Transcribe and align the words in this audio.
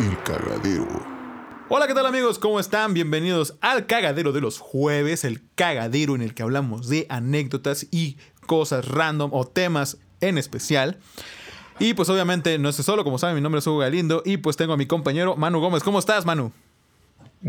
El 0.00 0.16
cagadero. 0.22 0.86
Hola, 1.68 1.88
¿qué 1.88 1.94
tal 1.94 2.06
amigos? 2.06 2.38
¿Cómo 2.38 2.60
están? 2.60 2.94
Bienvenidos 2.94 3.58
al 3.60 3.86
cagadero 3.86 4.30
de 4.30 4.40
los 4.40 4.60
jueves, 4.60 5.24
el 5.24 5.42
cagadero 5.56 6.14
en 6.14 6.22
el 6.22 6.34
que 6.34 6.44
hablamos 6.44 6.88
de 6.88 7.06
anécdotas 7.08 7.88
y 7.90 8.16
cosas 8.46 8.86
random 8.86 9.30
o 9.32 9.44
temas 9.44 9.98
en 10.20 10.38
especial. 10.38 10.98
Y 11.80 11.94
pues 11.94 12.08
obviamente 12.10 12.60
no 12.60 12.68
estoy 12.68 12.84
solo, 12.84 13.02
como 13.02 13.18
saben, 13.18 13.34
mi 13.34 13.40
nombre 13.40 13.58
es 13.58 13.66
Hugo 13.66 13.78
Galindo 13.78 14.22
y 14.24 14.36
pues 14.36 14.56
tengo 14.56 14.72
a 14.72 14.76
mi 14.76 14.86
compañero 14.86 15.34
Manu 15.34 15.58
Gómez. 15.58 15.82
¿Cómo 15.82 15.98
estás, 15.98 16.24
Manu? 16.24 16.52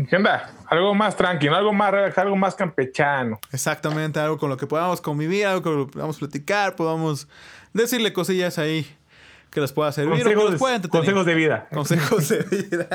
¿Qué 0.08 0.16
onda? 0.16 0.52
Algo 0.68 0.92
más 0.92 1.16
tranquilo, 1.16 1.54
algo 1.54 1.72
más 1.72 1.92
relax, 1.92 2.18
algo 2.18 2.34
más 2.34 2.56
campechano. 2.56 3.38
Exactamente, 3.52 4.18
algo 4.18 4.38
con 4.38 4.50
lo 4.50 4.56
que 4.56 4.66
podamos 4.66 5.00
convivir, 5.00 5.46
algo 5.46 5.62
con 5.62 5.78
lo 5.78 5.86
que 5.86 5.92
podamos 5.92 6.18
platicar, 6.18 6.74
podamos 6.74 7.28
decirle 7.72 8.12
cosillas 8.12 8.58
ahí 8.58 8.88
que 9.50 9.60
les 9.60 9.72
pueda 9.72 9.90
servir 9.92 10.12
o 10.12 10.16
que 10.16 10.22
Consejos, 10.22 10.50
los 10.50 10.58
pueda 10.60 10.76
entretener. 10.76 11.00
consejos 11.00 11.26
de 11.26 11.34
vida. 11.34 11.68
Consejos 11.72 12.28
de 12.28 12.38
vida. 12.42 12.88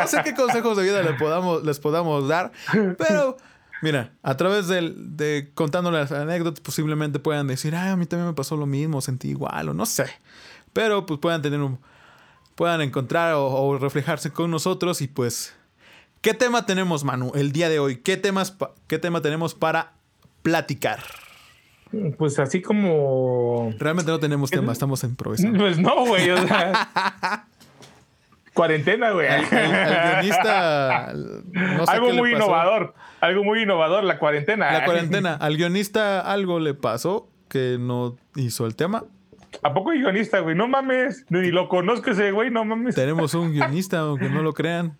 No 0.00 0.06
sé 0.06 0.22
qué 0.24 0.34
consejos 0.34 0.76
de 0.76 0.82
vida 0.84 1.02
le 1.02 1.14
podamos, 1.14 1.64
les 1.64 1.78
podamos 1.80 2.28
dar, 2.28 2.52
pero 2.96 3.36
mira, 3.82 4.12
a 4.22 4.36
través 4.36 4.68
del, 4.68 5.16
de 5.16 5.50
contándole 5.54 5.98
las 5.98 6.12
anécdotas, 6.12 6.60
posiblemente 6.60 7.18
puedan 7.18 7.46
decir, 7.48 7.74
ah, 7.74 7.92
a 7.92 7.96
mí 7.96 8.06
también 8.06 8.28
me 8.28 8.34
pasó 8.34 8.56
lo 8.56 8.66
mismo, 8.66 9.00
sentí 9.00 9.28
igual, 9.28 9.68
o 9.70 9.74
no 9.74 9.86
sé. 9.86 10.06
Pero 10.72 11.06
pues 11.06 11.18
puedan 11.20 11.42
tener 11.42 11.60
un. 11.60 11.78
puedan 12.54 12.80
encontrar 12.80 13.34
o, 13.34 13.46
o 13.46 13.78
reflejarse 13.78 14.30
con 14.30 14.50
nosotros 14.50 15.00
y 15.00 15.08
pues. 15.08 15.54
¿Qué 16.20 16.34
tema 16.34 16.66
tenemos, 16.66 17.04
Manu, 17.04 17.30
el 17.36 17.52
día 17.52 17.68
de 17.68 17.78
hoy? 17.78 17.98
¿Qué, 17.98 18.16
temas 18.16 18.56
qué 18.88 18.98
tema 18.98 19.22
tenemos 19.22 19.54
para 19.54 19.92
platicar? 20.42 21.00
Pues 22.18 22.38
así 22.38 22.60
como. 22.62 23.72
Realmente 23.78 24.10
no 24.10 24.18
tenemos 24.18 24.50
tema, 24.50 24.72
estamos 24.72 25.02
improvisando. 25.04 25.58
Pues 25.58 25.78
no, 25.78 26.04
güey. 26.06 26.30
O 26.30 26.46
sea. 26.46 27.44
Cuarentena, 28.54 29.10
güey. 29.12 29.26
El, 29.28 29.44
el- 29.44 29.74
el 29.74 30.10
guionista. 30.10 31.12
no 31.14 31.86
sé 31.86 31.92
algo 31.92 32.06
qué 32.08 32.12
le 32.12 32.18
muy 32.20 32.32
pasó. 32.32 32.44
innovador. 32.44 32.94
Algo 33.20 33.44
muy 33.44 33.62
innovador, 33.62 34.04
la 34.04 34.18
cuarentena. 34.18 34.72
La 34.72 34.84
cuarentena. 34.84 35.34
Al 35.34 35.56
guionista 35.56 36.20
algo 36.20 36.58
le 36.58 36.74
pasó 36.74 37.28
que 37.48 37.76
no 37.78 38.16
hizo 38.36 38.66
el 38.66 38.74
tema. 38.74 39.04
¿A 39.62 39.72
poco 39.72 39.90
hay 39.90 40.00
guionista, 40.00 40.40
güey? 40.40 40.54
No 40.56 40.68
mames. 40.68 41.24
Ni 41.30 41.50
lo 41.50 41.68
conozco 41.68 42.10
ese 42.10 42.32
güey, 42.32 42.50
no 42.50 42.64
mames. 42.64 42.94
Tenemos 42.96 43.32
un 43.34 43.52
guionista, 43.52 44.00
aunque 44.00 44.28
no 44.28 44.42
lo 44.42 44.52
crean. 44.52 44.98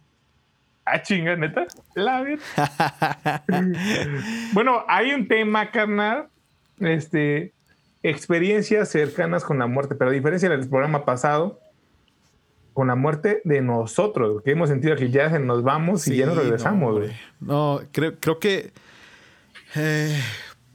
Ah, 0.86 1.02
chinga, 1.02 1.36
neta. 1.36 1.66
La 1.94 2.24
bueno, 4.52 4.84
hay 4.88 5.12
un 5.12 5.28
tema, 5.28 5.70
carnal. 5.70 6.28
Este. 6.80 7.52
Experiencias 8.02 8.88
cercanas 8.90 9.42
con 9.44 9.58
la 9.58 9.66
muerte, 9.66 9.96
pero 9.96 10.10
a 10.10 10.14
diferencia 10.14 10.48
del 10.48 10.68
programa 10.68 11.04
pasado, 11.04 11.58
con 12.72 12.86
la 12.86 12.94
muerte 12.94 13.40
de 13.44 13.60
nosotros, 13.60 14.40
que 14.44 14.52
hemos 14.52 14.68
sentido 14.68 14.94
que 14.94 15.10
ya 15.10 15.28
se 15.30 15.40
nos 15.40 15.64
vamos 15.64 16.06
y 16.06 16.16
ya 16.16 16.26
nos 16.26 16.36
regresamos, 16.36 16.94
no, 16.94 16.98
güey. 17.00 17.10
No, 17.40 17.80
creo, 17.90 18.14
creo 18.20 18.38
que. 18.38 18.72
eh, 19.74 20.16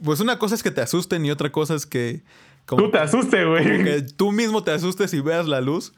pues 0.04 0.20
una 0.20 0.38
cosa 0.38 0.54
es 0.56 0.64
que 0.64 0.72
te 0.72 0.81
asusten 0.81 1.26
y 1.26 1.31
otra 1.31 1.50
cosa 1.52 1.76
es 1.76 1.86
que. 1.86 2.22
Como 2.66 2.84
Tú 2.84 2.92
te 2.92 2.98
asustes, 2.98 3.48
güey. 3.48 3.84
que 3.84 4.02
tú 4.02 4.31
mismo 4.34 4.64
te 4.64 4.72
asustes 4.72 5.14
y 5.14 5.22
veas 5.22 5.48
la 5.48 5.62
luz. 5.62 5.94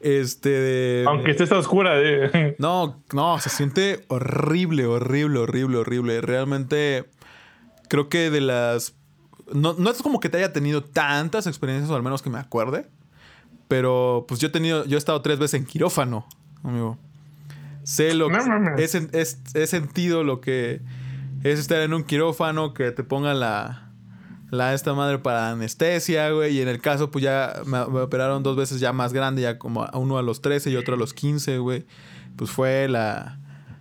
Este. 0.00 0.48
de- 0.48 1.04
Aunque 1.06 1.32
esté 1.32 1.44
esta 1.44 1.58
oscura. 1.58 1.96
De... 1.96 2.56
No, 2.58 3.02
no, 3.12 3.38
se 3.40 3.50
siente 3.50 4.04
horrible, 4.08 4.86
horrible, 4.86 5.38
horrible, 5.38 5.76
horrible. 5.78 6.20
Realmente 6.22 7.04
creo 7.88 8.08
que 8.08 8.30
de 8.30 8.40
las... 8.40 8.94
No, 9.52 9.74
no 9.74 9.90
es 9.90 10.02
como 10.02 10.20
que 10.20 10.28
te 10.28 10.38
haya 10.38 10.52
tenido 10.52 10.82
tantas 10.82 11.46
experiencias, 11.46 11.90
o 11.90 11.96
al 11.96 12.02
menos 12.02 12.22
que 12.22 12.30
me 12.30 12.38
acuerde. 12.38 12.88
Pero 13.68 14.24
pues 14.28 14.40
yo 14.40 14.48
he 14.48 14.50
tenido, 14.50 14.84
yo 14.84 14.96
he 14.96 14.98
estado 14.98 15.20
tres 15.22 15.38
veces 15.38 15.60
en 15.60 15.66
quirófano, 15.66 16.26
amigo. 16.62 16.98
Sé 17.82 18.14
lo 18.14 18.28
que... 18.28 18.34
No 18.36 18.76
he, 18.78 18.84
sen- 18.86 19.10
es- 19.12 19.40
he 19.54 19.66
sentido 19.66 20.24
lo 20.24 20.40
que 20.40 20.80
es 21.44 21.58
estar 21.60 21.80
en 21.80 21.94
un 21.94 22.04
quirófano, 22.04 22.74
que 22.74 22.90
te 22.92 23.02
pongan 23.04 23.40
la... 23.40 23.82
La 24.52 24.74
esta 24.74 24.94
madre 24.94 25.18
para 25.18 25.50
anestesia, 25.50 26.30
güey. 26.30 26.56
Y 26.56 26.60
en 26.60 26.68
el 26.68 26.80
caso, 26.80 27.10
pues 27.10 27.24
ya 27.24 27.54
me, 27.66 27.84
me 27.86 28.00
operaron 28.02 28.44
dos 28.44 28.56
veces 28.56 28.78
ya 28.78 28.92
más 28.92 29.12
grande, 29.12 29.42
ya 29.42 29.58
como 29.58 29.88
uno 29.94 30.18
a 30.18 30.22
los 30.22 30.40
13 30.40 30.70
y 30.70 30.76
otro 30.76 30.94
a 30.94 30.96
los 30.96 31.14
15, 31.14 31.58
güey. 31.58 31.84
Pues 32.36 32.52
fue 32.52 32.86
la. 32.86 33.40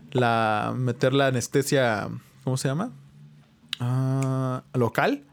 La. 0.10 0.74
Meter 0.76 1.14
la 1.14 1.28
anestesia. 1.28 2.08
¿Cómo 2.44 2.58
se 2.58 2.68
llama? 2.68 2.92
Ah, 3.80 4.64
local. 4.74 5.24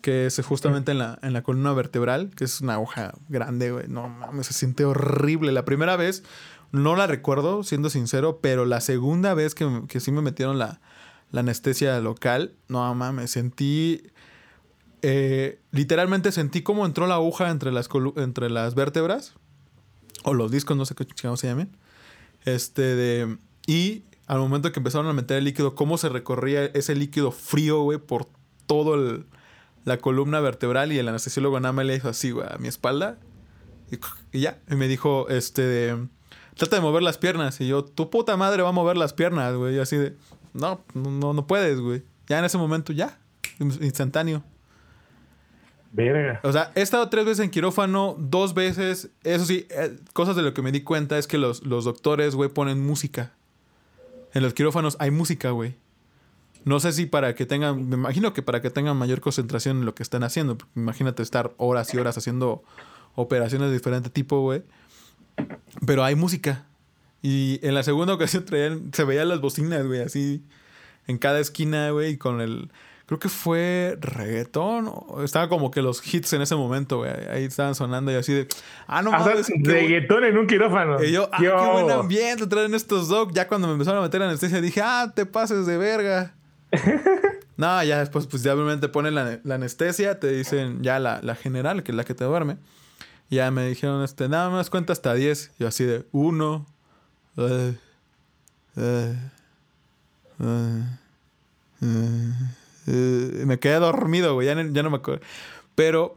Que 0.00 0.26
es 0.26 0.40
justamente 0.44 0.92
en 0.92 0.98
la, 0.98 1.18
en 1.22 1.32
la 1.32 1.42
columna 1.42 1.72
vertebral. 1.72 2.30
Que 2.36 2.44
es 2.44 2.60
una 2.60 2.74
aguja 2.74 3.14
grande, 3.28 3.72
güey. 3.72 3.88
No 3.88 4.08
mames, 4.08 4.46
se 4.48 4.52
siente 4.52 4.84
horrible. 4.84 5.52
La 5.52 5.64
primera 5.64 5.96
vez 5.96 6.22
no 6.72 6.96
la 6.96 7.06
recuerdo, 7.06 7.62
siendo 7.62 7.90
sincero. 7.90 8.40
Pero 8.40 8.64
la 8.64 8.80
segunda 8.80 9.34
vez 9.34 9.54
que, 9.54 9.82
que 9.88 10.00
sí 10.00 10.12
me 10.12 10.22
metieron 10.22 10.58
la, 10.58 10.80
la 11.30 11.40
anestesia 11.40 11.98
local, 12.00 12.54
no 12.68 12.94
mames, 12.94 13.30
sentí. 13.30 14.02
eh, 15.02 15.60
literalmente 15.70 16.32
sentí 16.32 16.62
cómo 16.62 16.86
entró 16.86 17.06
la 17.06 17.14
aguja 17.14 17.50
entre 17.50 17.72
las, 17.72 17.88
entre 18.16 18.50
las 18.50 18.74
vértebras. 18.74 19.34
O 20.24 20.34
los 20.34 20.50
discos, 20.50 20.76
no 20.76 20.84
sé 20.84 20.94
qué 20.94 21.04
chingados 21.04 21.40
se 21.40 21.46
llamen. 21.48 21.76
Este 22.44 22.82
de. 22.82 23.38
Y 23.66 24.02
al 24.26 24.38
momento 24.40 24.72
que 24.72 24.80
empezaron 24.80 25.06
a 25.06 25.12
meter 25.12 25.38
el 25.38 25.44
líquido, 25.44 25.74
cómo 25.74 25.96
se 25.98 26.08
recorría 26.08 26.64
ese 26.66 26.94
líquido 26.94 27.30
frío, 27.30 27.82
güey, 27.82 27.98
por 27.98 28.26
todo 28.66 28.94
el, 28.94 29.26
la 29.84 29.98
columna 29.98 30.40
vertebral. 30.40 30.92
Y 30.92 30.98
el 30.98 31.08
anestesiólogo 31.08 31.58
nada 31.60 31.72
más 31.72 31.86
le 31.86 31.96
hizo 31.96 32.08
así, 32.08 32.30
güey, 32.30 32.46
a 32.50 32.58
mi 32.58 32.68
espalda. 32.68 33.18
Y, 33.90 33.98
y 34.36 34.40
ya. 34.40 34.58
Y 34.70 34.74
me 34.74 34.88
dijo, 34.88 35.28
este. 35.28 35.96
Trata 36.56 36.76
de 36.76 36.82
mover 36.82 37.02
las 37.02 37.18
piernas. 37.18 37.60
Y 37.60 37.68
yo, 37.68 37.84
tu 37.84 38.10
puta 38.10 38.36
madre 38.36 38.62
va 38.62 38.70
a 38.70 38.72
mover 38.72 38.96
las 38.96 39.12
piernas, 39.12 39.54
güey. 39.54 39.76
Y 39.76 39.78
así 39.78 39.96
de. 39.96 40.16
No, 40.54 40.84
no, 40.94 41.32
no 41.32 41.46
puedes, 41.46 41.80
güey. 41.80 42.02
Ya 42.26 42.38
en 42.38 42.44
ese 42.44 42.58
momento, 42.58 42.92
ya. 42.92 43.18
Instantáneo. 43.60 44.42
Verga. 45.92 46.40
O 46.42 46.52
sea, 46.52 46.70
he 46.74 46.82
estado 46.82 47.08
tres 47.08 47.24
veces 47.24 47.44
en 47.44 47.50
quirófano, 47.50 48.16
dos 48.18 48.54
veces. 48.54 49.10
Eso 49.24 49.44
sí, 49.44 49.66
eh, 49.70 49.96
cosas 50.12 50.36
de 50.36 50.42
lo 50.42 50.52
que 50.52 50.62
me 50.62 50.72
di 50.72 50.82
cuenta 50.82 51.16
es 51.18 51.26
que 51.26 51.38
los, 51.38 51.64
los 51.64 51.84
doctores, 51.84 52.34
güey, 52.34 52.50
ponen 52.50 52.84
música. 52.84 53.32
En 54.34 54.42
los 54.42 54.52
quirófanos 54.52 54.96
hay 55.00 55.10
música, 55.10 55.50
güey. 55.50 55.76
No 56.68 56.80
sé 56.80 56.92
si 56.92 57.06
para 57.06 57.34
que 57.34 57.46
tengan, 57.46 57.88
me 57.88 57.96
imagino 57.96 58.34
que 58.34 58.42
para 58.42 58.60
que 58.60 58.68
tengan 58.68 58.94
mayor 58.96 59.22
concentración 59.22 59.78
en 59.78 59.84
lo 59.86 59.94
que 59.94 60.02
están 60.02 60.22
haciendo. 60.22 60.58
Imagínate 60.76 61.22
estar 61.22 61.52
horas 61.56 61.94
y 61.94 61.96
horas 61.96 62.18
haciendo 62.18 62.62
operaciones 63.14 63.68
de 63.68 63.74
diferente 63.74 64.10
tipo, 64.10 64.42
güey. 64.42 64.62
Pero 65.86 66.04
hay 66.04 66.14
música. 66.14 66.66
Y 67.22 67.58
en 67.66 67.74
la 67.74 67.82
segunda 67.82 68.12
ocasión 68.12 68.44
traían, 68.44 68.90
se 68.92 69.04
veían 69.04 69.30
las 69.30 69.40
bocinas, 69.40 69.86
güey, 69.86 70.02
así 70.02 70.44
en 71.06 71.16
cada 71.16 71.40
esquina, 71.40 71.90
güey, 71.90 72.10
y 72.12 72.16
con 72.18 72.42
el. 72.42 72.70
Creo 73.06 73.18
que 73.18 73.30
fue 73.30 73.96
reggaetón. 74.02 74.92
Estaba 75.24 75.48
como 75.48 75.70
que 75.70 75.80
los 75.80 76.06
hits 76.12 76.34
en 76.34 76.42
ese 76.42 76.54
momento, 76.54 76.98
güey. 76.98 77.10
Ahí 77.32 77.44
estaban 77.44 77.74
sonando 77.74 78.12
y 78.12 78.16
así 78.16 78.34
de. 78.34 78.46
Ah, 78.86 79.00
no 79.00 79.10
mames. 79.10 79.48
reggaetón 79.62 80.24
en 80.24 80.36
un 80.36 80.46
quirófano. 80.46 81.02
y 81.02 81.12
yo, 81.12 81.30
ah, 81.32 81.42
Yo- 81.42 81.56
qué 81.56 81.70
buen 81.82 81.90
ambiente 81.90 82.46
traen 82.46 82.74
estos 82.74 83.08
doc. 83.08 83.32
Ya 83.32 83.48
cuando 83.48 83.66
me 83.68 83.72
empezaron 83.72 84.00
a 84.00 84.02
meter 84.02 84.22
anestesia 84.22 84.60
dije, 84.60 84.82
ah, 84.84 85.10
te 85.16 85.24
pases 85.24 85.64
de 85.64 85.78
verga. 85.78 86.34
no, 87.56 87.82
ya 87.84 87.98
después, 88.00 88.26
pues 88.26 88.42
ya 88.42 88.54
obviamente 88.54 88.88
ponen 88.88 89.14
la, 89.14 89.40
la 89.44 89.54
anestesia, 89.56 90.20
te 90.20 90.28
dicen 90.30 90.82
ya 90.82 90.98
la, 90.98 91.20
la 91.22 91.34
general, 91.34 91.82
que 91.82 91.92
es 91.92 91.96
la 91.96 92.04
que 92.04 92.14
te 92.14 92.24
duerme. 92.24 92.56
Ya 93.30 93.50
me 93.50 93.66
dijeron, 93.66 94.02
este, 94.02 94.28
nada 94.28 94.48
más 94.50 94.70
cuenta 94.70 94.92
hasta 94.92 95.12
10. 95.14 95.52
Yo 95.58 95.68
así 95.68 95.84
de, 95.84 96.06
uno, 96.12 96.66
eh, 97.36 97.74
eh, 98.76 99.14
eh, 102.86 103.42
me 103.46 103.58
quedé 103.58 103.74
dormido, 103.78 104.34
güey, 104.34 104.46
ya, 104.46 104.54
no- 104.54 104.72
ya 104.72 104.82
no 104.82 104.90
me 104.90 104.96
acuerdo. 104.96 105.20
Pero 105.74 106.16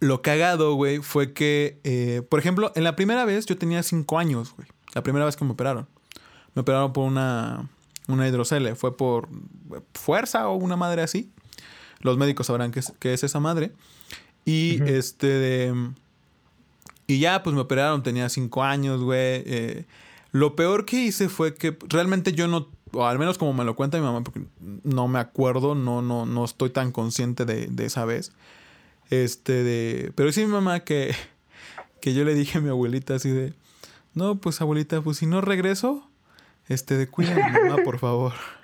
lo 0.00 0.22
cagado, 0.22 0.74
güey, 0.74 0.98
fue 0.98 1.32
que, 1.32 2.24
por 2.30 2.40
ejemplo, 2.40 2.72
en 2.74 2.84
la 2.84 2.96
primera 2.96 3.24
vez 3.24 3.46
yo 3.46 3.56
tenía 3.56 3.82
5 3.82 4.18
años, 4.18 4.54
güey. 4.56 4.68
La 4.94 5.02
primera 5.02 5.24
vez 5.26 5.36
que 5.36 5.44
me 5.44 5.52
operaron. 5.52 5.86
Me 6.54 6.62
operaron 6.62 6.92
por 6.92 7.06
una, 7.06 7.68
una 8.08 8.28
hidrocele. 8.28 8.74
Fue 8.74 8.96
por 8.96 9.28
fuerza 9.94 10.48
o 10.48 10.56
una 10.56 10.76
madre 10.76 11.02
así. 11.02 11.30
Los 12.00 12.18
médicos 12.18 12.46
sabrán 12.46 12.70
qué 12.70 12.80
es, 12.80 12.92
qué 12.98 13.12
es 13.14 13.24
esa 13.24 13.40
madre. 13.40 13.72
Y 14.44 14.82
este 14.84 15.26
de... 15.26 15.90
Y 17.08 17.20
ya, 17.20 17.42
pues 17.42 17.54
me 17.54 17.62
operaron, 17.62 18.02
tenía 18.02 18.28
5 18.28 18.64
años, 18.64 19.00
güey. 19.00 19.42
eh, 19.46 19.84
lo 20.32 20.54
peor 20.54 20.84
que 20.84 21.04
hice 21.04 21.28
fue 21.28 21.54
que 21.54 21.76
realmente 21.88 22.32
yo 22.32 22.46
no, 22.46 22.68
o 22.92 23.06
al 23.06 23.18
menos 23.18 23.38
como 23.38 23.52
me 23.52 23.64
lo 23.64 23.74
cuenta 23.74 23.96
mi 23.96 24.04
mamá, 24.04 24.22
porque 24.22 24.42
no 24.84 25.08
me 25.08 25.18
acuerdo, 25.18 25.74
no, 25.74 26.02
no, 26.02 26.26
no 26.26 26.44
estoy 26.44 26.70
tan 26.70 26.92
consciente 26.92 27.44
de, 27.44 27.68
de 27.68 27.86
esa 27.86 28.04
vez. 28.04 28.32
Este 29.08 29.62
de. 29.62 30.12
Pero 30.14 30.32
sí 30.32 30.44
mi 30.44 30.52
mamá 30.52 30.80
que, 30.80 31.14
que 32.00 32.12
yo 32.12 32.24
le 32.24 32.34
dije 32.34 32.58
a 32.58 32.60
mi 32.60 32.68
abuelita 32.68 33.14
así 33.14 33.30
de. 33.30 33.54
No, 34.14 34.36
pues 34.36 34.60
abuelita, 34.60 35.00
pues 35.00 35.18
si 35.18 35.26
no 35.26 35.40
regreso, 35.40 36.05
este 36.68 36.96
de 36.96 37.08
cuida 37.08 37.32
a 37.32 37.50
mi 37.50 37.60
mamá, 37.60 37.82
por 37.84 37.98
favor. 37.98 38.32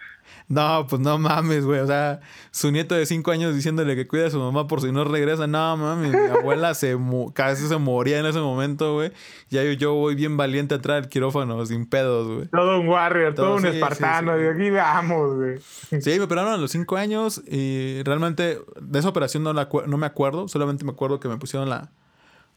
No, 0.49 0.87
pues 0.87 1.01
no 1.01 1.19
mames, 1.19 1.65
güey. 1.65 1.81
O 1.81 1.87
sea, 1.87 2.21
su 2.51 2.71
nieto 2.71 2.95
de 2.95 3.07
cinco 3.07 3.31
años 3.31 3.55
diciéndole 3.55 3.97
que 3.97 4.07
cuida 4.07 4.27
a 4.27 4.31
su 4.31 4.39
mamá 4.39 4.67
por 4.67 4.83
si 4.83 4.93
no 4.93 5.05
regresa. 5.05 5.47
No 5.47 5.79
mames, 5.79 6.13
mi 6.13 6.19
abuela 6.19 6.75
se 6.75 6.97
casi 7.33 7.67
se 7.67 7.77
moría 7.79 8.19
en 8.19 8.27
ese 8.27 8.39
momento, 8.39 8.95
güey. 8.95 9.13
Ya 9.49 9.63
yo, 9.65 9.73
yo 9.73 9.95
voy 9.95 10.15
bien 10.15 10.37
valiente 10.37 10.75
a 10.75 10.77
entrar 10.77 10.99
al 10.99 11.09
quirófano 11.09 11.65
sin 11.65 11.87
pedos, 11.87 12.29
güey. 12.29 12.49
Todo 12.49 12.81
un 12.81 12.89
warrior, 12.89 13.35
todo, 13.35 13.57
un 13.57 13.65
espartano. 13.67 14.39
Y 14.39 14.47
aquí 14.47 14.71
vamos, 14.71 15.37
güey. 15.37 15.59
Sí, 16.03 16.19
me 16.19 16.23
operaron 16.23 16.53
a 16.53 16.57
los 16.59 16.71
cinco 16.71 16.97
años 16.97 17.41
y 17.47 18.03
realmente 18.03 18.59
de 18.81 18.99
esa 18.99 19.09
operación 19.09 19.43
no, 19.43 19.55
la, 19.55 19.69
no 19.87 19.97
me 19.97 20.07
acuerdo. 20.07 20.49
Solamente 20.49 20.85
me 20.85 20.93
acuerdo 20.93 21.19
que 21.19 21.29
me 21.29 21.39
pusieron 21.39 21.71
la, 21.71 21.93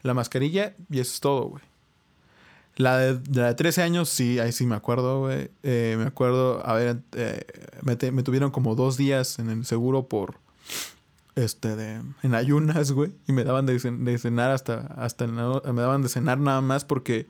la 0.02 0.12
mascarilla 0.12 0.74
y 0.90 1.00
eso 1.00 1.12
es 1.14 1.20
todo, 1.20 1.42
güey. 1.46 1.62
La 2.76 2.98
de, 2.98 3.18
la 3.32 3.48
de 3.48 3.54
13 3.54 3.82
años, 3.82 4.10
sí, 4.10 4.38
ahí 4.38 4.52
sí 4.52 4.66
me 4.66 4.76
acuerdo, 4.76 5.20
güey. 5.20 5.50
Eh, 5.62 5.96
me 5.98 6.04
acuerdo, 6.04 6.64
a 6.66 6.74
ver, 6.74 6.98
eh, 7.12 7.42
me, 7.82 7.96
tuvieron 7.96 8.50
como 8.50 8.74
dos 8.74 8.98
días 8.98 9.38
en 9.38 9.48
el 9.48 9.64
seguro 9.64 10.08
por, 10.08 10.40
este, 11.36 11.74
de, 11.74 12.02
en 12.22 12.34
ayunas, 12.34 12.92
güey. 12.92 13.12
Y 13.26 13.32
me 13.32 13.44
daban 13.44 13.64
de, 13.64 14.18
cenar 14.18 14.50
hasta, 14.50 14.88
hasta, 14.98 15.26
me 15.26 15.80
daban 15.80 16.02
de 16.02 16.10
cenar 16.10 16.38
nada 16.38 16.60
más 16.60 16.84
porque, 16.84 17.26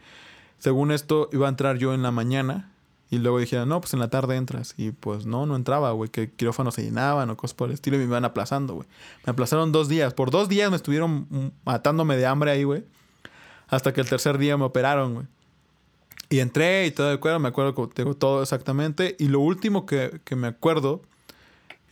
según 0.58 0.90
esto, 0.90 1.28
iba 1.32 1.46
a 1.46 1.48
entrar 1.48 1.78
yo 1.78 1.94
en 1.94 2.02
la 2.02 2.10
mañana. 2.10 2.72
Y 3.08 3.18
luego 3.18 3.38
dijeron, 3.38 3.68
no, 3.68 3.80
pues 3.80 3.94
en 3.94 4.00
la 4.00 4.10
tarde 4.10 4.34
entras. 4.34 4.74
Y 4.76 4.90
pues 4.90 5.26
no, 5.26 5.46
no 5.46 5.54
entraba, 5.54 5.92
güey, 5.92 6.10
que 6.10 6.28
quirófanos 6.32 6.74
se 6.74 6.82
llenaban 6.82 7.30
o 7.30 7.36
cosas 7.36 7.54
por 7.54 7.68
el 7.68 7.74
estilo 7.74 7.94
y 7.94 8.00
me 8.00 8.06
iban 8.06 8.24
aplazando, 8.24 8.74
güey. 8.74 8.88
Me 9.24 9.30
aplazaron 9.30 9.70
dos 9.70 9.88
días. 9.88 10.12
Por 10.12 10.32
dos 10.32 10.48
días 10.48 10.70
me 10.70 10.76
estuvieron 10.76 11.52
matándome 11.64 12.16
de 12.16 12.26
hambre 12.26 12.50
ahí, 12.50 12.64
güey. 12.64 12.82
Hasta 13.68 13.92
que 13.92 14.00
el 14.00 14.08
tercer 14.08 14.38
día 14.38 14.56
me 14.56 14.64
operaron, 14.64 15.14
güey. 15.14 15.26
Y 16.28 16.40
entré 16.40 16.86
y 16.86 16.90
todo 16.90 17.12
el 17.12 17.20
cuero, 17.20 17.38
me 17.38 17.48
acuerdo 17.48 17.74
que 17.74 17.94
tengo 17.94 18.14
todo 18.14 18.42
exactamente. 18.42 19.16
Y 19.18 19.28
lo 19.28 19.40
último 19.40 19.86
que, 19.86 20.20
me 20.34 20.48
acuerdo 20.48 21.02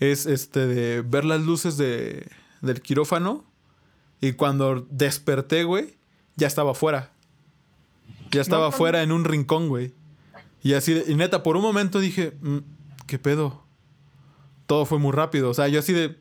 es 0.00 0.26
este 0.26 0.66
de 0.66 1.02
ver 1.02 1.25
las 1.25 1.42
luces 1.42 1.76
de, 1.76 2.26
del 2.60 2.82
quirófano. 2.82 3.44
Y 4.20 4.32
cuando 4.32 4.86
desperté, 4.90 5.64
güey, 5.64 5.96
ya 6.36 6.46
estaba 6.46 6.72
afuera. 6.72 7.12
Ya 8.31 8.40
estaba 8.40 8.69
afuera 8.69 9.02
en 9.02 9.12
un 9.12 9.25
rincón, 9.25 9.69
güey. 9.69 9.92
Y 10.62 10.72
así, 10.72 11.00
y 11.06 11.14
neta, 11.14 11.42
por 11.42 11.56
un 11.56 11.62
momento 11.62 12.00
dije, 12.00 12.37
mm, 12.40 12.58
¿qué 13.06 13.19
pedo? 13.19 13.62
Todo 14.66 14.87
fue 14.87 14.98
muy 14.98 15.12
rápido. 15.12 15.50
O 15.50 15.54
sea, 15.54 15.69
yo 15.69 15.78
así 15.78 15.92
de, 15.92 16.16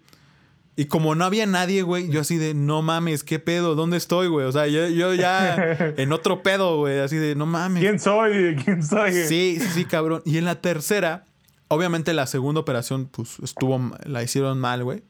y 0.76 0.86
como 0.86 1.14
no 1.14 1.26
había 1.26 1.46
nadie, 1.46 1.84
güey, 1.84 2.10
yo 2.10 2.22
así 2.22 2.38
de, 2.38 2.56
no 2.56 2.82
mames, 2.82 3.24
¿qué 3.24 3.38
pedo? 3.38 3.76
¿Dónde 3.76 3.98
estoy, 3.98 4.28
güey? 4.28 4.48
O 4.48 4.52
sea, 4.52 4.66
yo, 4.68 5.14
ya 5.14 5.56
en 5.98 6.12
otro 6.12 6.42
pedo, 6.42 6.78
güey, 6.78 7.00
así 7.00 7.16
de, 7.16 7.36
no 7.36 7.46
mames. 7.46 7.82
¿Quién 7.82 8.00
soy? 8.00 8.56
¿Quién 8.64 8.82
soy? 8.82 9.12
Sí, 9.12 9.58
sí, 9.60 9.68
sí, 9.70 9.86
cabrón. 9.86 10.24
Y 10.26 10.40
en 10.40 10.46
la 10.46 10.56
tercera, 10.62 11.26
obviamente 11.68 12.14
la 12.14 12.26
segunda 12.26 12.62
operación, 12.62 13.08
pues 13.12 13.38
estuvo, 13.44 13.80
la 14.06 14.24
hicieron 14.24 14.60
mal, 14.60 14.84
güey. 14.84 15.04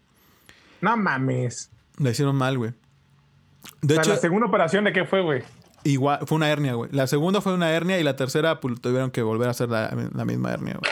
No 0.82 0.98
mames. 0.98 1.72
La 1.98 2.10
hicieron 2.10 2.36
mal, 2.36 2.58
güey. 2.58 2.74
De 3.82 3.96
hecho, 3.96 4.10
¿la 4.10 4.18
segunda 4.18 4.48
operación 4.48 4.84
de 4.84 4.92
qué 4.92 5.06
fue, 5.06 5.22
güey? 5.22 5.44
Igual, 5.86 6.20
fue 6.26 6.36
una 6.36 6.50
hernia, 6.50 6.74
güey. 6.74 6.90
La 6.92 7.08
segunda 7.08 7.40
fue 7.40 7.54
una 7.54 7.72
hernia 7.72 8.00
y 8.00 8.04
la 8.04 8.18
tercera, 8.18 8.60
pues 8.60 8.82
tuvieron 8.82 9.12
que 9.12 9.22
volver 9.22 9.48
a 9.48 9.52
hacer 9.52 9.70
la, 9.70 9.96
la 10.14 10.26
misma 10.26 10.52
hernia, 10.52 10.78
güey. 10.78 10.92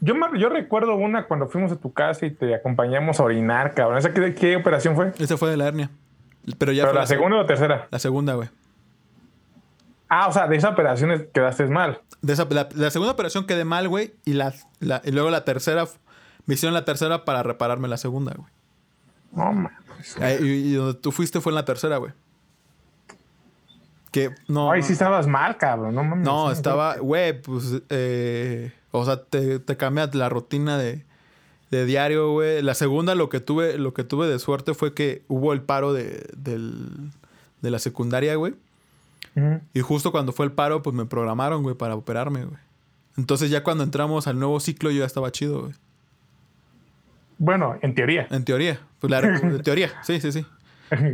Yo, 0.00 0.14
yo 0.36 0.48
recuerdo 0.48 0.94
una 0.94 1.26
cuando 1.26 1.48
fuimos 1.48 1.72
a 1.72 1.76
tu 1.76 1.92
casa 1.92 2.26
y 2.26 2.30
te 2.30 2.54
acompañamos 2.54 3.18
a 3.18 3.24
orinar, 3.24 3.74
cabrón. 3.74 3.98
¿Esa 3.98 4.12
qué, 4.12 4.34
qué 4.34 4.56
operación 4.56 4.94
fue? 4.94 5.12
Esa 5.18 5.36
fue 5.36 5.50
de 5.50 5.56
la 5.56 5.66
hernia. 5.66 5.90
Pero 6.56 6.72
ya 6.72 6.90
la, 6.92 7.06
segunda 7.06 7.36
o 7.36 7.40
la 7.40 7.46
tercera? 7.46 7.88
La 7.90 7.98
segunda, 7.98 8.34
güey. 8.34 8.48
Ah, 10.08 10.28
o 10.28 10.32
sea, 10.32 10.46
de 10.46 10.56
esa 10.56 10.70
operación 10.70 11.28
quedaste 11.34 11.66
mal. 11.66 12.00
De 12.22 12.32
esa, 12.32 12.46
la, 12.50 12.90
segunda 12.90 13.12
operación 13.12 13.46
quedé 13.46 13.64
mal, 13.64 13.88
güey. 13.88 14.14
Y, 14.24 14.32
la, 14.32 14.54
y 14.80 15.10
luego 15.10 15.30
la 15.30 15.44
tercera, 15.44 15.84
me 16.46 16.54
hicieron 16.54 16.74
la 16.74 16.84
tercera 16.84 17.24
para 17.24 17.42
repararme 17.42 17.88
la 17.88 17.98
segunda, 17.98 18.32
güey. 18.34 18.48
No 19.32 19.52
mames. 19.52 19.72
Y, 20.40 20.72
donde 20.74 20.94
tú 20.94 21.12
fuiste 21.12 21.40
fue 21.40 21.50
en 21.50 21.56
la 21.56 21.64
tercera, 21.64 21.98
güey. 21.98 22.12
Que 24.10 24.30
no. 24.46 24.70
Ay, 24.70 24.82
sí 24.82 24.94
estabas 24.94 25.26
mal, 25.26 25.58
cabrón. 25.58 25.94
No 25.94 26.02
mames. 26.04 26.24
No, 26.24 26.50
estaba, 26.50 26.96
güey, 26.96 27.42
pues. 27.42 27.82
Eh, 27.90 28.72
o 28.90 29.04
sea, 29.04 29.22
te, 29.22 29.58
te 29.58 29.76
cambia 29.76 30.08
la 30.12 30.28
rutina 30.28 30.78
de, 30.78 31.04
de 31.70 31.84
diario, 31.84 32.32
güey. 32.32 32.62
La 32.62 32.74
segunda, 32.74 33.14
lo 33.14 33.28
que 33.28 33.40
tuve, 33.40 33.78
lo 33.78 33.92
que 33.94 34.04
tuve 34.04 34.26
de 34.28 34.38
suerte 34.38 34.74
fue 34.74 34.94
que 34.94 35.22
hubo 35.28 35.52
el 35.52 35.62
paro 35.62 35.92
de, 35.92 36.26
del, 36.36 37.10
de 37.60 37.70
la 37.70 37.78
secundaria, 37.78 38.34
güey. 38.36 38.54
Y 39.72 39.80
justo 39.82 40.10
cuando 40.10 40.32
fue 40.32 40.46
el 40.46 40.52
paro, 40.52 40.82
pues 40.82 40.96
me 40.96 41.06
programaron, 41.06 41.62
güey, 41.62 41.76
para 41.76 41.94
operarme, 41.94 42.44
güey. 42.44 42.58
Entonces 43.16 43.50
ya 43.50 43.62
cuando 43.62 43.84
entramos 43.84 44.26
al 44.26 44.36
nuevo 44.36 44.58
ciclo, 44.58 44.90
yo 44.90 45.00
ya 45.00 45.06
estaba 45.06 45.30
chido, 45.30 45.60
güey. 45.62 45.74
Bueno, 47.38 47.76
en 47.82 47.94
teoría. 47.94 48.26
En 48.30 48.44
teoría. 48.44 48.80
Pues 48.98 49.12
la, 49.12 49.20
en 49.42 49.62
teoría, 49.62 49.92
sí, 50.02 50.20
sí, 50.20 50.32
sí. 50.32 50.44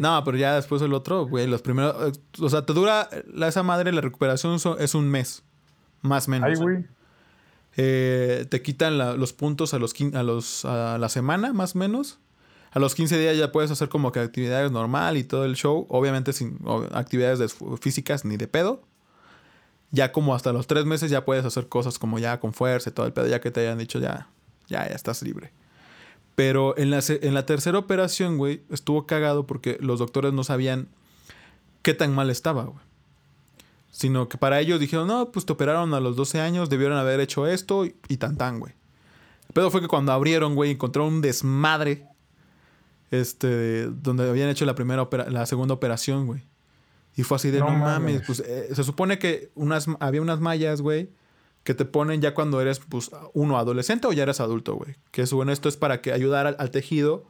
No, 0.00 0.22
pero 0.24 0.38
ya 0.38 0.54
después 0.54 0.80
el 0.80 0.94
otro, 0.94 1.26
güey, 1.26 1.46
los 1.46 1.60
primeros... 1.60 2.18
O 2.40 2.48
sea, 2.48 2.64
te 2.64 2.72
dura... 2.72 3.10
esa 3.46 3.62
madre, 3.62 3.92
la 3.92 4.00
recuperación 4.00 4.56
es 4.78 4.94
un 4.94 5.10
mes. 5.10 5.42
Más 6.00 6.26
o 6.26 6.30
menos. 6.30 6.48
Ay, 6.48 6.56
güey. 6.56 6.84
Eh, 7.76 8.46
te 8.48 8.62
quitan 8.62 8.98
los 8.98 9.32
puntos 9.32 9.74
a, 9.74 9.78
los, 9.78 9.94
a, 10.14 10.22
los, 10.22 10.64
a 10.64 10.98
la 10.98 11.08
semana, 11.08 11.52
más 11.52 11.74
o 11.74 11.78
menos. 11.78 12.18
A 12.70 12.80
los 12.80 12.94
15 12.94 13.18
días 13.18 13.36
ya 13.36 13.52
puedes 13.52 13.70
hacer 13.70 13.88
como 13.88 14.08
actividades 14.08 14.72
normal 14.72 15.16
y 15.16 15.24
todo 15.24 15.44
el 15.44 15.54
show. 15.54 15.86
Obviamente 15.88 16.32
sin 16.32 16.58
actividades 16.92 17.56
físicas 17.80 18.24
ni 18.24 18.36
de 18.36 18.48
pedo. 18.48 18.82
Ya 19.90 20.10
como 20.10 20.34
hasta 20.34 20.52
los 20.52 20.66
3 20.66 20.84
meses 20.84 21.10
ya 21.10 21.24
puedes 21.24 21.44
hacer 21.44 21.68
cosas 21.68 21.98
como 21.98 22.18
ya 22.18 22.40
con 22.40 22.52
fuerza 22.52 22.90
y 22.90 22.92
todo 22.92 23.06
el 23.06 23.12
pedo. 23.12 23.28
Ya 23.28 23.40
que 23.40 23.50
te 23.50 23.60
hayan 23.60 23.78
dicho 23.78 24.00
ya, 24.00 24.28
ya, 24.66 24.88
ya 24.88 24.94
estás 24.94 25.22
libre. 25.22 25.52
Pero 26.34 26.76
en 26.76 26.90
la, 26.90 27.00
en 27.08 27.34
la 27.34 27.46
tercera 27.46 27.78
operación, 27.78 28.38
güey, 28.38 28.62
estuvo 28.70 29.06
cagado 29.06 29.46
porque 29.46 29.78
los 29.80 30.00
doctores 30.00 30.32
no 30.32 30.42
sabían 30.42 30.88
qué 31.82 31.94
tan 31.94 32.12
mal 32.12 32.28
estaba, 32.28 32.64
güey. 32.64 32.84
Sino 33.94 34.28
que 34.28 34.38
para 34.38 34.58
ellos 34.58 34.80
dijeron, 34.80 35.06
no, 35.06 35.30
pues 35.30 35.46
te 35.46 35.52
operaron 35.52 35.94
a 35.94 36.00
los 36.00 36.16
12 36.16 36.40
años, 36.40 36.68
debieron 36.68 36.98
haber 36.98 37.20
hecho 37.20 37.46
esto 37.46 37.84
y, 37.84 38.16
tan 38.16 38.36
tan, 38.36 38.58
güey. 38.58 38.72
El 39.46 39.52
pedo 39.54 39.70
fue 39.70 39.80
que 39.80 39.86
cuando 39.86 40.10
abrieron, 40.10 40.56
güey, 40.56 40.72
encontraron 40.72 41.14
un 41.14 41.20
desmadre. 41.20 42.08
Este, 43.12 43.86
donde 43.86 44.28
habían 44.28 44.48
hecho 44.48 44.64
la 44.64 44.74
primera 44.74 45.08
la 45.28 45.46
segunda 45.46 45.74
operación, 45.74 46.26
güey. 46.26 46.42
Y 47.14 47.22
fue 47.22 47.36
así 47.36 47.52
de, 47.52 47.60
no, 47.60 47.70
mames, 47.70 48.22
pues 48.26 48.40
eh, 48.40 48.70
se 48.74 48.82
supone 48.82 49.20
que 49.20 49.52
unas, 49.54 49.86
había 50.00 50.20
unas 50.20 50.40
mallas, 50.40 50.80
güey, 50.80 51.10
que 51.62 51.72
te 51.72 51.84
ponen 51.84 52.20
ya 52.20 52.34
cuando 52.34 52.60
eres, 52.60 52.80
pues, 52.80 53.12
uno 53.32 53.58
adolescente 53.58 54.08
o 54.08 54.12
ya 54.12 54.24
eres 54.24 54.40
adulto, 54.40 54.74
güey. 54.74 54.96
Que 55.12 55.22
bueno, 55.26 55.52
esto 55.52 55.68
es 55.68 55.76
para 55.76 56.00
que 56.00 56.12
ayudar 56.12 56.56
al, 56.58 56.70
tejido 56.72 57.26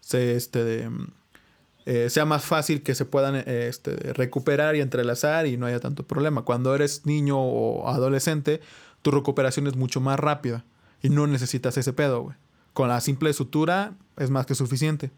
se, 0.00 0.34
este, 0.34 0.88
eh, 1.86 2.10
sea 2.10 2.24
más 2.24 2.44
fácil 2.44 2.82
que 2.82 2.96
se 2.96 3.04
puedan 3.04 3.36
eh, 3.36 3.68
este, 3.68 3.94
recuperar 4.12 4.74
y 4.74 4.80
entrelazar 4.80 5.46
y 5.46 5.56
no 5.56 5.66
haya 5.66 5.78
tanto 5.78 6.04
problema. 6.04 6.42
Cuando 6.42 6.74
eres 6.74 7.06
niño 7.06 7.38
o 7.40 7.88
adolescente, 7.88 8.60
tu 9.02 9.12
recuperación 9.12 9.68
es 9.68 9.76
mucho 9.76 10.00
más 10.00 10.18
rápida 10.18 10.64
y 11.00 11.10
no 11.10 11.28
necesitas 11.28 11.78
ese 11.78 11.92
pedo, 11.92 12.22
güey. 12.22 12.36
Con 12.72 12.88
la 12.88 13.00
simple 13.00 13.32
sutura 13.32 13.94
es 14.18 14.30
más 14.30 14.46
que 14.46 14.56
suficiente. 14.56 15.12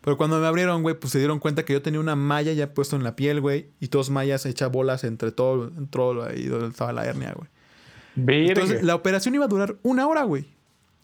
Pero 0.00 0.16
cuando 0.16 0.40
me 0.40 0.46
abrieron, 0.46 0.80
güey, 0.82 0.98
pues 0.98 1.12
se 1.12 1.18
dieron 1.18 1.40
cuenta 1.40 1.66
que 1.66 1.74
yo 1.74 1.82
tenía 1.82 2.00
una 2.00 2.16
malla 2.16 2.54
ya 2.54 2.72
puesto 2.72 2.96
en 2.96 3.04
la 3.04 3.14
piel, 3.14 3.42
güey, 3.42 3.68
y 3.78 3.88
dos 3.88 4.08
mallas 4.08 4.46
hechas 4.46 4.72
bolas 4.72 5.04
entre 5.04 5.30
todo, 5.30 5.68
en 5.76 5.88
todo 5.88 6.24
ahí 6.24 6.46
donde 6.46 6.68
estaba 6.68 6.92
la 6.94 7.04
hernia, 7.04 7.34
güey. 7.36 8.48
Entonces, 8.48 8.82
la 8.82 8.94
operación 8.94 9.34
iba 9.34 9.44
a 9.44 9.48
durar 9.48 9.76
una 9.82 10.06
hora, 10.06 10.22
güey. 10.22 10.46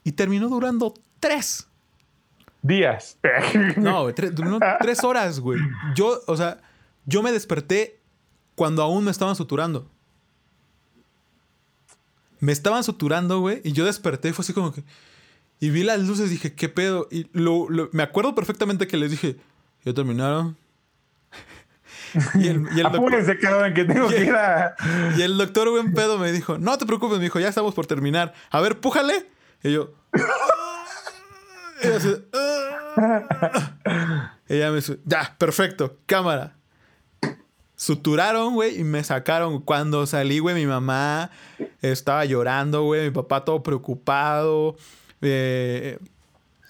Y 0.03 0.13
terminó 0.13 0.49
durando 0.49 0.95
tres 1.21 1.69
días. 2.65 3.19
no, 3.77 4.13
tres, 4.81 5.05
horas, 5.05 5.39
güey. 5.39 5.61
Yo, 5.95 6.21
o 6.27 6.37
sea, 6.37 6.59
yo 7.07 7.23
me 7.23 7.31
desperté 7.31 8.01
cuando 8.57 8.83
aún 8.83 9.05
me 9.05 9.13
estaban 9.13 9.37
suturando. 9.37 9.89
Me 12.41 12.53
estaban 12.53 12.83
suturando, 12.83 13.41
güey, 13.41 13.61
y 13.63 13.73
yo 13.73 13.85
desperté 13.85 14.31
y 14.31 14.33
fue 14.33 14.43
así 14.43 14.53
como 14.53 14.73
que... 14.73 14.83
Y 15.61 15.71
vi 15.71 15.83
las 15.83 16.01
luces 16.01 16.27
y 16.27 16.31
dije, 16.31 16.55
¿qué 16.55 16.69
pedo? 16.69 17.07
Y 17.11 17.29
lo, 17.33 17.69
me 17.93 18.03
acuerdo 18.03 18.35
perfectamente 18.35 18.87
que 18.87 18.97
les 18.97 19.13
dije, 19.13 19.37
¿ya 19.85 19.95
terminaron? 19.95 20.57
y 22.35 22.49
el, 22.49 22.67
y 22.77 22.81
el 22.81 22.87
Apúrense, 22.87 23.39
cabrón, 23.39 23.73
que 23.73 23.85
tengo 23.85 24.09
que 24.09 24.25
ir 24.25 24.35
a... 24.35 24.75
Y 25.17 25.23
el 25.23 25.39
doctor 25.39 25.71
buen 25.71 25.95
pedo 25.95 26.19
me 26.19 26.33
dijo, 26.33 26.59
no 26.59 26.77
te 26.77 26.85
preocupes, 26.85 27.19
me 27.19 27.25
dijo, 27.25 27.41
ya 27.41 27.49
estamos 27.49 27.73
por 27.73 27.87
terminar. 27.87 28.35
A 28.51 28.61
ver, 28.61 28.81
pújale. 28.81 29.27
Y 29.63 29.73
yo... 29.73 29.95
Ella 34.49 34.71
me 34.71 34.77
dice, 34.77 34.99
ya, 35.05 35.35
perfecto, 35.39 35.99
cámara. 36.07 36.57
Suturaron, 37.77 38.55
güey, 38.55 38.81
y 38.81 38.85
me 38.85 39.03
sacaron. 39.03 39.61
Cuando 39.61 40.07
salí, 40.07 40.39
güey, 40.39 40.55
mi 40.55 40.67
mamá 40.67 41.31
estaba 41.83 42.25
llorando, 42.25 42.85
güey, 42.85 43.05
mi 43.05 43.11
papá 43.11 43.45
todo 43.45 43.63
preocupado. 43.63 44.77
Eh, 45.21 45.99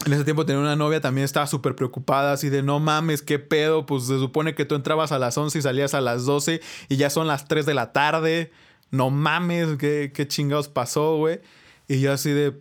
en 0.06 0.12
ese 0.12 0.24
tiempo 0.24 0.44
tenía 0.44 0.60
una 0.60 0.76
novia, 0.76 1.00
también 1.00 1.24
estaba 1.24 1.46
súper 1.46 1.74
preocupada, 1.74 2.32
así 2.32 2.48
de 2.48 2.62
no 2.62 2.80
mames, 2.80 3.22
qué 3.22 3.38
pedo. 3.38 3.86
Pues 3.86 4.04
se 4.06 4.18
supone 4.18 4.54
que 4.54 4.64
tú 4.64 4.74
entrabas 4.74 5.12
a 5.12 5.18
las 5.18 5.36
11 5.36 5.58
y 5.58 5.62
salías 5.62 5.94
a 5.94 6.00
las 6.00 6.24
12 6.24 6.60
y 6.88 6.96
ya 6.96 7.10
son 7.10 7.26
las 7.26 7.46
3 7.48 7.66
de 7.66 7.74
la 7.74 7.92
tarde. 7.92 8.50
No 8.90 9.10
mames, 9.10 9.76
qué, 9.78 10.12
qué 10.14 10.26
chingados 10.26 10.68
pasó, 10.68 11.16
güey. 11.16 11.40
Y 11.86 12.00
yo 12.00 12.12
así 12.12 12.30
de, 12.30 12.54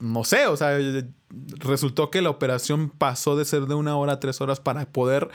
no 0.00 0.24
sé, 0.24 0.46
o 0.46 0.56
sea, 0.56 0.78
resultó 1.58 2.10
que 2.10 2.22
la 2.22 2.30
operación 2.30 2.90
pasó 2.90 3.36
de 3.36 3.44
ser 3.44 3.66
de 3.66 3.74
una 3.74 3.96
hora 3.96 4.14
a 4.14 4.20
tres 4.20 4.40
horas 4.40 4.58
para 4.60 4.86
poder 4.86 5.28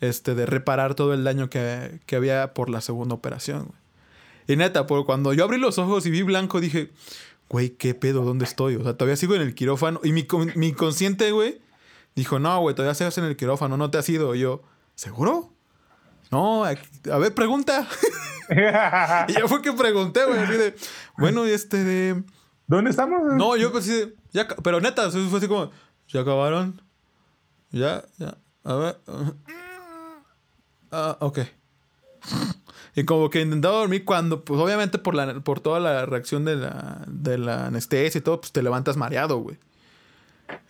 este, 0.00 0.34
de 0.34 0.46
reparar 0.46 0.94
todo 0.94 1.14
el 1.14 1.24
daño 1.24 1.50
que, 1.50 2.00
que 2.06 2.16
había 2.16 2.54
por 2.54 2.70
la 2.70 2.80
segunda 2.80 3.14
operación. 3.14 3.72
Y 4.46 4.56
neta, 4.56 4.86
por 4.86 5.06
cuando 5.06 5.32
yo 5.32 5.44
abrí 5.44 5.58
los 5.58 5.78
ojos 5.78 6.04
y 6.06 6.10
vi 6.10 6.22
blanco, 6.22 6.60
dije, 6.60 6.90
güey, 7.48 7.70
¿qué 7.70 7.94
pedo? 7.94 8.24
¿Dónde 8.24 8.44
estoy? 8.44 8.76
O 8.76 8.82
sea, 8.82 8.94
todavía 8.94 9.16
sigo 9.16 9.34
en 9.34 9.42
el 9.42 9.54
quirófano. 9.54 10.00
Y 10.04 10.12
mi, 10.12 10.26
mi 10.54 10.72
consciente, 10.72 11.30
güey, 11.32 11.60
dijo, 12.14 12.38
no, 12.38 12.60
güey, 12.60 12.74
todavía 12.74 12.94
sigues 12.94 13.16
en 13.18 13.24
el 13.24 13.36
quirófano, 13.36 13.76
no 13.76 13.90
te 13.90 13.98
has 13.98 14.08
ido. 14.08 14.34
Y 14.34 14.40
yo, 14.40 14.62
¿seguro? 14.94 15.50
No, 16.30 16.64
a 16.64 17.18
ver, 17.18 17.34
pregunta. 17.34 17.88
y 19.28 19.32
ya 19.32 19.48
fue 19.48 19.62
que 19.62 19.72
pregunté, 19.72 20.24
güey, 20.24 20.46
de, 20.46 20.74
bueno, 21.16 21.44
este 21.44 21.84
de... 21.84 22.22
¿Dónde 22.66 22.90
estamos? 22.90 23.34
No, 23.34 23.56
yo 23.56 23.70
pues 23.72 23.84
sí, 23.84 24.14
ya, 24.32 24.48
pero 24.62 24.80
neta, 24.80 25.10
fue 25.10 25.38
así 25.38 25.48
como, 25.48 25.70
¿ya 26.08 26.20
acabaron? 26.20 26.80
Ya, 27.70 28.04
ya, 28.18 28.38
a 28.64 28.74
ver. 28.74 28.98
Ah, 30.90 31.16
ok. 31.20 31.40
Y 32.96 33.04
como 33.04 33.28
que 33.28 33.40
intentaba 33.40 33.78
dormir 33.78 34.04
cuando, 34.04 34.44
pues 34.44 34.60
obviamente 34.60 34.98
por, 34.98 35.14
la, 35.14 35.40
por 35.40 35.60
toda 35.60 35.80
la 35.80 36.06
reacción 36.06 36.44
de 36.44 36.56
la, 36.56 37.02
de 37.08 37.38
la 37.38 37.66
anestesia 37.66 38.18
y 38.18 38.22
todo, 38.22 38.40
pues 38.40 38.52
te 38.52 38.62
levantas 38.62 38.96
mareado, 38.96 39.38
güey. 39.38 39.58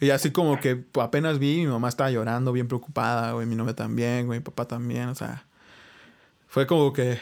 Y 0.00 0.10
así 0.10 0.30
como 0.30 0.58
que 0.58 0.84
apenas 1.00 1.38
vi, 1.38 1.58
mi 1.58 1.66
mamá 1.66 1.88
estaba 1.88 2.10
llorando, 2.10 2.52
bien 2.52 2.66
preocupada, 2.66 3.32
güey, 3.32 3.46
mi 3.46 3.56
novia 3.56 3.74
también, 3.74 4.26
güey, 4.26 4.38
mi 4.38 4.44
papá 4.44 4.66
también, 4.66 5.08
o 5.08 5.14
sea, 5.14 5.46
fue 6.48 6.66
como 6.66 6.92
que 6.92 7.18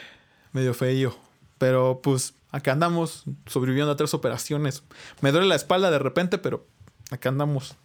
medio 0.53 0.73
feo. 0.73 1.15
Pero 1.57 1.99
pues 2.01 2.33
acá 2.53 2.71
andamos 2.71 3.25
sobreviviendo 3.47 3.91
a 3.91 3.97
tres 3.97 4.13
operaciones. 4.13 4.83
Me 5.19 5.33
duele 5.33 5.47
la 5.47 5.55
espalda 5.55 5.91
de 5.91 5.99
repente, 5.99 6.37
pero 6.37 6.65
acá 7.11 7.29
andamos. 7.29 7.75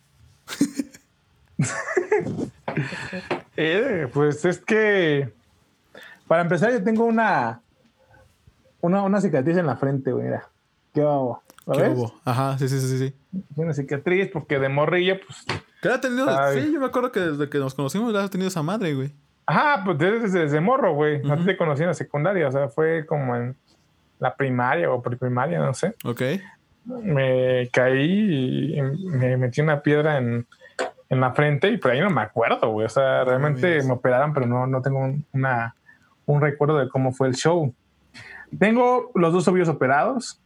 eh, 3.56 4.06
pues 4.12 4.44
es 4.44 4.58
que 4.58 5.32
para 6.28 6.42
empezar, 6.42 6.70
yo 6.70 6.84
tengo 6.84 7.04
una, 7.04 7.62
una, 8.82 9.02
una 9.02 9.20
cicatriz 9.20 9.56
en 9.56 9.66
la 9.66 9.76
frente, 9.76 10.12
güey. 10.12 10.26
Mira. 10.26 10.48
¿Qué 10.92 11.00
hago? 11.00 11.42
¿Lo 11.66 11.74
¿Qué 11.74 11.88
ves? 11.88 12.12
Ajá, 12.24 12.58
sí, 12.58 12.68
sí, 12.68 12.80
sí, 12.80 12.98
sí. 12.98 13.14
Una 13.56 13.72
cicatriz 13.72 14.30
porque 14.30 14.58
de 14.58 14.68
morrilla, 14.68 15.18
pues. 15.26 15.44
¿Qué 15.80 15.88
ha 15.88 16.00
tenido? 16.00 16.26
Sí, 16.52 16.72
yo 16.72 16.80
me 16.80 16.86
acuerdo 16.86 17.10
que 17.10 17.20
desde 17.20 17.48
que 17.48 17.58
nos 17.58 17.74
conocimos 17.74 18.12
ya 18.12 18.22
has 18.22 18.30
tenido 18.30 18.48
esa 18.48 18.62
madre, 18.62 18.94
güey. 18.94 19.12
Ajá, 19.46 19.82
pues 19.84 19.98
desde, 19.98 20.40
desde 20.40 20.60
morro, 20.60 20.94
güey. 20.94 21.22
No 21.22 21.42
te 21.42 21.56
conocí 21.56 21.82
en 21.82 21.88
la 21.88 21.94
secundaria, 21.94 22.48
o 22.48 22.52
sea, 22.52 22.68
fue 22.68 23.06
como 23.06 23.34
en 23.34 23.56
la 24.18 24.34
primaria 24.34 24.90
o 24.90 25.02
preprimaria, 25.02 25.58
no 25.58 25.74
sé. 25.74 25.94
Ok. 26.04 26.22
Me 26.84 27.68
caí 27.72 28.76
y 28.76 28.82
me 28.82 29.36
metí 29.36 29.60
una 29.60 29.82
piedra 29.82 30.18
en, 30.18 30.46
en 31.08 31.20
la 31.20 31.32
frente 31.32 31.68
y 31.68 31.76
por 31.76 31.90
ahí 31.90 32.00
no 32.00 32.10
me 32.10 32.22
acuerdo, 32.22 32.70
güey. 32.70 32.86
O 32.86 32.90
sea, 32.90 33.24
realmente 33.24 33.82
me 33.82 33.92
operaron, 33.92 34.32
pero 34.32 34.46
no, 34.46 34.66
no 34.66 34.82
tengo 34.82 35.14
una, 35.32 35.74
un 36.26 36.40
recuerdo 36.40 36.78
de 36.78 36.88
cómo 36.88 37.12
fue 37.12 37.28
el 37.28 37.34
show. 37.34 37.74
Tengo 38.58 39.10
los 39.14 39.32
dos 39.32 39.44
tobillos 39.44 39.68
operados 39.68 40.40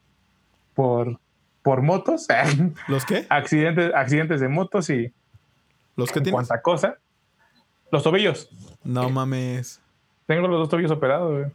por, 0.75 1.19
por 1.63 1.83
motos. 1.83 2.27
¿Los 2.89 3.05
qué? 3.05 3.27
Accidentes, 3.29 3.93
accidentes 3.95 4.41
de 4.41 4.49
motos 4.49 4.91
y. 4.91 5.13
¿Los 5.97 6.11
que 6.11 6.21
tienes? 6.21 6.33
Cuánta 6.33 6.63
cosa. 6.63 6.97
Los 7.91 8.03
tobillos. 8.03 8.49
No 8.83 9.11
mames. 9.11 9.81
Tengo 10.27 10.49
los 10.49 10.61
dos 10.61 10.69
tobillos 10.69 10.91
operados, 10.91 11.53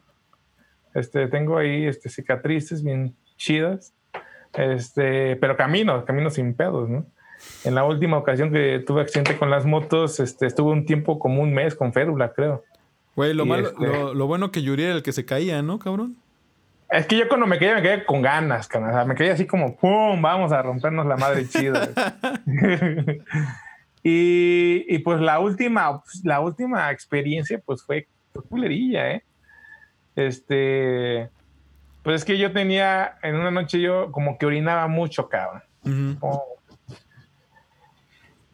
Este, 0.97 1.27
tengo 1.27 1.57
ahí 1.59 1.85
este, 1.85 2.09
cicatrices 2.09 2.83
bien 2.83 3.15
chidas. 3.37 3.93
Este, 4.53 5.35
pero 5.35 5.55
camino, 5.55 6.03
camino 6.05 6.31
sin 6.31 6.55
pedos, 6.55 6.89
¿no? 6.89 7.05
En 7.63 7.75
la 7.75 7.83
última 7.83 8.17
ocasión 8.17 8.51
que 8.51 8.79
tuve 8.79 9.01
accidente 9.01 9.37
con 9.37 9.51
las 9.51 9.63
motos, 9.65 10.19
este, 10.19 10.47
estuve 10.47 10.71
un 10.71 10.87
tiempo 10.87 11.19
como 11.19 11.43
un 11.43 11.53
mes 11.53 11.75
con 11.75 11.93
férula, 11.93 12.33
creo. 12.33 12.63
Güey, 13.15 13.35
lo, 13.35 13.45
malo, 13.45 13.67
este 13.67 13.85
lo, 14.15 14.25
bueno 14.25 14.51
que 14.51 14.63
Yuri 14.63 14.83
era 14.83 14.95
el 14.95 15.03
que 15.03 15.11
se 15.11 15.23
caía, 15.23 15.61
¿no, 15.61 15.77
cabrón? 15.77 16.17
Es 16.89 17.05
que 17.05 17.15
yo 17.15 17.27
cuando 17.27 17.45
me 17.45 17.59
caía, 17.59 17.75
me 17.75 17.83
caía 17.83 18.05
con 18.05 18.23
ganas, 18.23 18.67
cabrón. 18.67 18.89
O 18.89 18.93
sea, 18.93 19.05
me 19.05 19.13
caía 19.13 19.33
así 19.33 19.45
como, 19.45 19.75
¡pum! 19.75 20.19
Vamos 20.19 20.51
a 20.51 20.63
rompernos 20.63 21.05
la 21.05 21.17
madre 21.17 21.47
chida. 21.47 21.89
y, 24.03 24.85
y, 24.87 24.99
pues 24.99 25.19
la 25.19 25.39
última, 25.39 26.01
la 26.23 26.39
última 26.39 26.89
experiencia, 26.91 27.61
pues 27.63 27.83
fue, 27.83 28.07
culerilla, 28.49 29.11
¿eh? 29.11 29.23
Este. 30.17 31.29
Pues 32.03 32.17
es 32.17 32.25
que 32.25 32.37
yo 32.37 32.51
tenía, 32.51 33.17
en 33.23 33.35
una 33.35 33.51
noche 33.51 33.79
yo 33.79 34.11
como 34.11 34.37
que 34.37 34.45
orinaba 34.45 34.87
mucho, 34.87 35.29
cabrón. 35.29 35.63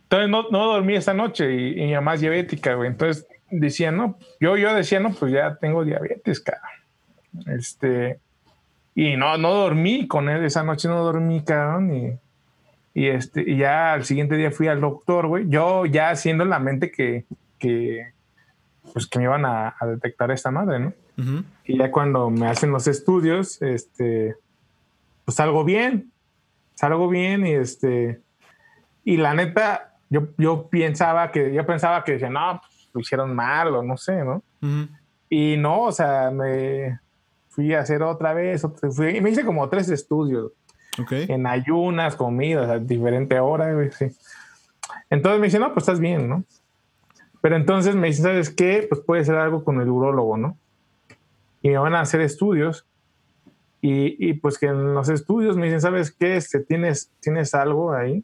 Entonces 0.03 0.29
no, 0.29 0.49
no, 0.51 0.65
dormí 0.67 0.95
esa 0.95 1.15
noche 1.15 1.51
y, 1.51 1.81
y 1.81 1.85
mi 1.87 1.93
mamá 1.93 2.13
es 2.13 2.21
diabética, 2.21 2.75
güey. 2.75 2.89
Entonces 2.89 3.27
decía, 3.49 3.91
no, 3.91 4.17
yo, 4.39 4.57
yo 4.57 4.73
decía, 4.73 4.99
no, 4.99 5.11
pues 5.11 5.31
ya 5.31 5.55
tengo 5.55 5.83
diabetes, 5.83 6.39
cara. 6.39 6.61
Este, 7.47 8.19
y 8.95 9.17
no, 9.17 9.37
no 9.37 9.53
dormí 9.53 10.07
con 10.07 10.29
él, 10.29 10.43
esa 10.43 10.63
noche 10.63 10.87
no 10.87 11.03
dormí, 11.03 11.43
cabrón, 11.43 11.93
y, 11.93 12.19
y 12.93 13.07
este, 13.07 13.41
y 13.41 13.57
ya 13.57 13.93
al 13.93 14.05
siguiente 14.05 14.35
día 14.35 14.51
fui 14.51 14.67
al 14.67 14.81
doctor, 14.81 15.27
güey, 15.27 15.45
yo 15.49 15.85
ya 15.85 16.09
haciendo 16.09 16.43
en 16.43 16.51
la 16.51 16.59
mente 16.59 16.91
que, 16.91 17.25
que, 17.57 18.11
pues 18.93 19.07
que 19.07 19.19
me 19.19 19.25
iban 19.25 19.45
a, 19.45 19.75
detectar 19.81 20.31
esta 20.31 20.51
madre, 20.51 20.79
¿no? 20.79 20.93
Y 21.65 21.77
ya 21.77 21.91
cuando 21.91 22.29
me 22.29 22.47
hacen 22.47 22.71
los 22.71 22.87
estudios, 22.87 23.61
este, 23.61 24.35
pues 25.25 25.35
salgo 25.35 25.63
bien, 25.63 26.11
salgo 26.75 27.07
bien 27.07 27.45
y 27.45 27.51
este, 27.51 28.21
y 29.03 29.17
la 29.17 29.33
neta, 29.33 29.95
yo, 30.09 30.27
yo 30.37 30.67
pensaba 30.69 31.31
que, 31.31 31.53
yo 31.53 31.65
pensaba 31.65 32.03
que 32.03 32.13
decía, 32.13 32.29
no, 32.29 32.61
pues, 32.61 32.89
lo 32.93 33.01
hicieron 33.01 33.35
mal 33.35 33.75
o 33.75 33.83
no 33.83 33.97
sé, 33.97 34.23
¿no? 34.23 34.43
Y 35.29 35.57
no, 35.57 35.83
o 35.83 35.91
sea, 35.91 36.31
me 36.31 36.99
fui 37.49 37.73
a 37.73 37.81
hacer 37.81 38.01
otra 38.03 38.33
vez, 38.33 38.63
otra, 38.63 38.91
fui, 38.91 39.19
me 39.21 39.29
hice 39.29 39.45
como 39.45 39.67
tres 39.69 39.89
estudios. 39.89 40.51
En 41.09 41.47
ayunas, 41.47 42.15
comidas, 42.15 42.69
a 42.69 42.77
diferente 42.77 43.39
hora, 43.39 43.73
sí. 43.91 44.07
Entonces 45.09 45.39
me 45.39 45.47
dice, 45.47 45.59
no, 45.59 45.73
pues 45.73 45.83
estás 45.83 45.99
bien, 45.99 46.29
¿no? 46.29 46.43
Pero 47.41 47.55
entonces 47.55 47.95
me 47.95 48.07
dice, 48.07 48.21
¿sabes 48.21 48.49
qué? 48.49 48.85
Pues 48.87 49.01
puede 49.01 49.25
ser 49.25 49.35
algo 49.35 49.63
con 49.63 49.81
el 49.81 49.89
urólogo, 49.89 50.37
¿no? 50.37 50.57
Y 51.63 51.69
me 51.69 51.79
van 51.79 51.95
a 51.95 52.01
hacer 52.01 52.21
estudios. 52.21 52.85
Y, 53.81 54.29
y 54.29 54.33
pues 54.33 54.59
que 54.59 54.67
en 54.67 54.93
los 54.93 55.09
estudios 55.09 55.57
me 55.57 55.65
dicen, 55.65 55.81
¿sabes 55.81 56.11
qué? 56.11 56.35
Este, 56.35 56.59
tienes, 56.59 57.11
tienes 57.19 57.55
algo 57.55 57.93
ahí. 57.93 58.23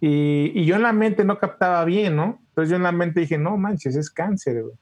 Y, 0.00 0.52
y, 0.54 0.66
yo 0.66 0.76
en 0.76 0.82
la 0.82 0.92
mente 0.92 1.24
no 1.24 1.38
captaba 1.38 1.82
bien, 1.86 2.14
¿no? 2.14 2.38
Entonces 2.48 2.68
yo 2.68 2.76
en 2.76 2.82
la 2.82 2.92
mente 2.92 3.20
dije, 3.20 3.38
no 3.38 3.56
manches, 3.56 3.96
es 3.96 4.10
cáncer, 4.10 4.62
güey. 4.62 4.74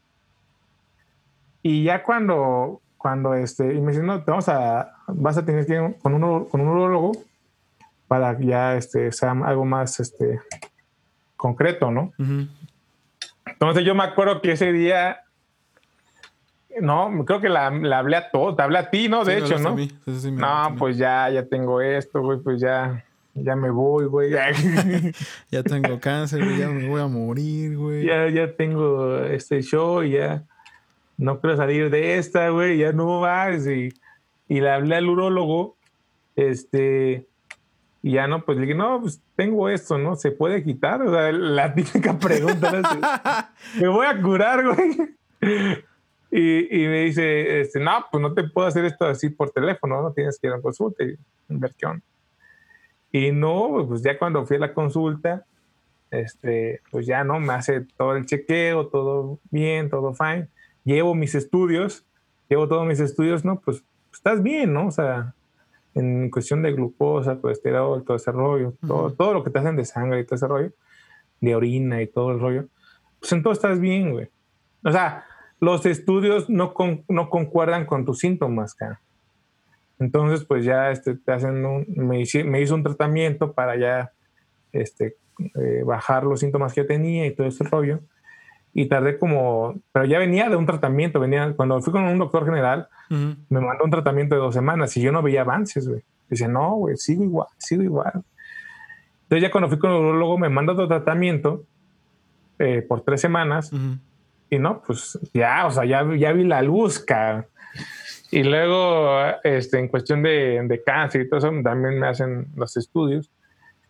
Y 1.63 1.85
ya 1.85 2.03
cuando, 2.03 2.83
cuando 2.99 3.35
este, 3.35 3.73
y 3.73 3.81
me 3.81 3.93
dice, 3.93 4.03
no, 4.03 4.25
te 4.25 4.31
vamos 4.31 4.49
a, 4.49 4.97
vas 5.07 5.39
a 5.39 5.45
tener 5.45 5.65
que 5.65 5.75
ir 5.75 5.97
con 6.03 6.15
un, 6.15 6.47
con 6.47 6.61
un 6.61 6.69
urologo 6.69 7.13
para 8.09 8.37
que 8.37 8.47
ya 8.47 8.77
este, 8.77 9.13
sea 9.13 9.31
algo 9.31 9.65
más 9.65 10.01
este, 10.01 10.41
concreto, 11.37 11.91
¿no? 11.91 12.13
Entonces 13.47 13.85
yo 13.85 13.95
me 13.95 14.05
acuerdo 14.05 14.41
que 14.43 14.53
ese 14.53 14.73
día, 14.73 15.22
no, 16.81 17.25
creo 17.25 17.41
que 17.41 17.49
la, 17.49 17.71
la 17.71 17.99
hablé 17.99 18.17
a 18.17 18.31
todos, 18.31 18.57
te 18.57 18.63
hablé 18.63 18.79
a 18.79 18.91
ti, 18.91 19.09
¿no? 19.09 19.25
De 19.25 19.39
hecho, 19.39 19.59
¿no? 19.59 19.77
no, 20.33 20.77
pues 20.79 20.97
ya, 20.97 21.29
ya 21.31 21.45
tengo 21.47 21.81
esto, 21.81 22.21
güey, 22.23 22.39
pues 22.39 22.61
ya 22.61 23.05
ya 23.35 23.57
me 23.57 23.71
voy, 23.71 24.07
güey. 24.07 24.33
ya 25.51 25.63
tengo 25.63 25.99
cáncer, 26.01 26.45
güey, 26.45 26.59
ya 26.59 26.69
me 26.69 26.89
voy 26.89 27.01
a 27.01 27.07
morir, 27.07 27.77
güey. 27.77 28.05
Ya, 28.05 28.29
ya 28.29 28.55
tengo 28.55 29.19
este 29.19 29.63
show, 29.63 30.03
ya 30.03 30.45
no 31.17 31.41
quiero 31.41 31.57
salir 31.57 31.91
de 31.91 32.19
esta, 32.19 32.51
güey, 32.51 32.79
ya 32.79 32.93
no 32.93 33.21
más. 33.21 33.67
Y, 33.67 33.93
y 34.49 34.61
le 34.61 34.71
hablé 34.71 34.97
al 34.97 35.09
urólogo, 35.09 35.77
este, 36.37 37.27
y 38.03 38.13
ya 38.13 38.27
no, 38.27 38.45
pues 38.45 38.59
le 38.59 38.67
dije, 38.67 38.77
no, 38.77 39.01
pues 39.01 39.23
tengo 39.37 39.69
esto, 39.69 39.97
¿no? 39.97 40.17
¿Se 40.17 40.31
puede 40.33 40.63
quitar? 40.63 41.01
O 41.03 41.11
sea, 41.11 41.33
la 41.33 41.75
típica 41.75 42.19
pregunta, 42.19 43.53
me 43.81 43.89
voy 43.89 44.07
a 44.07 44.21
curar, 44.21 44.63
güey. 44.75 45.15
Y, 46.35 46.83
y, 46.83 46.89
me 46.89 47.01
dice, 47.03 47.61
este, 47.61 47.79
no, 47.79 48.07
pues 48.11 48.23
no 48.23 48.33
te 48.33 48.45
puedo 48.45 48.67
hacer 48.67 48.87
esto 48.87 49.05
así 49.05 49.29
por 49.29 49.51
teléfono, 49.51 50.01
no 50.01 50.13
tienes 50.15 50.39
que 50.39 50.47
ir 50.47 50.55
a 50.55 50.63
consulta 50.63 51.05
y 51.05 51.15
inversión. 51.51 52.03
Y 53.13 53.31
no, 53.33 53.85
pues 53.87 54.03
ya 54.03 54.19
cuando 54.19 54.47
fui 54.47 54.57
a 54.57 54.61
la 54.61 54.73
consulta, 54.73 55.45
este, 56.11 56.81
pues 56.91 57.07
ya 57.07 57.23
no, 57.23 57.39
me 57.39 57.53
hace 57.53 57.83
todo 57.99 58.17
el 58.17 58.25
chequeo, 58.25 58.87
todo 58.87 59.41
bien, 59.51 59.91
todo 59.91 60.15
fine. 60.15 60.49
Llevo 60.85 61.15
mis 61.15 61.35
estudios, 61.35 62.07
llevo 62.49 62.67
todos 62.67 62.87
mis 62.87 63.01
estudios, 63.01 63.45
¿no? 63.45 63.61
Pues, 63.61 63.85
estás 64.11 64.43
bien, 64.43 64.73
¿no? 64.73 64.87
O 64.87 64.91
sea, 64.91 65.35
en 65.95 66.31
cuestión 66.31 66.63
de 66.63 66.73
glucosa, 66.73 67.37
colesterol, 67.37 68.03
todo 68.05 68.17
ese 68.17 68.33
rollo, 68.33 68.73
todo, 68.87 69.13
todo 69.13 69.35
lo 69.35 69.45
que 69.45 69.51
te 69.51 69.59
hacen 69.59 69.77
de 69.77 69.85
sangre 69.85 70.21
y 70.21 70.25
todo 70.25 70.37
ese 70.37 70.49
rollo, 70.49 70.73
de 71.43 71.55
orina 71.55 72.01
y 72.01 72.07
todo 72.07 72.31
el 72.33 72.41
rollo, 72.41 72.69
pues 73.21 73.33
en 73.33 73.43
todo 73.43 73.53
estás 73.53 73.79
bien, 73.79 74.13
güey. 74.13 74.29
O 74.85 74.91
sea, 74.91 75.27
los 75.63 75.87
estudios 75.87 76.51
no, 76.51 76.75
no 77.09 77.31
concuerdan 77.31 77.87
con 77.87 78.05
tus 78.05 78.19
síntomas, 78.19 78.75
cara. 78.75 79.01
Entonces, 80.01 80.45
pues 80.45 80.65
ya 80.65 80.91
este, 80.91 81.15
te 81.15 81.31
hacen 81.33 81.65
un, 81.65 81.87
me, 81.95 82.21
hice- 82.21 82.43
me 82.43 82.61
hizo 82.61 82.75
un 82.75 82.83
tratamiento 82.83 83.53
para 83.53 83.77
ya 83.77 84.11
este, 84.73 85.15
eh, 85.55 85.83
bajar 85.87 86.25
los 86.25 86.41
síntomas 86.41 86.73
que 86.75 86.81
yo 86.81 86.87
tenía 86.89 87.27
y 87.27 87.31
todo 87.35 87.47
ese 87.47 87.63
rollo. 87.63 88.01
Y 88.75 88.87
tardé 88.87 89.19
como, 89.19 89.77
pero 89.93 90.05
ya 90.05 90.19
venía 90.19 90.49
de 90.49 90.57
un 90.57 90.67
tratamiento, 90.67 91.21
venía, 91.21 91.53
cuando 91.55 91.81
fui 91.81 91.93
con 91.93 92.03
un 92.05 92.19
doctor 92.19 92.45
general, 92.45 92.89
me 93.49 93.61
mandó 93.61 93.85
un 93.85 93.91
tratamiento 93.91 94.35
de 94.35 94.41
dos 94.41 94.55
semanas 94.55 94.97
y 94.97 95.03
yo 95.03 95.13
no 95.13 95.23
veía 95.23 95.43
avances, 95.43 95.87
güey. 95.89 96.03
Dice, 96.29 96.49
no, 96.49 96.75
güey, 96.77 96.97
sigo 96.97 97.23
igual, 97.23 97.47
sigo 97.59 97.83
igual. 97.83 98.25
Entonces 99.25 99.43
ya 99.43 99.51
cuando 99.53 99.69
fui 99.69 99.79
con 99.79 99.91
el 99.93 99.99
urologo 99.99 100.39
me 100.39 100.49
manda 100.49 100.73
otro 100.73 100.89
tratamiento 100.89 101.63
eh, 102.59 102.83
por 102.83 103.03
tres 103.03 103.21
semanas. 103.21 103.71
Y 104.53 104.59
no, 104.59 104.83
pues 104.83 105.19
ya, 105.33 105.67
o 105.67 105.71
sea, 105.71 105.87
ya, 105.87 106.07
ya 106.15 106.31
vi 106.33 106.45
la 106.45 106.61
luz, 106.61 106.99
cabrón. 106.99 107.47
Y 108.31 108.43
luego, 108.43 109.19
este, 109.43 109.79
en 109.79 109.89
cuestión 109.89 110.23
de, 110.23 110.61
de 110.63 110.83
cáncer 110.83 111.23
y 111.23 111.29
todo 111.31 111.39
eso, 111.39 111.51
también 111.63 111.99
me 111.99 112.07
hacen 112.07 112.49
los 112.55 112.77
estudios. 112.77 113.31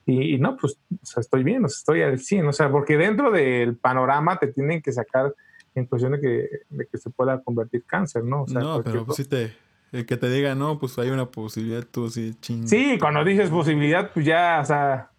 Y, 0.06 0.36
y 0.36 0.38
no, 0.38 0.56
pues, 0.56 0.78
o 0.92 1.04
sea, 1.04 1.20
estoy 1.20 1.42
bien, 1.42 1.64
o 1.64 1.68
sea, 1.68 1.78
estoy 1.78 2.02
al 2.02 2.20
100, 2.20 2.46
o 2.46 2.52
sea, 2.52 2.70
porque 2.70 2.96
dentro 2.96 3.32
del 3.32 3.76
panorama 3.76 4.38
te 4.38 4.52
tienen 4.52 4.80
que 4.80 4.92
sacar 4.92 5.34
en 5.74 5.86
cuestión 5.86 6.12
de 6.12 6.20
que, 6.20 6.48
de 6.70 6.86
que 6.86 6.96
se 6.96 7.10
pueda 7.10 7.42
convertir 7.42 7.82
cáncer, 7.84 8.22
¿no? 8.22 8.42
O 8.42 8.46
sea, 8.46 8.60
no, 8.60 8.84
pero 8.84 9.04
pues 9.04 9.16
sí 9.16 9.24
te. 9.24 9.52
El 9.90 10.06
que 10.06 10.16
te 10.16 10.30
diga, 10.30 10.54
no, 10.54 10.78
pues 10.78 10.96
hay 11.00 11.10
una 11.10 11.28
posibilidad, 11.28 11.82
tú 11.82 12.08
sí, 12.08 12.36
ching. 12.40 12.68
Sí, 12.68 12.98
cuando 13.00 13.24
dices 13.24 13.50
posibilidad, 13.50 14.12
pues 14.12 14.24
ya, 14.24 14.60
o 14.62 14.64
sea, 14.64 15.10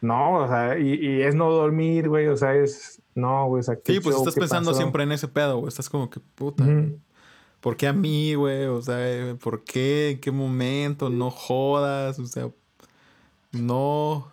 no, 0.00 0.38
o 0.38 0.48
sea, 0.48 0.78
y, 0.78 0.94
y 0.94 1.20
es 1.20 1.34
no 1.34 1.50
dormir, 1.50 2.08
güey, 2.08 2.28
o 2.28 2.36
sea, 2.36 2.54
es, 2.54 3.02
no, 3.14 3.46
güey, 3.48 3.60
o 3.60 3.62
sea, 3.62 3.74
Sí, 3.84 4.00
pues 4.00 4.14
show, 4.14 4.22
estás 4.22 4.34
pensando 4.34 4.70
pasó. 4.70 4.80
siempre 4.80 5.02
en 5.04 5.12
ese 5.12 5.28
pedo, 5.28 5.58
güey. 5.58 5.68
Estás 5.68 5.88
como 5.88 6.10
que, 6.10 6.20
puta. 6.20 6.64
¿por 7.60 7.76
qué 7.76 7.86
a 7.86 7.92
mí, 7.92 8.34
güey? 8.34 8.64
O 8.66 8.82
sea, 8.82 8.96
eh, 9.00 9.34
¿por 9.36 9.64
qué? 9.64 10.10
¿En 10.10 10.20
qué 10.20 10.30
momento? 10.30 11.08
No 11.10 11.30
jodas, 11.30 12.18
o 12.18 12.26
sea, 12.26 12.48
no. 13.52 14.30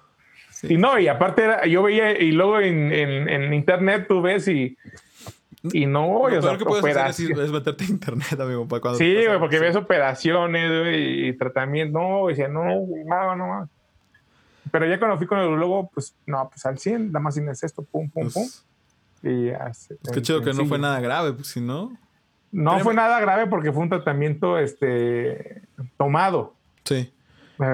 Sí. 0.51 0.73
Y 0.73 0.77
no, 0.77 0.99
y 0.99 1.07
aparte 1.07 1.43
era- 1.43 1.65
yo 1.65 1.83
veía, 1.83 2.19
y 2.19 2.31
luego 2.31 2.59
en, 2.59 2.91
en- 2.91 3.29
en 3.29 3.53
internet 3.53 4.05
tú 4.07 4.21
ves 4.21 4.47
y, 4.47 4.77
y 5.73 5.85
no, 5.85 6.29
Lo 6.29 6.41
peor 6.41 6.57
que 6.57 6.65
puedes 6.65 6.95
hacer 6.97 7.31
es, 7.31 7.37
es 7.39 7.51
meterte 7.51 7.83
a 7.83 7.87
internet, 7.87 8.39
amigo, 8.39 8.67
para 8.67 8.81
cuando 8.81 8.97
Sí, 8.99 9.13
güey, 9.25 9.39
porque 9.39 9.59
ves 9.59 9.75
operaciones 9.75 10.69
güey, 10.81 11.29
y 11.29 11.37
tratamiento. 11.37 11.97
No, 11.99 12.27
decía, 12.27 12.47
no, 12.47 12.63
no, 12.65 13.35
no. 13.35 13.69
Pero 14.71 14.87
ya 14.87 14.99
cuando 14.99 15.17
fui 15.17 15.25
con 15.27 15.39
el 15.39 15.47
urologo, 15.47 15.89
pues 15.93 16.15
no, 16.27 16.47
pues 16.49 16.65
al 16.65 16.77
100, 16.77 17.07
nada 17.07 17.19
más 17.19 17.33
tienes 17.33 17.63
esto, 17.63 17.83
pum, 17.83 18.09
pum, 18.09 18.29
pum. 18.31 18.47
Y 19.23 19.51
pues 19.51 19.87
qué 20.13 20.21
chido 20.21 20.41
que 20.41 20.53
no 20.53 20.65
fue 20.65 20.79
nada 20.79 20.99
grave, 20.99 21.33
pues 21.33 21.47
si 21.47 21.61
no. 21.61 21.95
No 22.51 22.71
Créeme. 22.71 22.83
fue 22.83 22.93
nada 22.93 23.19
grave 23.19 23.47
porque 23.47 23.71
fue 23.71 23.83
un 23.83 23.89
tratamiento 23.89 24.57
este, 24.57 25.61
tomado. 25.97 26.53
Sí. 26.83 27.11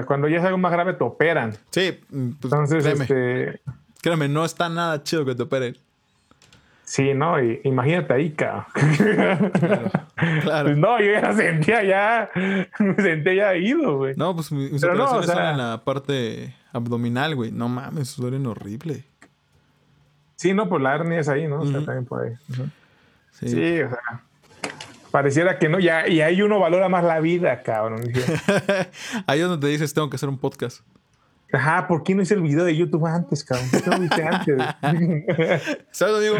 Cuando 0.06 0.28
ya 0.28 0.38
es 0.38 0.44
algo 0.44 0.58
más 0.58 0.70
grave, 0.70 0.92
te 0.92 1.02
operan. 1.02 1.54
Sí, 1.70 1.98
mm, 2.10 2.30
pues 2.40 2.52
Entonces, 2.52 2.84
créeme, 2.84 3.02
este, 3.04 3.60
créeme, 4.02 4.28
no 4.28 4.44
está 4.44 4.68
nada 4.68 5.02
chido 5.02 5.24
que 5.24 5.34
te 5.34 5.42
operen. 5.44 5.76
sí, 6.84 7.14
¿no? 7.14 7.42
Y, 7.42 7.60
imagínate 7.64 8.12
ahí, 8.12 8.30
cabrón. 8.32 8.66
Claro. 10.42 10.64
Pues 10.66 10.76
no, 10.76 11.00
yo 11.00 11.12
ya 11.12 11.32
sentía 11.32 11.82
ya, 11.84 12.30
me 12.78 12.94
sentía 13.02 13.34
ya 13.34 13.56
ido, 13.56 13.96
güey. 13.96 14.14
No, 14.16 14.34
pues 14.34 14.52
mi- 14.52 14.68
mis 14.70 14.80
Pero 14.82 14.94
no, 14.94 15.04
operaciones 15.04 15.30
o 15.30 15.32
sea- 15.32 15.42
son 15.52 15.60
en 15.60 15.70
la 15.70 15.84
parte 15.84 16.54
abdominal, 16.72 17.34
güey. 17.34 17.50
No 17.50 17.68
mames, 17.68 18.16
duelen 18.16 18.46
horrible. 18.46 19.04
Sí, 20.38 20.54
no, 20.54 20.68
pues 20.68 20.80
la 20.82 20.94
hernia 20.94 21.18
es 21.18 21.28
ahí, 21.28 21.48
¿no? 21.48 21.60
O 21.60 21.66
sea, 21.66 21.84
también 21.84 22.04
por 22.06 22.22
ahí. 22.24 22.32
Sí. 23.32 23.48
Sí, 23.48 23.80
o 23.82 23.88
sea, 23.90 24.22
pareciera 25.10 25.58
que 25.58 25.68
no, 25.68 25.80
ya, 25.80 26.06
y 26.08 26.20
ahí 26.20 26.40
uno 26.42 26.60
valora 26.60 26.88
más 26.88 27.02
la 27.02 27.18
vida, 27.18 27.62
cabrón. 27.64 28.02
Ahí 29.26 29.40
es 29.40 29.48
donde 29.48 29.66
te 29.66 29.70
dices, 29.72 29.92
tengo 29.92 30.08
que 30.08 30.14
hacer 30.16 30.28
un 30.28 30.38
podcast. 30.38 30.82
Ajá, 31.52 31.88
¿por 31.88 32.02
qué 32.04 32.14
no 32.14 32.22
hice 32.22 32.34
el 32.34 32.42
video 32.42 32.64
de 32.64 32.76
YouTube 32.76 33.04
antes, 33.06 33.42
cabrón? 33.42 33.68
¿Por 33.70 33.82
qué 33.82 33.90
no 33.90 33.96
lo 33.98 34.04
hice 34.04 34.22
antes? 34.22 35.76
¿Sabes, 35.90 36.16
amigo? 36.16 36.36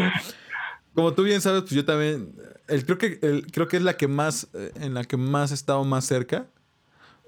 Como 0.93 1.13
tú 1.13 1.23
bien 1.23 1.41
sabes, 1.41 1.61
pues 1.61 1.71
yo 1.71 1.83
también. 1.83 2.31
El, 2.67 2.85
creo, 2.85 2.97
que, 2.97 3.19
el- 3.21 3.47
creo 3.51 3.67
que 3.67 3.77
es 3.77 3.83
la 3.83 3.97
que 3.97 4.07
más. 4.07 4.47
eh, 4.53 4.71
En 4.75 4.93
la 4.93 5.03
que 5.03 5.17
más 5.17 5.51
he 5.51 5.55
estado 5.55 5.83
más 5.83 6.05
cerca. 6.05 6.45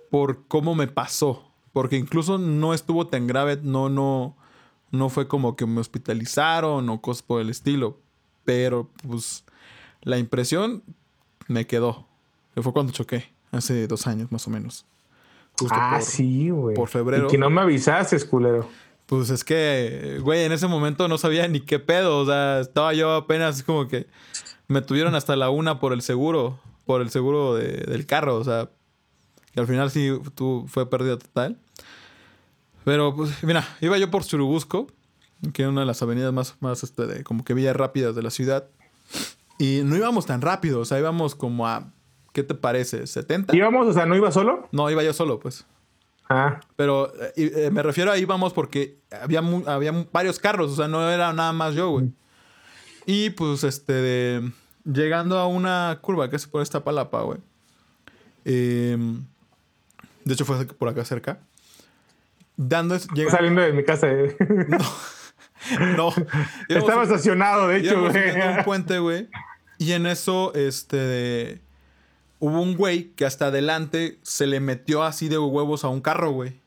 Por 0.10 0.48
cómo 0.48 0.76
me 0.76 0.88
pasó. 0.88 1.52
Porque 1.74 1.96
incluso 1.98 2.38
no 2.38 2.74
estuvo 2.74 3.08
tan 3.08 3.28
grave. 3.28 3.60
No, 3.62 3.89
no. 3.89 4.38
No 4.91 5.10
fue 5.10 5.27
como 5.27 5.56
que 5.56 5.65
me 5.65 5.80
hospitalizaron 5.80 6.89
o 6.89 7.01
cosas 7.01 7.23
por 7.23 7.41
el 7.41 7.49
estilo. 7.49 7.97
Pero, 8.45 8.89
pues. 9.08 9.43
La 10.04 10.17
impresión 10.17 10.84
me 11.47 11.67
quedó. 11.67 12.08
Que 12.56 12.62
fue 12.62 12.73
cuando 12.73 12.91
choqué. 12.91 13.32
Hace 13.51 13.88
dos 13.88 14.08
años, 14.08 14.32
más 14.32 14.47
o 14.47 14.49
menos. 14.49 14.86
Justo 15.60 15.75
ah, 15.77 15.91
por- 15.97 16.01
sí, 16.01 16.49
güey. 16.49 16.75
por 16.75 16.89
febrero. 16.89 17.27
Y 17.27 17.32
que 17.32 17.38
no 17.38 17.49
me 17.49 17.62
avisaste, 17.62 18.19
culero. 18.27 18.67
Pues 19.06 19.30
es 19.30 19.43
que, 19.43 20.19
güey, 20.21 20.43
en 20.45 20.54
ese 20.54 20.67
momento 20.67 21.08
no 21.08 21.17
sabía 21.17 21.47
ni 21.47 21.60
qué 21.60 21.77
pedo. 21.80 22.19
O 22.19 22.25
sea, 22.25 22.62
estaba 22.62 22.93
yo 22.93 23.13
apenas 23.13 23.62
como 23.63 23.88
que 23.88 24.08
me 24.67 24.82
tuvieron 24.82 25.13
hasta 25.15 25.36
la 25.36 25.49
una 25.49 25.80
por 25.80 25.93
el 25.93 26.01
seguro, 26.01 26.60
por 26.86 27.01
el 27.01 27.10
seguro 27.12 27.56
de- 27.56 27.84
del 27.86 28.06
carro. 28.06 28.38
O 28.38 28.43
sea, 28.43 28.69
que 29.54 29.60
al 29.60 29.67
final 29.67 29.91
sí 29.91 30.10
tu, 30.34 30.65
fue 30.67 30.89
pérdida 30.89 31.19
total. 31.19 31.60
Pero, 32.84 33.15
pues, 33.15 33.44
mira, 33.44 33.67
iba 33.82 33.98
yo 33.98 34.10
por 34.10 34.24
Churubusco, 34.24 34.88
que 35.54 35.63
es 35.63 35.67
una 35.70 35.82
de 35.82 35.88
las 35.88 36.02
avenidas 36.02 36.34
más, 36.34 36.56
más 36.60 36.84
este, 36.84 37.06
de, 37.08 37.24
como 37.24 37.44
que 37.44 37.54
vías 37.54 37.76
rápidas 37.76 38.15
de 38.15 38.24
la 38.24 38.30
ciudad. 38.32 38.67
Y 39.60 39.82
no 39.84 39.96
íbamos 39.96 40.26
tan 40.26 40.41
rápido, 40.41 40.80
o 40.80 40.86
sea, 40.86 40.98
íbamos 41.00 41.36
como 41.36 41.67
a, 41.67 41.91
¿qué 42.34 42.41
te 42.44 42.56
parece? 42.56 43.04
¿70? 43.04 43.54
¿Íbamos? 43.56 43.88
O 43.88 43.94
sea, 43.94 44.06
¿no 44.06 44.15
iba 44.15 44.32
solo? 44.32 44.67
No, 44.72 44.89
iba 44.89 45.04
yo 45.04 45.13
solo, 45.13 45.39
pues. 45.39 45.65
Ah, 46.30 46.62
Pero 46.78 47.12
eh, 47.22 47.34
eh, 47.36 47.70
me 47.72 47.84
refiero 47.84 48.10
a 48.12 48.17
íbamos 48.17 48.54
porque 48.54 48.98
había, 49.22 49.41
mu- 49.41 49.67
había 49.67 49.94
varios 50.13 50.39
carros, 50.39 50.72
o 50.72 50.76
sea, 50.76 50.88
no 50.88 51.08
era 51.10 51.34
nada 51.34 51.52
más 51.54 51.76
yo, 51.76 51.89
güey. 51.91 52.12
Y 53.06 53.32
pues, 53.32 53.63
este, 53.65 53.94
de- 53.94 54.52
llegando 54.86 55.38
a 55.38 55.46
una 55.48 56.00
curva 56.02 56.30
que 56.30 56.38
es 56.38 56.48
por 56.48 56.62
esta 56.62 56.84
palapa, 56.84 57.22
güey. 57.22 57.39
em, 58.46 59.24
de 60.26 60.34
hecho, 60.34 60.46
fue 60.46 60.65
por 60.65 60.88
acá 60.89 61.04
cerca. 61.06 61.39
Dando, 62.63 62.97
saliendo 63.30 63.62
de 63.62 63.74
mi 63.74 63.84
casa. 63.84 64.08
eh. 64.12 64.36
no. 64.69 64.78
íbamos- 65.80 66.15
Estaba 66.69 67.04
estacionado, 67.04 67.67
de 67.67 67.78
hecho, 67.78 68.00
güey. 68.00 68.12
subiendo 68.13 68.45
un 68.60 68.63
puente, 68.63 69.00
güey. 69.00 69.28
Y 69.78 69.93
en 69.93 70.06
eso, 70.06 70.54
este, 70.54 70.97
de- 70.97 71.62
hubo 72.39 72.62
un 72.62 72.76
güey 72.76 73.12
que 73.15 73.26
hasta 73.26 73.47
adelante 73.47 74.19
se 74.21 74.45
le 74.47 74.60
metió 74.60 75.04
así 75.04 75.28
de 75.28 75.38
huevos 75.39 75.84
a 75.84 75.88
un 75.89 76.02
carro, 76.02 76.32
güey. 76.32 76.60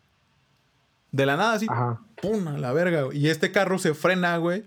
De 1.12 1.26
la 1.26 1.36
nada, 1.36 1.52
así. 1.54 1.66
Ajá. 1.68 2.00
¡Pum! 2.20 2.48
A 2.48 2.58
la 2.58 2.72
verga, 2.72 3.02
güey. 3.02 3.18
Y 3.18 3.28
este 3.28 3.52
carro 3.52 3.78
se 3.78 3.94
frena, 3.94 4.36
güey. 4.38 4.64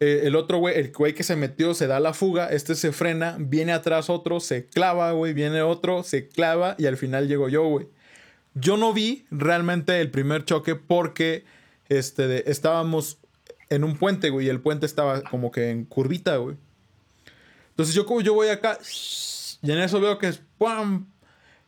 Eh, 0.00 0.22
el 0.24 0.34
otro 0.34 0.58
güey, 0.58 0.76
el 0.76 0.90
güey 0.92 1.14
que 1.14 1.22
se 1.22 1.36
metió, 1.36 1.74
se 1.74 1.86
da 1.86 2.00
la 2.00 2.12
fuga. 2.12 2.48
Este 2.48 2.74
se 2.74 2.90
frena, 2.90 3.36
viene 3.38 3.72
atrás 3.72 4.10
otro, 4.10 4.40
se 4.40 4.66
clava, 4.66 5.12
güey. 5.12 5.32
Viene 5.32 5.62
otro, 5.62 6.02
se 6.02 6.28
clava 6.28 6.74
y 6.76 6.86
al 6.86 6.96
final 6.96 7.28
llego 7.28 7.48
yo, 7.48 7.62
güey. 7.68 7.86
Yo 8.54 8.76
no 8.76 8.92
vi 8.92 9.24
realmente 9.30 10.00
el 10.00 10.10
primer 10.10 10.44
choque 10.44 10.74
porque 10.74 11.44
este, 11.88 12.26
de- 12.26 12.44
estábamos 12.46 13.18
en 13.70 13.84
un 13.84 13.96
puente, 13.96 14.30
güey. 14.30 14.46
Y 14.46 14.48
el 14.50 14.60
puente 14.60 14.86
estaba 14.86 15.22
como 15.22 15.50
que 15.50 15.70
en 15.70 15.84
curvita, 15.84 16.36
güey. 16.36 16.56
Entonces 17.70 17.94
yo 17.94 18.20
yo 18.20 18.34
voy 18.34 18.48
acá 18.48 18.78
y 19.62 19.70
en 19.70 19.78
eso 19.78 20.00
veo 20.00 20.18
que 20.18 20.28
es. 20.28 20.42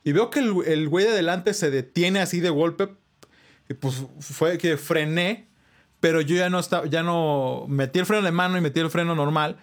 Y 0.04 0.12
veo 0.12 0.28
que 0.28 0.40
el, 0.40 0.54
el 0.66 0.88
güey 0.88 1.06
de 1.06 1.12
adelante 1.12 1.54
se 1.54 1.70
detiene 1.70 2.20
así 2.20 2.40
de 2.40 2.50
golpe. 2.50 2.88
Y 3.70 3.74
pues 3.74 4.04
fue 4.20 4.58
que 4.58 4.76
frené, 4.76 5.46
pero 6.00 6.20
yo 6.20 6.36
ya 6.36 6.50
no 6.50 6.58
estaba, 6.58 6.84
ya 6.86 7.02
no 7.02 7.64
metí 7.68 7.98
el 7.98 8.04
freno 8.04 8.22
de 8.22 8.30
mano 8.32 8.58
y 8.58 8.60
metí 8.60 8.80
el 8.80 8.90
freno 8.90 9.14
normal. 9.14 9.56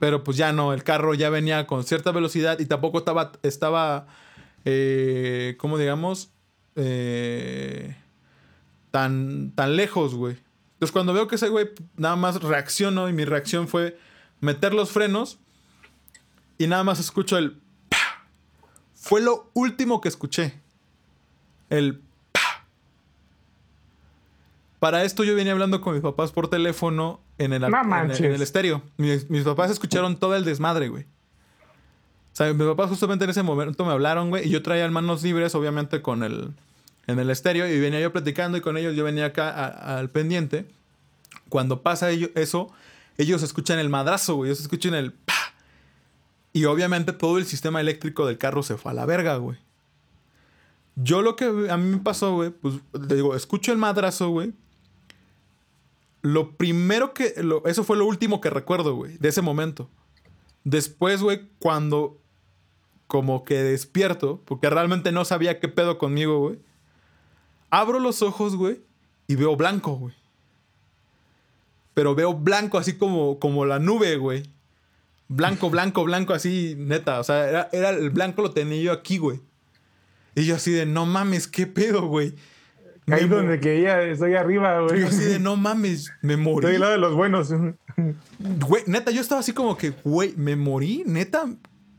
Pero 0.00 0.24
pues 0.24 0.36
ya 0.36 0.52
no, 0.52 0.72
el 0.72 0.82
carro 0.82 1.14
ya 1.14 1.30
venía 1.30 1.64
con 1.68 1.84
cierta 1.84 2.10
velocidad 2.10 2.58
y 2.58 2.66
tampoco 2.66 2.98
estaba, 2.98 3.30
estaba, 3.44 4.08
eh, 4.66 5.54
¿cómo 5.58 5.78
digamos? 5.78 6.30
Eh, 6.74 7.96
tan, 8.90 9.52
tan 9.52 9.76
lejos, 9.76 10.14
güey. 10.14 10.36
Entonces 10.74 10.92
cuando 10.92 11.14
veo 11.14 11.26
que 11.28 11.36
ese 11.36 11.48
güey 11.48 11.70
nada 11.96 12.16
más 12.16 12.42
reaccionó 12.42 13.08
y 13.08 13.14
mi 13.14 13.24
reacción 13.24 13.66
fue 13.68 13.98
meter 14.40 14.74
los 14.74 14.90
frenos 14.90 15.38
y 16.58 16.66
nada 16.66 16.84
más 16.84 17.00
escucho 17.00 17.38
el... 17.38 17.52
¡pa! 17.88 17.96
Fue 18.94 19.22
lo 19.22 19.50
último 19.54 20.00
que 20.02 20.08
escuché. 20.08 20.60
El... 21.70 22.02
¡pa! 22.32 22.66
Para 24.78 25.04
esto 25.04 25.24
yo 25.24 25.34
venía 25.34 25.52
hablando 25.52 25.80
con 25.80 25.94
mis 25.94 26.02
papás 26.02 26.32
por 26.32 26.48
teléfono 26.48 27.20
en 27.38 27.52
el, 27.54 27.62
No 27.62 27.68
en 27.68 28.10
el- 28.10 28.24
en 28.24 28.32
el 28.34 28.42
estéreo. 28.42 28.82
Mis, 28.98 29.30
mis 29.30 29.44
papás 29.44 29.70
escucharon 29.70 30.16
todo 30.18 30.36
el 30.36 30.44
desmadre, 30.44 30.88
güey. 30.88 31.06
Sea, 32.36 32.52
mis 32.52 32.66
papás 32.66 32.90
justamente 32.90 33.24
en 33.24 33.30
ese 33.30 33.42
momento 33.42 33.82
me 33.86 33.92
hablaron, 33.92 34.28
güey, 34.28 34.46
y 34.46 34.50
yo 34.50 34.62
traía 34.62 34.86
manos 34.90 35.22
libres, 35.22 35.54
obviamente, 35.54 36.02
con 36.02 36.22
el... 36.22 36.52
En 37.06 37.18
el 37.18 37.30
estéreo, 37.30 37.66
y 37.66 37.80
venía 37.80 37.98
yo 37.98 38.12
platicando 38.12 38.58
y 38.58 38.60
con 38.60 38.76
ellos 38.76 38.94
yo 38.94 39.04
venía 39.04 39.24
acá 39.24 39.96
al 39.96 40.10
pendiente. 40.10 40.66
Cuando 41.48 41.80
pasa 41.80 42.10
ello- 42.10 42.28
eso, 42.34 42.70
ellos 43.16 43.42
escuchan 43.42 43.78
el 43.78 43.88
madrazo, 43.88 44.34
güey. 44.34 44.50
Ellos 44.50 44.60
escuchan 44.60 44.92
el... 44.92 45.12
¡pa! 45.14 45.32
Y 46.52 46.66
obviamente 46.66 47.14
todo 47.14 47.38
el 47.38 47.46
sistema 47.46 47.80
eléctrico 47.80 48.26
del 48.26 48.36
carro 48.36 48.62
se 48.62 48.76
fue 48.76 48.90
a 48.90 48.94
la 48.94 49.06
verga, 49.06 49.36
güey. 49.36 49.56
Yo 50.94 51.22
lo 51.22 51.36
que 51.36 51.46
a 51.70 51.76
mí 51.78 51.88
me 51.90 51.98
pasó, 51.98 52.34
güey, 52.34 52.50
pues 52.50 52.74
te 53.08 53.14
digo, 53.14 53.34
escucho 53.34 53.72
el 53.72 53.78
madrazo, 53.78 54.28
güey. 54.28 54.52
Lo 56.20 56.50
primero 56.50 57.14
que. 57.14 57.34
eso 57.64 57.82
fue 57.84 57.96
lo 57.96 58.04
último 58.04 58.42
que 58.42 58.50
recuerdo, 58.50 58.94
güey, 58.94 59.16
de 59.16 59.28
ese 59.28 59.40
momento. 59.40 59.88
Después, 60.64 61.22
güey, 61.22 61.46
cuando 61.60 62.18
como 63.06 63.44
que 63.44 63.62
despierto, 63.62 64.40
porque 64.44 64.70
realmente 64.70 65.12
no 65.12 65.24
sabía 65.24 65.60
qué 65.60 65.68
pedo 65.68 65.98
conmigo, 65.98 66.38
güey. 66.40 66.58
Abro 67.70 68.00
los 68.00 68.22
ojos, 68.22 68.56
güey, 68.56 68.80
y 69.26 69.36
veo 69.36 69.56
blanco, 69.56 69.92
güey. 69.96 70.14
Pero 71.94 72.14
veo 72.14 72.34
blanco 72.34 72.78
así 72.78 72.96
como, 72.96 73.38
como 73.38 73.64
la 73.64 73.78
nube, 73.78 74.16
güey. 74.16 74.42
Blanco, 75.28 75.70
blanco, 75.70 76.04
blanco, 76.04 76.34
así, 76.34 76.74
neta. 76.78 77.18
O 77.20 77.24
sea, 77.24 77.48
era, 77.48 77.68
era, 77.72 77.90
el 77.90 78.10
blanco 78.10 78.42
lo 78.42 78.50
tenía 78.52 78.80
yo 78.80 78.92
aquí, 78.92 79.18
güey. 79.18 79.40
Y 80.34 80.44
yo 80.44 80.56
así 80.56 80.70
de, 80.70 80.84
no 80.84 81.06
mames, 81.06 81.48
qué 81.48 81.66
pedo, 81.66 82.06
güey. 82.06 82.34
Ahí 83.08 83.26
donde 83.28 83.60
que 83.60 83.80
ya 83.80 84.02
estoy 84.02 84.34
arriba, 84.34 84.80
güey. 84.80 85.00
Yo 85.00 85.06
así 85.06 85.24
de, 85.24 85.38
no 85.38 85.56
mames, 85.56 86.12
me 86.22 86.36
morí. 86.36 86.66
Estoy 86.66 86.74
al 86.74 86.80
lado 86.80 86.92
de 86.92 86.98
los 86.98 87.14
buenos. 87.14 87.50
Güey, 88.38 88.82
neta, 88.86 89.10
yo 89.10 89.20
estaba 89.20 89.40
así 89.40 89.52
como 89.52 89.76
que, 89.76 89.94
güey, 90.04 90.34
me 90.36 90.56
morí, 90.56 91.02
neta, 91.06 91.46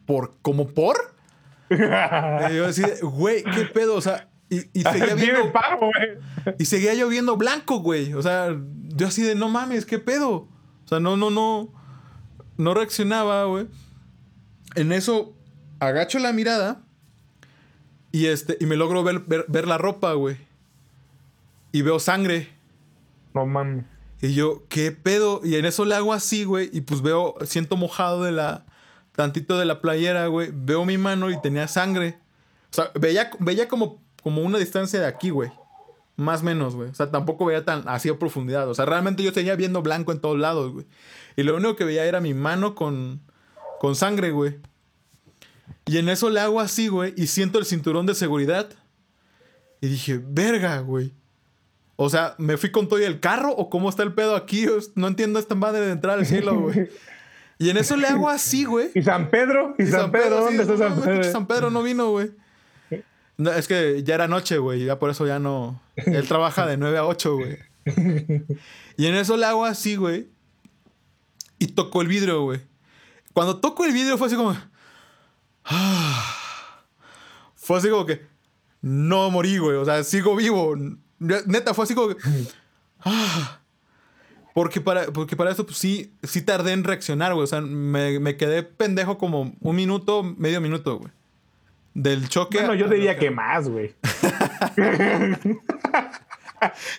por, 0.08 0.34
como 0.42 0.70
por. 0.70 1.14
y 1.70 2.56
yo 2.56 2.66
así 2.66 2.82
de, 2.82 3.02
güey, 3.02 3.44
qué 3.44 3.66
pedo, 3.66 3.96
o 3.96 4.02
sea, 4.02 4.30
y, 4.50 4.62
y 4.74 4.82
seguía 4.92 5.14
viendo. 5.14 5.52
y 6.58 6.66
seguía 6.66 6.96
lloviendo 6.96 7.38
blanco, 7.38 7.80
güey. 7.80 8.14
O 8.14 8.22
sea, 8.24 8.58
yo 8.96 9.08
así 9.08 9.22
de, 9.22 9.36
no 9.36 9.50
mames, 9.50 9.86
qué 9.86 10.00
pedo. 10.00 10.32
O 10.32 10.88
sea, 10.88 11.00
no, 11.00 11.18
no, 11.18 11.30
no. 11.30 11.72
No 12.58 12.74
reaccionaba, 12.74 13.44
güey. 13.44 13.68
En 14.74 14.92
eso, 14.92 15.36
agacho 15.80 16.18
la 16.18 16.34
mirada. 16.34 16.82
Y 18.12 18.28
este, 18.28 18.58
y 18.60 18.66
me 18.66 18.78
logro 18.78 19.04
ver, 19.04 19.24
ver 19.28 19.68
la 19.68 19.78
ropa, 19.78 20.14
güey. 20.14 20.38
Y 21.72 21.84
veo 21.84 22.00
sangre. 22.00 22.50
No 23.36 23.46
mames. 23.46 23.86
Y 24.22 24.34
yo, 24.34 24.64
¿qué 24.70 24.92
pedo? 24.92 25.42
Y 25.44 25.56
en 25.56 25.66
eso 25.66 25.86
le 25.86 25.94
hago 25.94 26.14
así, 26.14 26.44
güey. 26.44 26.70
Y 26.74 26.82
pues 26.82 27.02
veo, 27.02 27.36
siento 27.46 27.76
mojado 27.76 28.24
de 28.24 28.32
la. 28.32 28.66
Tantito 29.18 29.58
de 29.58 29.66
la 29.66 29.82
playera, 29.82 30.28
güey. 30.28 30.52
Veo 30.54 30.86
mi 30.86 31.00
mano 31.00 31.32
y 31.32 31.42
tenía 31.42 31.68
sangre. 31.68 32.20
O 32.72 32.76
sea, 32.76 32.92
veía, 32.94 33.32
veía 33.40 33.68
como, 33.68 34.00
como 34.22 34.44
una 34.44 34.60
distancia 34.60 35.00
de 35.00 35.08
aquí, 35.08 35.32
güey. 35.32 35.50
Más 36.18 36.42
o 36.42 36.44
menos, 36.44 36.76
güey. 36.76 36.92
O 36.92 36.94
sea, 36.94 37.10
tampoco 37.10 37.44
veía 37.44 37.66
tan 37.66 37.82
así 37.88 38.10
a 38.10 38.20
profundidad. 38.20 38.70
O 38.70 38.76
sea, 38.76 38.86
realmente 38.86 39.24
yo 39.24 39.32
seguía 39.32 39.56
viendo 39.56 39.82
blanco 39.82 40.12
en 40.12 40.22
todos 40.22 40.38
lados, 40.38 40.72
güey. 40.72 40.86
Y 41.36 41.42
lo 41.42 41.56
único 41.56 41.76
que 41.76 41.84
veía 41.84 42.06
era 42.06 42.22
mi 42.22 42.36
mano 42.36 42.76
con, 42.76 43.20
con 43.80 43.96
sangre, 43.96 44.30
güey. 44.30 44.60
Y 45.88 45.98
en 45.98 46.10
eso 46.10 46.30
le 46.30 46.40
hago 46.40 46.60
así, 46.60 46.88
güey. 46.88 47.16
Y 47.18 47.26
siento 47.26 47.58
el 47.58 47.66
cinturón 47.66 48.06
de 48.06 48.14
seguridad. 48.14 48.70
Y 49.82 49.88
dije, 49.88 50.22
verga, 50.24 50.80
güey. 50.82 51.12
O 51.96 52.12
sea, 52.12 52.36
¿me 52.38 52.58
fui 52.58 52.70
con 52.72 52.88
todo 52.88 53.00
el 53.00 53.20
carro 53.20 53.52
o 53.52 53.72
cómo 53.72 53.90
está 53.90 54.04
el 54.04 54.14
pedo 54.14 54.36
aquí? 54.36 54.68
No 54.94 55.08
entiendo 55.08 55.40
esta 55.40 55.56
madre 55.56 55.88
de 55.88 55.94
entrar 55.94 56.20
al 56.20 56.28
cielo, 56.28 56.60
güey. 56.60 56.88
Y 57.60 57.70
en 57.70 57.78
eso 57.78 57.96
le 57.98 58.08
hago 58.08 58.30
así, 58.30 58.66
güey. 58.66 58.92
¿Y 58.94 59.02
San 59.02 59.30
Pedro? 59.30 59.76
¿Y, 59.78 59.86
San, 59.88 60.12
Pedro? 60.12 60.42
¿Dónde 60.42 60.64
está 60.64 60.78
San 60.78 61.02
Pedro? 61.02 61.24
San 61.24 61.48
Pedro 61.48 61.72
no 61.72 61.82
vino, 61.82 62.12
güey. 62.12 62.32
es 63.56 63.68
que 63.68 64.04
ya 64.04 64.16
era 64.16 64.28
noche, 64.28 64.58
güey. 64.60 64.86
Ya 64.86 65.00
por 65.00 65.10
eso 65.10 65.26
ya 65.26 65.40
no. 65.40 65.82
Él 65.96 66.28
trabaja 66.28 66.66
de 66.68 66.78
9 66.78 66.98
a 66.98 67.06
8, 67.06 67.36
güey. 67.36 67.58
Y 68.98 69.06
en 69.06 69.16
eso 69.16 69.38
le 69.38 69.46
hago 69.46 69.66
así, 69.66 69.96
güey. 69.96 70.28
Y 71.60 71.68
toco 71.68 72.02
el 72.02 72.08
vidrio, 72.08 72.42
güey. 72.42 72.62
Cuando 73.34 73.60
toco 73.60 73.86
el 73.86 73.94
vidrio 73.94 74.18
fue 74.18 74.28
así 74.28 74.36
como. 74.36 74.58
Fue 77.56 77.78
así 77.78 77.90
como 77.90 78.06
que. 78.06 78.26
No 78.82 79.30
morí, 79.30 79.58
güey. 79.58 79.78
O 79.78 79.86
sea, 79.86 80.04
sigo 80.04 80.36
vivo. 80.36 80.76
Neta, 81.20 81.74
fue 81.74 81.86
así 81.86 81.94
como 81.96 82.10
que. 82.10 82.18
Porque, 84.58 84.82
para, 84.82 85.06
porque 85.12 85.36
para 85.36 85.52
eso 85.52 85.68
pues, 85.68 85.78
sí, 85.78 86.12
sí 86.24 86.42
tardé 86.42 86.72
en 86.72 86.84
reaccionar, 86.84 87.32
güey. 87.36 87.44
O 87.44 87.48
sea, 87.48 87.62
me, 87.62 88.38
quedé 88.38 88.64
pendejo 88.64 89.20
como 89.20 89.54
un 89.62 89.76
minuto, 89.76 90.24
medio 90.24 90.60
minuto, 90.62 90.98
güey. 90.98 91.12
Del 91.94 92.28
choque. 92.28 92.58
Bueno, 92.58 92.74
yo 92.74 92.90
diría 92.90 93.20
que 93.20 93.30
más, 93.30 93.70
güey. 93.70 93.94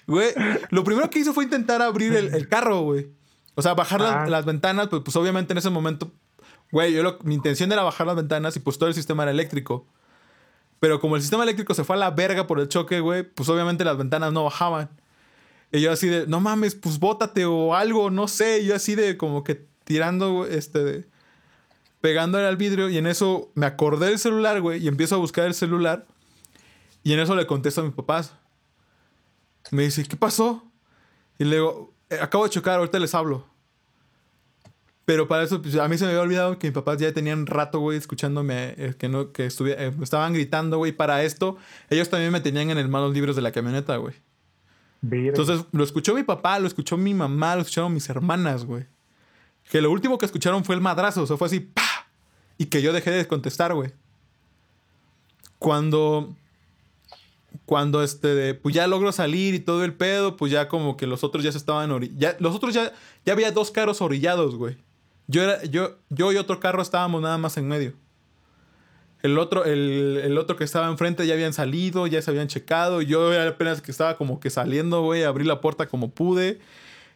güey, 0.06 0.28
lo 0.70 0.84
primero 0.84 1.10
que 1.10 1.18
hizo 1.18 1.34
fue 1.34 1.42
intentar 1.42 1.82
abrir 1.82 2.14
el, 2.14 2.48
carro, 2.48 2.82
güey. 2.82 3.08
O 3.56 3.62
sea, 3.62 3.74
bajar 3.74 4.02
ah. 4.02 4.28
las, 4.28 4.44
ventanas, 4.44 4.86
pues, 4.86 5.02
pues, 5.04 5.16
obviamente 5.16 5.52
en 5.52 5.58
ese 5.58 5.70
momento, 5.70 6.12
güey, 6.70 6.92
yo 6.92 7.18
mi 7.24 7.34
intención 7.34 7.72
era 7.72 7.82
bajar 7.82 8.06
las 8.06 8.14
ventanas 8.14 8.54
y 8.54 8.60
pues 8.60 8.78
todo 8.78 8.88
el 8.88 8.94
sistema 8.94 9.24
era 9.24 9.32
eléctrico. 9.32 9.84
Pero 10.78 11.00
como 11.00 11.16
el 11.16 11.22
sistema 11.22 11.42
eléctrico 11.42 11.74
se 11.74 11.82
fue 11.82 11.96
a 11.96 11.98
la 11.98 12.12
verga 12.12 12.46
por 12.46 12.60
el 12.60 12.68
choque, 12.68 13.00
güey, 13.00 13.24
pues 13.24 13.48
obviamente 13.48 13.84
las 13.84 13.98
ventanas 13.98 14.32
no 14.32 14.44
bajaban. 14.44 14.90
Y 15.70 15.80
yo 15.80 15.92
así 15.92 16.08
de, 16.08 16.26
no 16.26 16.40
mames, 16.40 16.74
pues 16.74 16.98
bótate 16.98 17.44
o 17.44 17.74
algo, 17.74 18.10
no 18.10 18.28
sé. 18.28 18.64
yo 18.64 18.74
así 18.74 18.94
de 18.94 19.16
como 19.16 19.44
que 19.44 19.66
tirando, 19.84 20.46
este, 20.46 20.84
de, 20.84 21.08
pegándole 22.00 22.46
al 22.46 22.56
vidrio. 22.56 22.88
Y 22.88 22.98
en 22.98 23.06
eso 23.06 23.50
me 23.54 23.66
acordé 23.66 24.06
del 24.06 24.18
celular, 24.18 24.60
güey, 24.60 24.82
y 24.82 24.88
empiezo 24.88 25.16
a 25.16 25.18
buscar 25.18 25.46
el 25.46 25.54
celular. 25.54 26.06
Y 27.02 27.12
en 27.12 27.20
eso 27.20 27.34
le 27.34 27.46
contesto 27.46 27.80
a 27.80 27.84
mis 27.84 27.94
papás. 27.94 28.34
Me 29.70 29.82
dice, 29.82 30.04
¿qué 30.04 30.16
pasó? 30.16 30.64
Y 31.38 31.44
le 31.44 31.56
digo, 31.56 31.92
eh, 32.10 32.18
acabo 32.20 32.44
de 32.44 32.50
chocar, 32.50 32.78
ahorita 32.78 32.98
les 32.98 33.14
hablo. 33.14 33.46
Pero 35.04 35.26
para 35.26 35.42
eso, 35.42 35.62
pues, 35.62 35.74
a 35.76 35.88
mí 35.88 35.96
se 35.96 36.04
me 36.04 36.10
había 36.10 36.22
olvidado 36.22 36.58
que 36.58 36.66
mis 36.66 36.74
papás 36.74 36.98
ya 36.98 37.12
tenían 37.12 37.46
rato, 37.46 37.80
güey, 37.80 37.96
escuchándome, 37.96 38.74
eh, 38.76 38.94
que 38.98 39.08
no, 39.08 39.32
que 39.32 39.46
eh, 39.46 39.92
estaban 40.02 40.34
gritando, 40.34 40.76
güey. 40.78 40.92
Para 40.92 41.22
esto, 41.22 41.56
ellos 41.88 42.10
también 42.10 42.30
me 42.30 42.40
tenían 42.40 42.70
en 42.70 42.78
el 42.78 42.88
manos 42.88 43.14
libros 43.14 43.34
de 43.36 43.42
la 43.42 43.52
camioneta, 43.52 43.96
güey. 43.96 44.14
Entonces, 45.02 45.64
lo 45.72 45.84
escuchó 45.84 46.14
mi 46.14 46.22
papá, 46.22 46.58
lo 46.58 46.66
escuchó 46.66 46.96
mi 46.96 47.14
mamá, 47.14 47.54
lo 47.54 47.62
escucharon 47.62 47.94
mis 47.94 48.08
hermanas, 48.08 48.64
güey. 48.64 48.86
Que 49.70 49.80
lo 49.80 49.90
último 49.90 50.18
que 50.18 50.26
escucharon 50.26 50.64
fue 50.64 50.74
el 50.74 50.80
madrazo, 50.80 51.22
o 51.22 51.26
sea, 51.26 51.36
fue 51.36 51.46
así, 51.46 51.60
¡pa! 51.60 52.08
Y 52.56 52.66
que 52.66 52.82
yo 52.82 52.92
dejé 52.92 53.10
de 53.10 53.26
contestar, 53.26 53.74
güey. 53.74 53.92
Cuando 55.58 56.34
cuando 57.64 58.02
este, 58.02 58.54
pues 58.54 58.74
ya 58.74 58.86
logro 58.86 59.12
salir 59.12 59.54
y 59.54 59.60
todo 59.60 59.84
el 59.84 59.92
pedo, 59.92 60.36
pues 60.36 60.50
ya 60.50 60.68
como 60.68 60.96
que 60.96 61.06
los 61.06 61.22
otros 61.22 61.44
ya 61.44 61.52
se 61.52 61.58
estaban 61.58 61.90
ya 62.16 62.34
Los 62.38 62.54
otros 62.54 62.72
ya, 62.72 62.92
ya 63.26 63.32
había 63.34 63.52
dos 63.52 63.70
carros 63.70 64.00
orillados, 64.00 64.54
güey. 64.54 64.78
Yo, 65.26 65.42
era, 65.42 65.62
yo, 65.64 65.98
yo 66.08 66.32
y 66.32 66.36
otro 66.36 66.60
carro 66.60 66.80
estábamos 66.80 67.20
nada 67.20 67.36
más 67.36 67.56
en 67.58 67.68
medio. 67.68 67.92
El 69.22 69.38
otro, 69.38 69.64
el, 69.64 70.38
otro 70.38 70.56
que 70.56 70.64
estaba 70.64 70.88
enfrente 70.88 71.26
ya 71.26 71.34
habían 71.34 71.52
salido, 71.52 72.06
ya 72.06 72.22
se 72.22 72.30
habían 72.30 72.46
checado. 72.46 73.02
Yo 73.02 73.32
apenas 73.40 73.82
que 73.82 73.90
estaba 73.90 74.16
como 74.16 74.38
que 74.38 74.50
saliendo, 74.50 75.02
güey, 75.02 75.24
abrí 75.24 75.44
la 75.44 75.60
puerta 75.60 75.86
como 75.86 76.10
pude. 76.10 76.60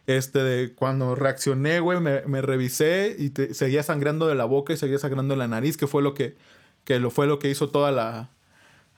Este, 0.05 0.73
cuando 0.75 1.15
reaccioné, 1.15 1.79
güey, 1.79 2.01
me, 2.01 2.41
revisé 2.41 3.15
y 3.17 3.31
seguía 3.53 3.83
sangrando 3.83 4.27
de 4.27 4.35
la 4.35 4.43
boca 4.45 4.73
y 4.73 4.77
seguía 4.77 4.99
sangrando 4.99 5.33
de 5.33 5.37
la 5.37 5.47
nariz, 5.47 5.77
que 5.77 5.87
fue 5.87 6.01
lo 6.01 6.13
que, 6.13 6.35
que 6.83 6.99
lo, 6.99 7.09
fue 7.09 7.27
lo 7.27 7.39
que 7.39 7.49
hizo 7.49 7.69
toda 7.69 7.91
la... 7.91 8.29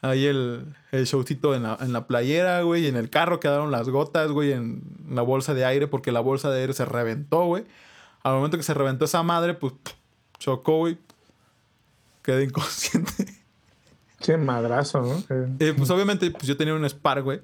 Ahí 0.02 0.26
el, 0.26 0.66
el 0.92 1.06
showcito 1.06 1.56
en 1.56 1.64
la, 1.64 1.78
en 1.80 1.94
la 1.94 2.06
playera, 2.06 2.62
güey, 2.62 2.88
en 2.88 2.96
el 2.96 3.10
carro 3.10 3.40
quedaron 3.40 3.72
las 3.72 3.90
gotas, 3.90 4.30
güey, 4.32 4.52
en 4.52 4.84
la 5.10 5.22
bolsa 5.22 5.54
de 5.54 5.66
aire, 5.66 5.88
porque 5.88 6.12
la 6.12 6.20
bolsa 6.20 6.52
de 6.52 6.62
aire 6.62 6.74
se 6.74 6.86
reventó, 6.86 7.46
güey. 7.46 7.66
Al 8.24 8.34
momento 8.34 8.58
que 8.58 8.64
se 8.64 8.74
reventó 8.74 9.06
esa 9.06 9.24
madre, 9.24 9.54
pues 9.54 9.74
chocó, 10.38 10.80
güey. 10.80 10.98
Quedé 12.26 12.46
inconsciente. 12.46 13.26
Qué 14.20 14.38
madrazo, 14.38 15.02
¿no? 15.02 15.24
Eh, 15.60 15.74
pues 15.78 15.90
obviamente, 15.92 16.32
pues 16.32 16.48
yo 16.48 16.58
tenía 16.58 16.74
un 16.74 16.84
Spark, 16.90 17.24
güey. 17.24 17.42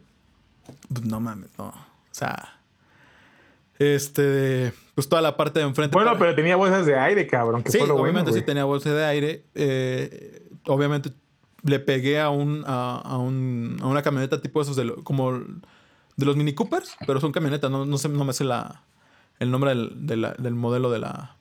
Pues 0.90 1.06
no 1.06 1.20
mames, 1.20 1.50
no. 1.58 1.68
O 1.68 1.74
sea. 2.10 2.60
Este. 3.78 4.74
Pues 4.96 5.08
toda 5.08 5.22
la 5.22 5.38
parte 5.38 5.60
de 5.60 5.66
enfrente. 5.66 5.94
Bueno, 5.94 6.18
pero 6.18 6.34
tenía 6.34 6.56
bolsas 6.56 6.88
de 6.88 6.98
aire, 6.98 7.28
cabrón. 7.28 7.64
sí, 7.68 7.78
obviamente 7.80 8.34
sí 8.34 8.42
tenía 8.42 8.64
bolsas 8.64 8.94
de 8.94 9.06
aire. 9.06 9.46
Eh, 9.54 10.50
obviamente 10.66 11.12
le 11.64 11.80
pegué 11.80 12.20
a 12.20 12.30
un, 12.30 12.64
a, 12.66 13.18
un, 13.18 13.78
a 13.82 13.86
una 13.86 14.02
camioneta 14.02 14.42
tipo 14.42 14.62
esos 14.62 14.76
de 14.76 14.92
como 15.04 15.34
de 15.34 16.26
los 16.26 16.36
Mini 16.36 16.54
Coopers, 16.54 16.96
pero 17.06 17.20
son 17.20 17.32
camionetas, 17.32 17.70
no, 17.70 17.86
no, 17.86 17.98
sé, 17.98 18.10
no 18.10 18.26
me 18.26 18.34
sé 18.34 18.44
la, 18.44 18.84
el 19.40 19.52
nombre 19.52 19.74
del, 19.76 20.56
modelo 20.56 20.90
de 20.90 21.00
la. 21.00 21.36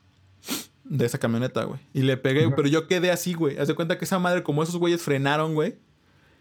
De 0.90 1.06
esa 1.06 1.18
camioneta, 1.18 1.62
güey. 1.62 1.78
Y 1.94 2.02
le 2.02 2.16
pegué, 2.16 2.50
pero 2.50 2.66
yo 2.66 2.88
quedé 2.88 3.12
así, 3.12 3.32
güey. 3.32 3.56
Haz 3.58 3.68
de 3.68 3.74
cuenta 3.74 3.96
que 3.96 4.04
esa 4.04 4.18
madre, 4.18 4.42
como 4.42 4.64
esos 4.64 4.76
güeyes 4.76 5.00
frenaron, 5.00 5.54
güey. 5.54 5.78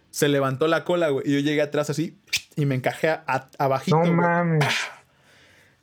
Se 0.09 0.27
levantó 0.27 0.67
la 0.67 0.83
cola, 0.83 1.09
güey. 1.09 1.23
Y 1.29 1.33
yo 1.33 1.39
llegué 1.39 1.61
atrás 1.61 1.91
así 1.91 2.17
y 2.55 2.65
me 2.65 2.73
encajé 2.73 3.09
a, 3.09 3.49
abajito. 3.59 4.03
No 4.03 4.11
mames. 4.11 4.65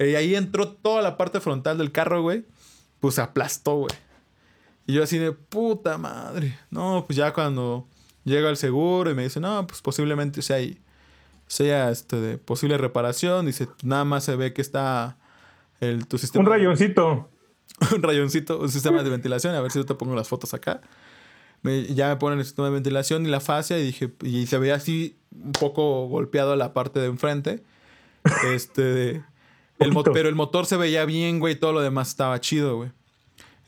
Y 0.00 0.16
ahí 0.16 0.34
entró 0.34 0.68
toda 0.68 1.00
la 1.00 1.16
parte 1.16 1.38
frontal 1.38 1.78
del 1.78 1.92
carro, 1.92 2.22
güey. 2.22 2.44
Pues 2.98 3.14
se 3.14 3.20
aplastó, 3.20 3.76
güey. 3.76 3.94
Y 4.84 4.94
yo 4.94 5.04
así 5.04 5.16
de 5.16 5.30
puta 5.30 5.96
madre. 5.96 6.58
No, 6.70 7.04
pues 7.06 7.16
ya 7.16 7.32
cuando 7.32 7.86
llega 8.24 8.50
el 8.50 8.56
seguro 8.56 9.12
y 9.12 9.14
me 9.14 9.22
dice, 9.22 9.38
no, 9.38 9.64
pues 9.64 9.80
posiblemente 9.80 10.42
sea, 10.42 10.58
sea 11.46 11.92
este, 11.92 12.16
de 12.16 12.36
posible 12.36 12.78
reparación. 12.78 13.46
Dice, 13.46 13.68
nada 13.84 14.04
más 14.04 14.24
se 14.24 14.34
ve 14.34 14.52
que 14.52 14.60
está 14.60 15.18
el, 15.78 16.08
tu 16.08 16.18
sistema. 16.18 16.44
Un 16.44 16.50
rayoncito. 16.50 17.30
Un 17.94 18.02
rayoncito, 18.02 18.58
un 18.58 18.70
sistema 18.70 19.02
de 19.02 19.10
ventilación. 19.10 19.54
A 19.54 19.60
ver 19.60 19.70
si 19.70 19.78
yo 19.78 19.86
te 19.86 19.94
pongo 19.94 20.14
las 20.14 20.28
fotos 20.28 20.54
acá. 20.54 20.80
ya 21.62 22.08
me 22.08 22.16
ponen 22.16 22.38
el 22.38 22.44
sistema 22.44 22.68
de 22.68 22.74
ventilación 22.74 23.26
y 23.26 23.28
la 23.28 23.40
fascia 23.40 23.78
y 23.78 23.84
dije, 23.84 24.12
y 24.22 24.46
se 24.46 24.58
veía 24.58 24.74
así 24.74 25.16
un 25.32 25.52
poco 25.52 26.06
golpeado 26.08 26.56
la 26.56 26.72
parte 26.72 27.00
de 27.00 27.06
enfrente. 27.06 27.62
Este, 28.52 29.22
el 29.78 29.94
pero 30.12 30.28
el 30.28 30.34
motor 30.34 30.66
se 30.66 30.76
veía 30.76 31.04
bien, 31.04 31.38
güey, 31.38 31.54
todo 31.54 31.72
lo 31.72 31.80
demás 31.80 32.08
estaba 32.08 32.40
chido, 32.40 32.76
güey. 32.76 32.90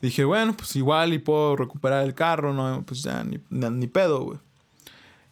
Dije, 0.01 0.23
bueno, 0.23 0.55
pues 0.55 0.75
igual 0.77 1.13
y 1.13 1.19
puedo 1.19 1.57
recuperar 1.57 2.05
el 2.05 2.13
carro, 2.13 2.53
no, 2.53 2.83
pues 2.85 3.03
ya 3.03 3.23
ni, 3.23 3.39
ni 3.49 3.87
pedo, 3.87 4.23
güey. 4.23 4.39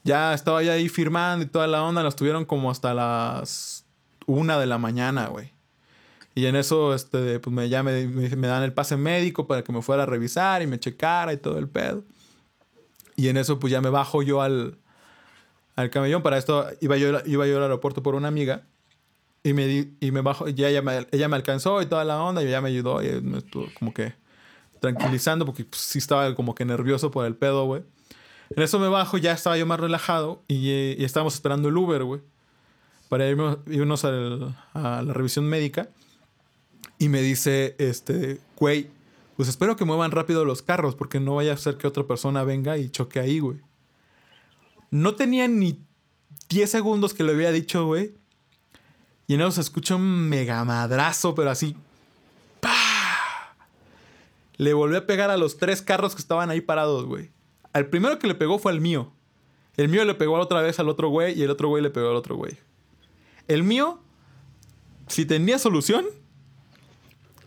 Ya 0.03 0.33
estaba 0.33 0.61
ya 0.61 0.73
ahí 0.73 0.89
firmando 0.89 1.45
y 1.45 1.47
toda 1.47 1.67
la 1.67 1.83
onda, 1.83 2.03
las 2.03 2.15
tuvieron 2.15 2.45
como 2.45 2.69
hasta 2.69 2.93
las 2.93 3.85
una 4.25 4.59
de 4.59 4.65
la 4.65 4.77
mañana, 4.77 5.27
güey. 5.27 5.51
Y 6.37 6.45
en 6.45 6.55
eso, 6.55 6.93
este, 6.93 7.39
pues 7.39 7.51
me, 7.51 7.67
ya 7.67 7.81
me, 7.81 8.05
me, 8.05 8.47
dan 8.47 8.61
el 8.61 8.71
pase 8.71 8.95
médico 8.95 9.47
para 9.47 9.63
que 9.63 9.71
me 9.71 9.81
fuera 9.81 10.03
a 10.03 10.05
revisar 10.05 10.61
y 10.61 10.67
me 10.67 10.79
checara 10.79 11.33
y 11.33 11.37
todo 11.37 11.57
el 11.57 11.67
pedo. 11.67 12.03
Y 13.15 13.29
en 13.29 13.37
eso, 13.37 13.57
pues 13.57 13.71
ya 13.71 13.81
me 13.81 13.89
bajo 13.89 14.21
yo 14.21 14.43
al, 14.43 14.77
al 15.75 15.89
camellón. 15.89 16.21
Para 16.21 16.37
esto 16.37 16.67
iba 16.79 16.95
yo, 16.95 17.09
iba 17.25 17.47
yo 17.47 17.57
al 17.57 17.63
aeropuerto 17.63 18.03
por 18.03 18.13
una 18.13 18.27
amiga. 18.27 18.67
Y 19.41 19.53
me, 19.53 19.87
y 19.99 20.11
me 20.11 20.21
bajo, 20.21 20.47
ya 20.47 20.69
ella 20.69 20.83
me, 20.83 21.07
ella 21.11 21.27
me 21.27 21.37
alcanzó 21.37 21.81
y 21.81 21.87
toda 21.87 22.05
la 22.05 22.21
onda, 22.21 22.43
y 22.43 22.47
ella 22.47 22.61
me 22.61 22.69
ayudó 22.69 23.01
y 23.01 23.19
me 23.19 23.39
estuvo 23.39 23.65
como 23.79 23.91
que 23.91 24.13
tranquilizando 24.79 25.43
porque 25.43 25.65
pues, 25.65 25.81
sí 25.81 25.97
estaba 25.97 26.35
como 26.35 26.53
que 26.53 26.65
nervioso 26.65 27.09
por 27.09 27.25
el 27.25 27.35
pedo, 27.35 27.65
güey. 27.65 27.81
En 28.55 28.61
eso 28.61 28.77
me 28.77 28.89
bajo, 28.89 29.17
ya 29.17 29.31
estaba 29.31 29.57
yo 29.57 29.65
más 29.65 29.79
relajado 29.79 30.43
y, 30.47 30.69
y 30.69 31.03
estábamos 31.03 31.33
esperando 31.33 31.69
el 31.69 31.77
Uber, 31.77 32.03
güey, 32.03 32.21
para 33.09 33.27
irnos, 33.27 34.05
a 34.05 35.01
la 35.01 35.13
revisión 35.13 35.45
médica. 35.45 35.89
Y 36.99 37.09
me 37.09 37.21
dice, 37.21 37.75
este, 37.77 38.39
güey, 38.57 38.89
pues 39.35 39.49
espero 39.49 39.75
que 39.75 39.85
muevan 39.85 40.11
rápido 40.11 40.45
los 40.45 40.61
carros 40.61 40.95
porque 40.95 41.19
no 41.19 41.35
vaya 41.35 41.53
a 41.53 41.57
ser 41.57 41.77
que 41.77 41.87
otra 41.87 42.03
persona 42.03 42.43
venga 42.43 42.77
y 42.77 42.89
choque 42.89 43.19
ahí, 43.19 43.39
güey. 43.39 43.59
No 44.89 45.15
tenía 45.15 45.47
ni 45.47 45.79
10 46.49 46.69
segundos 46.69 47.13
que 47.13 47.23
le 47.23 47.33
había 47.33 47.51
dicho, 47.51 47.85
güey. 47.85 48.15
Y 49.27 49.35
en 49.35 49.41
eso 49.41 49.51
se 49.51 49.61
escucha 49.61 49.95
un 49.95 50.29
mega 50.29 50.63
madrazo, 50.63 51.35
pero 51.35 51.51
así. 51.51 51.75
¡Pah! 52.61 53.55
Le 54.55 54.73
volvió 54.73 54.97
a 54.97 55.05
pegar 55.05 55.29
a 55.29 55.37
los 55.37 55.57
tres 55.57 55.81
carros 55.81 56.15
que 56.15 56.21
estaban 56.21 56.49
ahí 56.49 56.61
parados, 56.61 57.05
güey. 57.05 57.29
Al 57.73 57.87
primero 57.87 58.17
que 58.17 58.27
le 58.27 58.35
pegó 58.35 58.57
fue 58.57 58.71
al 58.71 58.81
mío. 58.81 59.11
El 59.75 59.89
mío 59.89 60.03
le 60.05 60.15
pegó 60.15 60.33
otra 60.39 60.61
vez 60.61 60.79
al 60.79 60.89
otro 60.89 61.09
güey 61.09 61.37
y 61.37 61.43
el 61.43 61.51
otro 61.51 61.67
güey 61.67 61.83
le 61.83 61.91
pegó 61.91 62.09
al 62.09 62.15
otro 62.15 62.35
güey. 62.35 62.57
El 63.47 63.63
mío, 63.63 63.99
si 65.07 65.25
tenía 65.25 65.59
solución, 65.59 66.05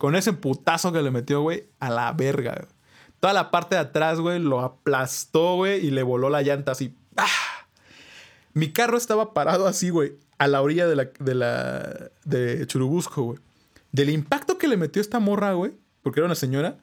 con 0.01 0.15
ese 0.15 0.33
putazo 0.33 0.91
que 0.91 1.03
le 1.03 1.11
metió, 1.11 1.41
güey, 1.43 1.65
a 1.79 1.91
la 1.91 2.11
verga. 2.13 2.67
Toda 3.19 3.33
la 3.33 3.51
parte 3.51 3.75
de 3.75 3.81
atrás, 3.81 4.19
güey, 4.19 4.39
lo 4.39 4.61
aplastó, 4.61 5.57
güey, 5.57 5.85
y 5.85 5.91
le 5.91 6.01
voló 6.01 6.31
la 6.31 6.41
llanta 6.41 6.71
así. 6.71 6.95
Mi 8.55 8.71
carro 8.73 8.97
estaba 8.97 9.35
parado 9.35 9.67
así, 9.67 9.91
güey, 9.91 10.13
a 10.39 10.47
la 10.47 10.63
orilla 10.63 10.87
de 10.87 10.95
la, 10.95 11.09
de 11.19 11.35
la, 11.35 12.09
de 12.25 12.65
Churubusco, 12.65 13.21
güey. 13.21 13.39
Del 13.91 14.09
impacto 14.09 14.57
que 14.57 14.67
le 14.67 14.75
metió 14.75 15.03
esta 15.03 15.19
morra, 15.19 15.53
güey, 15.53 15.73
porque 16.01 16.19
era 16.19 16.25
una 16.25 16.33
señora, 16.33 16.79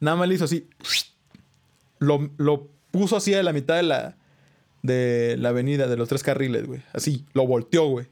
nada 0.00 0.16
más 0.16 0.26
le 0.26 0.34
hizo 0.34 0.46
así. 0.46 0.68
Lo, 2.00 2.32
lo 2.36 2.68
puso 2.90 3.16
así 3.16 3.32
a 3.32 3.44
la 3.44 3.52
mitad 3.52 3.76
de 3.76 3.84
la, 3.84 4.16
de 4.82 5.36
la 5.38 5.50
avenida, 5.50 5.86
de 5.86 5.96
los 5.96 6.08
tres 6.08 6.24
carriles, 6.24 6.66
güey. 6.66 6.82
Así, 6.92 7.26
lo 7.32 7.46
volteó, 7.46 7.86
güey. 7.86 8.08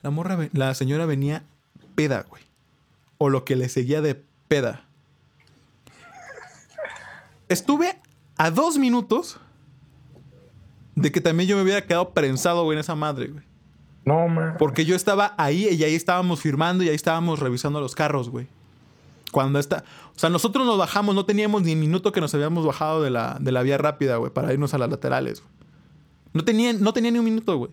La 0.00 0.08
morra, 0.08 0.48
la 0.54 0.72
señora 0.72 1.04
venía 1.04 1.44
peda, 1.96 2.24
güey. 2.28 2.44
O 3.18 3.28
lo 3.28 3.44
que 3.44 3.56
le 3.56 3.68
seguía 3.68 4.00
de 4.00 4.22
peda. 4.46 4.84
Estuve 7.48 7.98
a 8.36 8.50
dos 8.50 8.78
minutos 8.78 9.40
de 10.94 11.10
que 11.10 11.20
también 11.20 11.48
yo 11.48 11.56
me 11.56 11.62
hubiera 11.62 11.84
quedado 11.84 12.10
prensado, 12.10 12.62
güey, 12.64 12.76
en 12.76 12.80
esa 12.80 12.94
madre, 12.94 13.28
güey. 13.28 13.44
No, 14.04 14.28
man. 14.28 14.54
Porque 14.58 14.84
yo 14.84 14.94
estaba 14.94 15.34
ahí 15.36 15.68
y 15.68 15.82
ahí 15.82 15.94
estábamos 15.94 16.40
firmando 16.40 16.84
y 16.84 16.88
ahí 16.88 16.94
estábamos 16.94 17.40
revisando 17.40 17.80
los 17.80 17.94
carros, 17.94 18.30
güey. 18.30 18.46
Cuando 19.32 19.58
está. 19.58 19.84
O 20.14 20.18
sea, 20.18 20.30
nosotros 20.30 20.64
nos 20.64 20.78
bajamos, 20.78 21.14
no 21.14 21.24
teníamos 21.24 21.62
ni 21.62 21.72
un 21.72 21.80
minuto 21.80 22.12
que 22.12 22.20
nos 22.20 22.32
habíamos 22.34 22.64
bajado 22.64 23.02
de 23.02 23.10
la, 23.10 23.36
de 23.40 23.52
la 23.52 23.62
vía 23.62 23.78
rápida, 23.78 24.16
güey, 24.16 24.32
para 24.32 24.52
irnos 24.52 24.74
a 24.74 24.78
las 24.78 24.88
laterales. 24.88 25.42
No 26.32 26.44
tenía, 26.44 26.72
no 26.72 26.92
tenía 26.92 27.10
ni 27.10 27.18
un 27.18 27.24
minuto, 27.24 27.56
güey. 27.56 27.72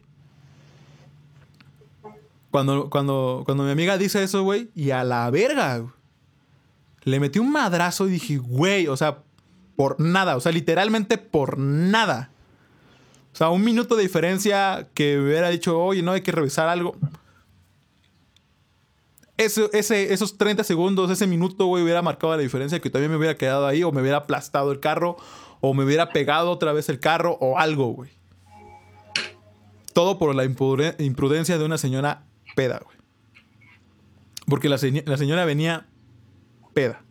Cuando, 2.53 2.87
cuando, 2.91 3.41
cuando 3.45 3.63
mi 3.63 3.71
amiga 3.71 3.97
dice 3.97 4.21
eso, 4.21 4.43
güey, 4.43 4.69
y 4.75 4.91
a 4.91 5.03
la 5.03 5.27
verga, 5.31 5.87
le 7.01 7.19
metí 7.19 7.39
un 7.39 7.51
madrazo 7.51 8.07
y 8.07 8.11
dije, 8.11 8.37
güey, 8.37 8.85
o 8.85 8.95
sea, 8.95 9.23
por 9.75 9.99
nada, 9.99 10.37
o 10.37 10.39
sea, 10.39 10.51
literalmente 10.51 11.17
por 11.17 11.57
nada. 11.57 12.29
O 13.33 13.35
sea, 13.35 13.49
un 13.49 13.63
minuto 13.63 13.95
de 13.95 14.03
diferencia 14.03 14.87
que 14.93 15.17
hubiera 15.17 15.49
dicho, 15.49 15.81
oye, 15.81 16.03
no 16.03 16.11
hay 16.11 16.21
que 16.21 16.31
revisar 16.31 16.69
algo. 16.69 16.95
Ese, 19.35 20.13
esos 20.13 20.37
30 20.37 20.63
segundos, 20.63 21.09
ese 21.09 21.25
minuto, 21.25 21.65
güey, 21.65 21.83
hubiera 21.83 22.03
marcado 22.03 22.35
la 22.35 22.43
diferencia 22.43 22.79
que 22.79 22.91
también 22.91 23.09
me 23.09 23.17
hubiera 23.17 23.35
quedado 23.35 23.65
ahí 23.65 23.81
o 23.81 23.91
me 23.91 24.01
hubiera 24.01 24.17
aplastado 24.17 24.71
el 24.71 24.79
carro 24.79 25.17
o 25.59 25.73
me 25.73 25.85
hubiera 25.85 26.09
pegado 26.11 26.51
otra 26.51 26.71
vez 26.71 26.87
el 26.89 26.99
carro 26.99 27.35
o 27.41 27.57
algo, 27.57 27.87
güey. 27.87 28.11
Todo 29.93 30.19
por 30.19 30.35
la 30.35 30.45
imprudencia 30.45 31.57
de 31.57 31.65
una 31.65 31.79
señora 31.79 32.27
peda, 32.55 32.81
güey. 32.83 32.97
Porque 34.47 34.69
la, 34.69 34.77
señora 34.77 35.45
venía 35.45 35.87
peda. 36.73 37.03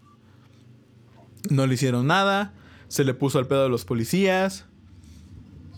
No 1.50 1.66
le 1.66 1.74
hicieron 1.74 2.06
nada. 2.06 2.54
Se 2.88 3.04
le 3.04 3.14
puso 3.14 3.38
al 3.38 3.46
pedo 3.46 3.62
de 3.64 3.68
los 3.68 3.84
policías. 3.84 4.66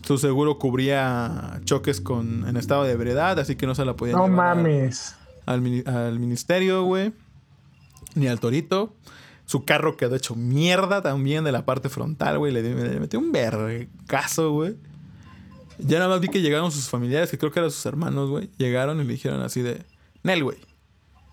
Su 0.03 0.17
seguro 0.17 0.59
cubría 0.59 1.61
choques 1.63 2.01
con, 2.01 2.47
en 2.47 2.57
estado 2.57 2.83
de 2.83 2.91
ebriedad, 2.91 3.39
así 3.39 3.55
que 3.55 3.65
no 3.65 3.73
se 3.73 3.85
la 3.85 3.95
podían 3.95 4.17
No 4.17 4.27
mames. 4.27 5.15
Al, 5.45 5.61
ministerio, 5.61 6.83
güey. 6.83 7.13
Ni 8.15 8.27
al 8.27 8.39
torito. 8.39 8.95
Su 9.45 9.63
carro 9.63 9.95
quedó 9.95 10.15
hecho 10.15 10.35
mierda 10.35 11.01
también 11.01 11.43
de 11.43 11.51
la 11.51 11.65
parte 11.65 11.89
frontal, 11.89 12.37
güey. 12.37 12.51
Le, 12.51 12.61
le 12.61 12.99
metió 12.99 13.19
un 13.19 13.31
vergazo, 13.31 14.51
güey. 14.51 14.75
Ya 15.79 15.99
nada 15.99 16.09
más 16.09 16.21
vi 16.21 16.29
que 16.29 16.41
llegaron 16.41 16.71
sus 16.71 16.89
familiares, 16.89 17.29
que 17.29 17.37
creo 17.37 17.51
que 17.51 17.59
eran 17.59 17.71
sus 17.71 17.85
hermanos, 17.85 18.29
güey. 18.29 18.49
Llegaron 18.57 19.01
y 19.01 19.03
le 19.03 19.13
dijeron 19.13 19.41
así 19.41 19.61
de... 19.61 19.83
Nel, 20.23 20.43
güey. 20.43 20.57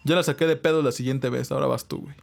Yo 0.05 0.14
la 0.14 0.22
saqué 0.22 0.46
de 0.46 0.57
pedo 0.57 0.83
la 0.83 0.92
siguiente 0.92 1.31
vez, 1.31 1.52
ahora 1.52 1.66
vas 1.66 1.87
tú, 1.87 1.98
güey. 1.98 2.14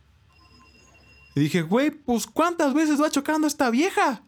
Y 1.36 1.41
dije, 1.41 1.62
güey, 1.62 1.91
pues 1.91 2.27
¿cuántas 2.27 2.73
veces 2.73 3.01
va 3.01 3.10
chocando 3.10 3.47
esta 3.47 3.69
vieja? 3.69 4.23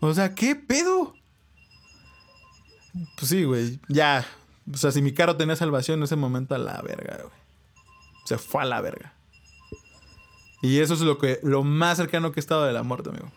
O 0.00 0.12
sea, 0.14 0.34
¿qué 0.34 0.54
pedo? 0.54 1.14
Pues 3.16 3.28
sí, 3.28 3.44
güey, 3.44 3.80
ya. 3.88 4.26
O 4.72 4.76
sea, 4.76 4.92
si 4.92 5.02
mi 5.02 5.12
carro 5.12 5.36
tenía 5.36 5.56
salvación 5.56 5.98
en 6.00 6.04
ese 6.04 6.16
momento, 6.16 6.54
a 6.54 6.58
la 6.58 6.80
verga, 6.82 7.18
güey. 7.22 7.34
Se 8.24 8.38
fue 8.38 8.62
a 8.62 8.66
la 8.66 8.80
verga. 8.80 9.14
Y 10.60 10.78
eso 10.78 10.94
es 10.94 11.00
lo 11.00 11.18
que 11.18 11.40
lo 11.42 11.64
más 11.64 11.96
cercano 11.96 12.30
que 12.30 12.38
he 12.38 12.42
estado 12.42 12.64
de 12.64 12.72
la 12.72 12.84
muerte, 12.84 13.10
amigo. 13.10 13.32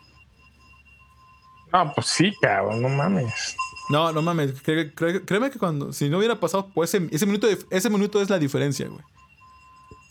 Ah, 1.78 1.92
pues 1.94 2.06
sí, 2.06 2.32
cabrón, 2.40 2.80
no 2.80 2.88
mames. 2.88 3.54
No, 3.90 4.10
no 4.10 4.22
mames. 4.22 4.62
créeme 4.62 5.50
que 5.50 5.58
cuando. 5.58 5.92
Si 5.92 6.08
no 6.08 6.16
hubiera 6.16 6.40
pasado, 6.40 6.70
pues 6.72 6.94
ese, 6.94 7.06
ese, 7.12 7.26
minuto, 7.26 7.46
ese 7.68 7.90
minuto 7.90 8.22
es 8.22 8.30
la 8.30 8.38
diferencia, 8.38 8.88
güey. 8.88 9.02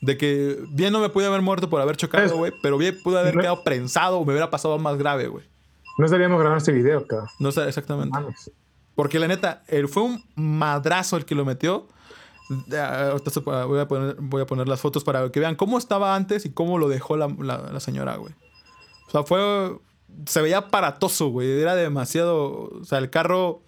De 0.01 0.15
que 0.15 0.59
bien 0.69 0.93
no 0.93 0.99
me 0.99 1.09
pude 1.09 1.25
haber 1.25 1.41
muerto 1.41 1.67
por 1.67 1.81
haber 1.81 1.97
chocado, 1.97 2.37
güey. 2.37 2.53
Pero 2.61 2.77
bien 2.77 3.01
pude 3.01 3.17
haber 3.17 3.35
quedado 3.35 3.63
prensado 3.63 4.19
o 4.19 4.25
me 4.25 4.33
hubiera 4.33 4.51
pasado 4.51 4.77
más 4.77 4.95
grave, 4.99 5.27
güey. 5.27 5.43
No 5.97 6.05
estaríamos 6.05 6.37
grabando 6.37 6.59
este 6.59 6.71
video, 6.71 7.07
cabrón. 7.07 7.29
No 7.39 7.49
está 7.49 7.67
exactamente. 7.67 8.15
Porque 8.93 9.17
la 9.17 9.27
neta, 9.27 9.63
él 9.67 9.87
fue 9.87 10.03
un 10.03 10.23
madrazo 10.35 11.17
el 11.17 11.25
que 11.25 11.33
lo 11.33 11.45
metió. 11.45 11.87
Voy 12.47 13.79
a, 13.79 13.87
poner, 13.87 14.17
voy 14.19 14.41
a 14.43 14.45
poner 14.45 14.67
las 14.67 14.81
fotos 14.81 15.03
para 15.03 15.31
que 15.31 15.39
vean 15.39 15.55
cómo 15.55 15.79
estaba 15.79 16.15
antes 16.15 16.45
y 16.45 16.51
cómo 16.51 16.77
lo 16.77 16.89
dejó 16.89 17.17
la, 17.17 17.27
la 17.27 17.79
señora, 17.79 18.17
güey. 18.17 18.35
O 19.07 19.11
sea, 19.11 19.23
fue, 19.23 19.79
se 20.25 20.41
veía 20.41 20.59
aparatoso, 20.59 21.27
güey. 21.29 21.61
Era 21.61 21.75
demasiado. 21.75 22.69
O 22.69 22.83
sea, 22.83 22.99
el 22.99 23.09
carro 23.09 23.61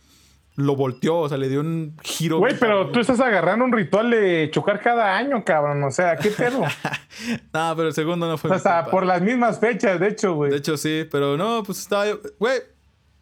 lo 0.58 0.76
volteó, 0.76 1.20
o 1.20 1.30
sea, 1.30 1.38
le 1.38 1.50
dio 1.50 1.62
un 1.62 1.96
giro. 2.02 2.40
Güey, 2.40 2.58
pero 2.60 2.90
tú 2.90 3.00
estás 3.00 3.20
agarrando 3.20 3.64
un 3.64 3.72
ritual 3.72 4.10
de 4.10 4.50
chocar 4.52 4.82
cada 4.82 5.16
año, 5.16 5.46
cabrón. 5.46 5.84
O 5.84 5.92
sea, 5.92 6.16
¿qué 6.18 6.32
pedo? 6.32 6.62
no, 7.54 7.74
pero 7.76 7.90
el 7.90 7.94
segundo 7.94 8.28
no 8.28 8.40
fue. 8.40 8.52
O 8.52 8.60
sea, 8.60 8.86
por 8.86 9.06
las 9.06 9.22
mismas 9.22 9.60
fechas, 9.60 10.00
de 10.00 10.08
hecho, 10.08 10.34
güey. 10.34 10.50
De 10.50 10.58
hecho, 10.58 10.76
sí, 10.76 11.08
pero 11.12 11.38
no, 11.38 11.62
pues 11.64 11.80
estaba. 11.80 12.06
Güey, 12.40 12.60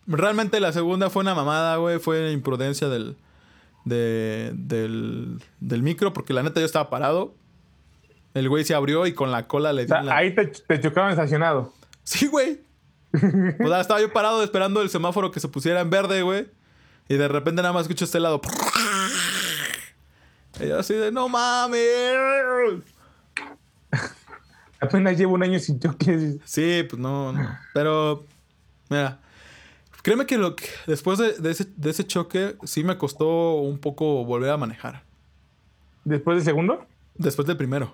realmente 0.08 0.62
la 0.62 0.72
segunda 0.72 1.10
fue 1.10 1.24
una 1.24 1.36
mamada, 1.36 1.76
güey. 1.76 2.00
Fue 2.00 2.22
una 2.22 2.32
imprudencia 2.32 2.88
del, 2.88 3.18
del, 3.84 5.42
del 5.60 5.84
micro, 5.84 6.14
porque 6.14 6.34
la 6.34 6.42
neta 6.42 6.62
yo 6.62 6.66
estaba 6.66 6.90
parado. 6.90 7.36
El 8.34 8.48
güey 8.48 8.64
se 8.64 8.76
abrió 8.76 9.06
y 9.08 9.14
con 9.14 9.32
la 9.32 9.48
cola 9.48 9.74
le 9.74 9.86
dio. 9.86 9.96
Ahí 10.10 10.34
te, 10.34 10.48
te 10.48 10.80
chocaron 10.80 11.10
estacionado. 11.10 11.74
Sí, 12.04 12.28
güey. 12.28 12.65
O 13.64 13.68
sea, 13.68 13.82
estaba 13.82 14.02
yo 14.02 14.12
parado 14.12 14.44
esperando 14.44 14.82
el 14.82 14.90
semáforo 14.90 15.32
que 15.32 15.40
se 15.40 15.48
pusiera 15.48 15.82
en 15.82 15.90
verde, 15.90 16.22
güey. 16.22 16.48
Y 17.08 17.16
de 17.16 17.28
repente 17.28 17.62
nada 17.62 17.74
más 17.74 17.84
escucho 17.84 18.06
este 18.06 18.20
lado. 18.20 18.42
Y 20.60 20.68
yo 20.68 20.80
así 20.80 20.94
de, 20.94 21.12
no 21.12 21.28
mames. 21.30 21.82
Apenas 24.80 25.18
llevo 25.18 25.34
un 25.34 25.44
año 25.44 25.60
sin 25.60 25.80
choques. 25.80 26.38
Sí, 26.46 26.86
pues 26.90 27.00
no, 27.00 27.34
no. 27.34 27.58
Pero, 27.74 28.26
mira, 28.90 29.20
créeme 30.02 30.26
que, 30.26 30.38
lo 30.38 30.56
que 30.56 30.66
después 30.88 31.20
de, 31.20 31.34
de 31.34 31.52
ese, 31.52 31.68
de 31.76 31.90
ese 31.90 32.06
choque 32.06 32.56
sí 32.64 32.84
me 32.84 32.98
costó 32.98 33.56
un 33.56 33.80
poco 33.80 34.26
volver 34.26 34.50
a 34.50 34.58
manejar. 34.58 35.04
¿Después 36.04 36.38
del 36.38 36.46
segundo? 36.46 36.86
Después 37.16 37.48
del 37.48 37.58
primero. 37.58 37.94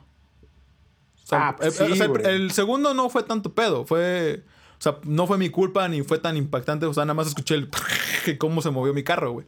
O 1.23 1.27
sea, 1.27 1.49
Ah, 1.49 1.55
pues 1.55 1.79
el, 1.79 1.95
sí, 1.95 2.03
el 2.25 2.51
segundo 2.51 2.93
no 2.93 3.09
fue 3.09 3.23
tanto 3.23 3.53
pedo, 3.53 3.85
fue... 3.85 4.43
O 4.81 4.83
sea, 4.83 4.97
no 5.03 5.27
fue 5.27 5.37
mi 5.37 5.49
culpa 5.49 5.87
ni 5.87 6.01
fue 6.01 6.17
tan 6.17 6.35
impactante. 6.35 6.87
O 6.87 6.93
sea, 6.95 7.05
nada 7.05 7.13
más 7.13 7.27
escuché 7.27 7.53
el... 7.53 7.69
cómo 8.39 8.63
se 8.63 8.71
movió 8.71 8.95
mi 8.95 9.03
carro, 9.03 9.31
güey. 9.31 9.45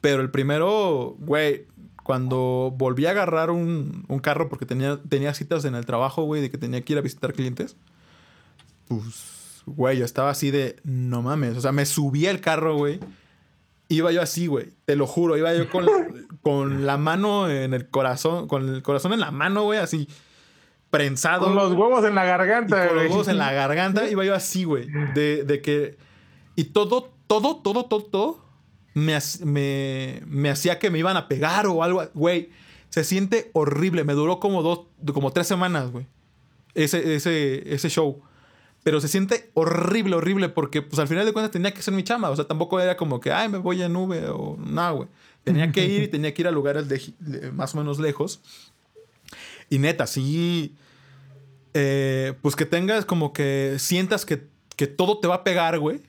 Pero 0.00 0.22
el 0.22 0.30
primero, 0.30 1.16
güey, 1.18 1.66
cuando 2.04 2.72
volví 2.76 3.06
a 3.06 3.10
agarrar 3.10 3.50
un, 3.50 4.04
un 4.06 4.18
carro 4.20 4.48
porque 4.48 4.64
tenía, 4.64 5.00
tenía 5.08 5.34
citas 5.34 5.64
en 5.64 5.74
el 5.74 5.84
trabajo, 5.84 6.22
güey, 6.22 6.42
de 6.42 6.52
que 6.52 6.58
tenía 6.58 6.80
que 6.80 6.92
ir 6.92 6.98
a 7.00 7.02
visitar 7.02 7.32
clientes, 7.32 7.74
pues, 8.86 9.62
güey, 9.66 9.98
yo 9.98 10.04
estaba 10.04 10.30
así 10.30 10.52
de, 10.52 10.76
no 10.84 11.22
mames. 11.22 11.56
O 11.56 11.60
sea, 11.60 11.72
me 11.72 11.84
subí 11.84 12.28
al 12.28 12.40
carro, 12.40 12.76
güey. 12.76 13.00
Iba 13.88 14.12
yo 14.12 14.22
así, 14.22 14.46
güey. 14.46 14.68
Te 14.84 14.94
lo 14.94 15.08
juro. 15.08 15.36
Iba 15.36 15.52
yo 15.54 15.68
con, 15.70 15.88
con 16.42 16.86
la 16.86 16.98
mano 16.98 17.50
en 17.50 17.74
el 17.74 17.88
corazón, 17.88 18.46
con 18.46 18.72
el 18.72 18.84
corazón 18.84 19.12
en 19.12 19.18
la 19.18 19.32
mano, 19.32 19.64
güey, 19.64 19.80
así 19.80 20.06
prensado. 20.96 21.44
Con 21.46 21.54
los 21.54 21.72
huevos 21.72 22.04
en 22.04 22.14
la 22.14 22.24
Y 22.24 22.28
garganta, 22.28 22.88
con 22.88 22.96
los 22.96 23.10
huevos 23.10 23.28
en 23.28 23.38
la 23.38 23.52
garganta 23.52 24.08
iba 24.10 24.24
yo 24.24 24.34
así, 24.34 24.64
güey. 24.64 24.86
De, 25.14 25.44
de 25.44 25.60
que. 25.60 25.96
Y 26.54 26.64
todo, 26.64 27.12
todo, 27.26 27.56
todo, 27.56 27.84
todo, 27.84 28.04
todo 28.04 28.46
me, 28.96 29.18
me, 29.44 30.22
me 30.26 30.48
hacía 30.48 30.78
que 30.78 30.90
me 30.90 30.98
iban 30.98 31.18
a 31.18 31.28
pegar 31.28 31.66
o 31.66 31.82
algo. 31.82 32.02
Güey, 32.14 32.48
se 32.88 33.04
siente 33.04 33.50
horrible. 33.52 34.04
Me 34.04 34.14
duró 34.14 34.40
como 34.40 34.62
dos, 34.62 34.86
como 35.12 35.32
tres 35.32 35.46
semanas, 35.46 35.90
güey. 35.90 36.06
Ese, 36.74 37.14
ese, 37.14 37.74
ese 37.74 37.90
show. 37.90 38.22
Pero 38.82 39.00
se 39.02 39.08
siente 39.08 39.50
horrible, 39.52 40.16
horrible, 40.16 40.48
porque 40.48 40.80
pues 40.80 40.98
al 40.98 41.08
final 41.08 41.26
de 41.26 41.34
cuentas 41.34 41.50
tenía 41.50 41.74
que 41.74 41.82
ser 41.82 41.92
mi 41.92 42.04
chamba. 42.04 42.30
O 42.30 42.36
sea, 42.36 42.46
tampoco 42.46 42.80
era 42.80 42.96
como 42.96 43.20
que, 43.20 43.32
ay, 43.32 43.50
me 43.50 43.58
voy 43.58 43.82
en 43.82 43.92
nube 43.92 44.28
o 44.28 44.56
nada, 44.64 44.92
güey. 44.92 45.08
Tenía 45.44 45.70
que 45.72 45.84
ir 45.84 46.04
y 46.04 46.08
tenía 46.16 46.32
que 46.32 46.40
ir 46.40 46.48
a 46.48 46.50
lugares 46.50 46.88
de, 46.88 47.02
de 47.18 47.52
más 47.52 47.74
o 47.74 47.78
menos 47.78 47.98
lejos. 47.98 48.40
Y 49.68 49.78
neta, 49.78 50.06
sí. 50.06 50.74
Eh, 51.78 52.32
pues 52.40 52.56
que 52.56 52.64
tengas 52.64 53.04
como 53.04 53.34
que 53.34 53.76
sientas 53.78 54.24
que, 54.24 54.48
que 54.76 54.86
todo 54.86 55.18
te 55.18 55.28
va 55.28 55.34
a 55.36 55.44
pegar, 55.44 55.78
güey. 55.78 56.00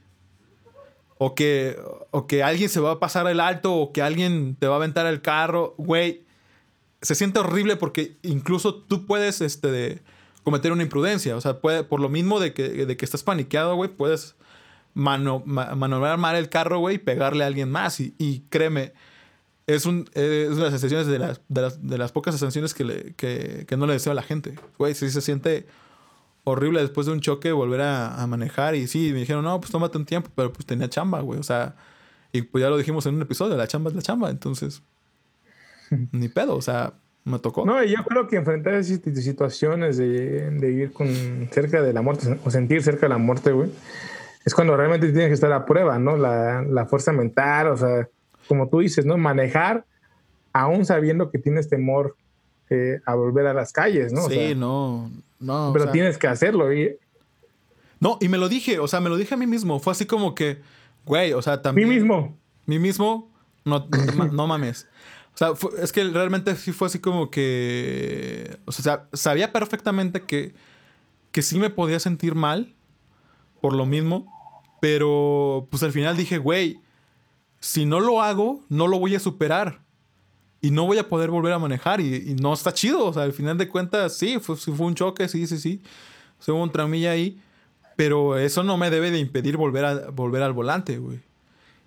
O 1.17 1.35
que, 1.35 1.77
o 2.11 2.25
que 2.25 2.41
alguien 2.41 2.69
se 2.69 2.79
va 2.79 2.91
a 2.91 2.99
pasar 2.99 3.27
el 3.27 3.41
alto 3.41 3.73
o 3.75 3.91
que 3.91 4.01
alguien 4.01 4.55
te 4.57 4.67
va 4.67 4.75
a 4.75 4.77
aventar 4.77 5.05
el 5.07 5.21
carro, 5.21 5.75
güey. 5.77 6.23
Se 7.01 7.15
siente 7.15 7.39
horrible 7.39 7.75
porque 7.75 8.15
incluso 8.21 8.75
tú 8.75 9.05
puedes 9.05 9.41
este, 9.41 10.01
cometer 10.43 10.71
una 10.71 10.83
imprudencia. 10.83 11.35
O 11.35 11.41
sea, 11.41 11.59
puede, 11.59 11.83
por 11.83 11.99
lo 11.99 12.07
mismo 12.07 12.39
de 12.39 12.53
que, 12.53 12.85
de 12.85 12.95
que 12.95 13.03
estás 13.03 13.23
paniqueado, 13.23 13.75
güey, 13.75 13.89
puedes 13.89 14.35
mano, 14.93 15.43
mal 15.45 16.35
el 16.37 16.47
carro, 16.47 16.79
güey, 16.79 16.95
y 16.95 16.99
pegarle 16.99 17.43
a 17.43 17.47
alguien 17.47 17.69
más. 17.69 17.99
Y, 17.99 18.15
y 18.17 18.45
créeme, 18.49 18.93
es, 19.67 19.85
un, 19.85 20.09
es 20.13 20.49
una 20.51 20.65
de 20.65 20.71
las 20.71 20.81
de 20.81 21.19
las, 21.19 21.41
de 21.47 21.61
las, 21.61 21.87
de 21.87 21.97
las 21.97 22.11
pocas 22.11 22.33
sensaciones 22.35 22.73
que, 22.73 22.83
le- 22.85 23.13
que, 23.15 23.65
que 23.67 23.77
no 23.77 23.85
le 23.85 23.93
deseo 23.93 24.11
a 24.11 24.15
la 24.15 24.23
gente. 24.23 24.55
Güey, 24.79 24.93
sí 24.95 25.09
se 25.09 25.21
siente 25.21 25.67
horrible 26.45 26.79
después 26.81 27.05
de 27.05 27.13
un 27.13 27.19
choque 27.19 27.51
volver 27.51 27.81
a, 27.81 28.15
a 28.21 28.25
manejar. 28.27 28.73
Y 28.75 28.87
sí, 28.87 29.11
me 29.13 29.19
dijeron, 29.19 29.43
no, 29.43 29.59
pues 29.59 29.71
tómate 29.71 29.97
un 29.97 30.05
tiempo, 30.05 30.29
pero 30.33 30.51
pues 30.53 30.65
tenía 30.65 30.89
chamba, 30.89 31.19
güey. 31.21 31.39
O 31.39 31.43
sea, 31.43 31.75
y 32.31 32.41
pues 32.41 32.61
ya 32.61 32.69
lo 32.69 32.77
dijimos 32.77 33.05
en 33.05 33.15
un 33.15 33.21
episodio, 33.21 33.57
la 33.57 33.67
chamba 33.67 33.89
es 33.89 33.95
la 33.95 34.01
chamba. 34.01 34.29
Entonces, 34.29 34.81
ni 36.11 36.29
pedo, 36.29 36.55
o 36.55 36.61
sea, 36.61 36.93
me 37.25 37.39
tocó. 37.39 37.65
No, 37.65 37.83
y 37.83 37.89
yo 37.89 38.03
creo 38.05 38.27
que 38.27 38.37
enfrentar 38.37 38.73
esas 38.75 38.99
situ- 39.01 39.13
situaciones 39.15 39.97
de, 39.97 40.49
de 40.51 40.67
vivir 40.67 40.93
con, 40.93 41.07
cerca 41.51 41.81
de 41.81 41.91
la 41.93 42.01
muerte 42.01 42.39
o 42.45 42.49
sentir 42.51 42.81
cerca 42.83 43.01
de 43.01 43.09
la 43.09 43.17
muerte, 43.17 43.51
güey, 43.51 43.69
es 44.45 44.55
cuando 44.55 44.77
realmente 44.77 45.07
tienes 45.07 45.27
que 45.27 45.33
estar 45.33 45.51
a 45.51 45.65
prueba, 45.65 45.99
¿no? 45.99 46.15
La, 46.15 46.61
la 46.61 46.85
fuerza 46.85 47.11
mental, 47.11 47.67
o 47.67 47.75
sea, 47.77 48.07
como 48.47 48.67
tú 48.69 48.79
dices, 48.79 49.05
¿no? 49.05 49.17
Manejar 49.17 49.85
aún 50.53 50.85
sabiendo 50.85 51.29
que 51.29 51.37
tienes 51.37 51.69
temor 51.69 52.15
eh, 52.69 52.99
a 53.05 53.15
volver 53.15 53.45
a 53.47 53.53
las 53.53 53.71
calles, 53.71 54.11
¿no? 54.11 54.25
O 54.25 54.29
sí, 54.29 54.35
sea, 54.35 54.55
no, 54.55 55.11
no. 55.39 55.69
o 55.69 55.73
Pero 55.73 55.85
sea, 55.85 55.91
tienes 55.93 56.17
que 56.17 56.27
hacerlo. 56.27 56.73
Y 56.73 56.97
No, 57.99 58.17
y 58.21 58.27
me 58.29 58.37
lo 58.37 58.49
dije, 58.49 58.79
o 58.79 58.87
sea, 58.87 58.99
me 58.99 59.09
lo 59.09 59.17
dije 59.17 59.33
a 59.33 59.37
mí 59.37 59.47
mismo. 59.47 59.79
Fue 59.79 59.91
así 59.91 60.05
como 60.05 60.33
que, 60.35 60.57
güey, 61.05 61.33
o 61.33 61.41
sea, 61.41 61.57
mí 61.57 61.61
también. 61.63 61.89
mismo. 61.89 62.35
mí 62.65 62.79
mismo, 62.79 63.29
no, 63.65 63.87
no, 64.31 64.47
mames. 64.47 64.87
O 65.33 65.37
sea, 65.37 65.55
fue- 65.55 65.71
es 65.81 65.91
que 65.93 66.03
realmente 66.05 66.55
sí 66.55 66.71
fue 66.71 66.87
así 66.87 66.99
como 66.99 67.29
que. 67.29 68.57
O 68.65 68.71
sea, 68.71 69.07
sabía 69.13 69.51
perfectamente 69.53 70.21
que, 70.23 70.53
que 71.31 71.41
sí 71.43 71.59
me 71.59 71.69
podía 71.69 71.99
sentir 71.99 72.33
mal 72.35 72.73
por 73.61 73.73
lo 73.73 73.85
mismo. 73.85 74.25
Pero 74.81 75.67
pues 75.71 75.81
al 75.83 75.91
final 75.91 76.17
dije, 76.17 76.37
güey, 76.37 76.79
si 77.67 77.85
no 77.85 77.99
lo 77.99 78.21
hago, 78.21 78.63
no 78.69 78.87
lo 78.87 78.97
voy 78.97 79.13
a 79.15 79.19
superar. 79.19 79.81
Y 80.61 80.71
no 80.71 80.85
voy 80.85 80.99
a 80.99 81.09
poder 81.09 81.29
volver 81.29 81.51
a 81.51 81.59
manejar. 81.59 81.99
Y, 81.99 82.33
no 82.39 82.53
está 82.53 82.73
chido. 82.73 83.05
O 83.05 83.11
sea, 83.11 83.23
al 83.23 83.33
final 83.33 83.57
de 83.57 83.67
cuentas, 83.67 84.15
sí, 84.15 84.39
fue, 84.39 84.55
un 84.77 84.95
choque, 84.95 85.27
sí, 85.27 85.45
sí, 85.47 85.57
sí. 85.57 85.81
Se 86.39 86.53
hubo 86.53 86.63
un 86.63 86.71
traumilla 86.71 87.11
ahí. 87.11 87.41
Pero 87.97 88.37
eso 88.37 88.63
no 88.63 88.77
me 88.77 88.89
debe 88.89 89.11
de 89.11 89.19
impedir 89.19 89.57
volver, 89.57 89.83
a, 89.83 90.09
volver 90.11 90.43
al 90.43 90.53
volante, 90.53 90.97
güey. 90.97 91.19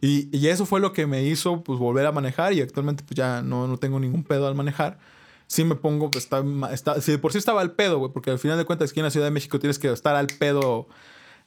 Y, 0.02 0.46
eso 0.48 0.66
fue 0.66 0.80
lo 0.80 0.92
que 0.92 1.06
me 1.06 1.24
hizo 1.24 1.64
pues 1.64 1.78
volver 1.78 2.04
a 2.04 2.12
manejar 2.12 2.52
y 2.52 2.60
actualmente 2.60 3.02
pues 3.02 3.16
ya 3.16 3.40
no, 3.40 3.66
no 3.66 3.78
tengo 3.78 3.98
ningún 3.98 4.22
pedo 4.22 4.48
al 4.48 4.54
manejar. 4.54 4.98
Sí 5.46 5.64
me 5.64 5.76
pongo, 5.76 6.10
pues 6.10 6.24
está, 6.24 6.44
está 6.72 7.00
si 7.00 7.12
de 7.12 7.18
por 7.18 7.32
sí 7.32 7.38
estaba 7.38 7.62
al 7.62 7.72
pedo, 7.72 7.98
güey, 7.98 8.12
porque 8.12 8.30
al 8.30 8.38
final 8.38 8.58
de 8.58 8.66
cuentas 8.66 8.90
aquí 8.90 9.00
en 9.00 9.04
la 9.04 9.10
Ciudad 9.10 9.26
de 9.26 9.30
México 9.30 9.58
tienes 9.58 9.78
que 9.78 9.90
estar 9.90 10.14
al 10.14 10.26
pedo 10.26 10.88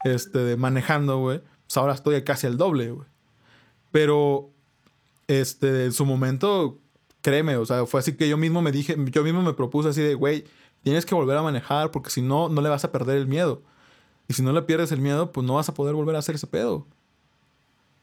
este, 0.04 0.56
manejando, 0.58 1.20
güey. 1.20 1.42
Pues 1.68 1.78
ahora 1.78 1.94
estoy 1.94 2.24
casi 2.24 2.48
al 2.48 2.58
doble, 2.58 2.92
güey. 2.92 3.13
Pero 3.94 4.50
este, 5.28 5.86
en 5.86 5.94
su 5.94 6.04
momento, 6.04 6.80
créeme, 7.22 7.58
o 7.58 7.66
sea, 7.68 7.86
fue 7.86 8.00
así 8.00 8.14
que 8.14 8.28
yo 8.28 8.38
mismo 8.38 8.60
me 8.64 8.72
dije, 8.72 8.98
yo 9.12 9.24
mismo 9.24 9.44
me 9.44 9.54
propuse 9.54 9.90
así 9.90 10.02
de, 10.02 10.16
güey, 10.16 10.46
tienes 10.82 11.06
que 11.06 11.14
volver 11.14 11.38
a 11.38 11.44
manejar 11.44 11.92
porque 11.92 12.10
si 12.10 12.24
no, 12.24 12.50
no 12.50 12.60
le 12.62 12.70
vas 12.70 12.84
a 12.84 12.92
perder 12.92 13.18
el 13.18 13.28
miedo. 13.28 13.62
Y 14.28 14.34
si 14.34 14.42
no 14.42 14.52
le 14.52 14.64
pierdes 14.64 14.92
el 14.92 15.00
miedo, 15.00 15.32
pues 15.32 15.46
no 15.46 15.54
vas 15.54 15.70
a 15.70 15.76
poder 15.76 15.94
volver 15.94 16.16
a 16.16 16.20
hacer 16.20 16.34
ese 16.34 16.48
pedo. 16.48 16.88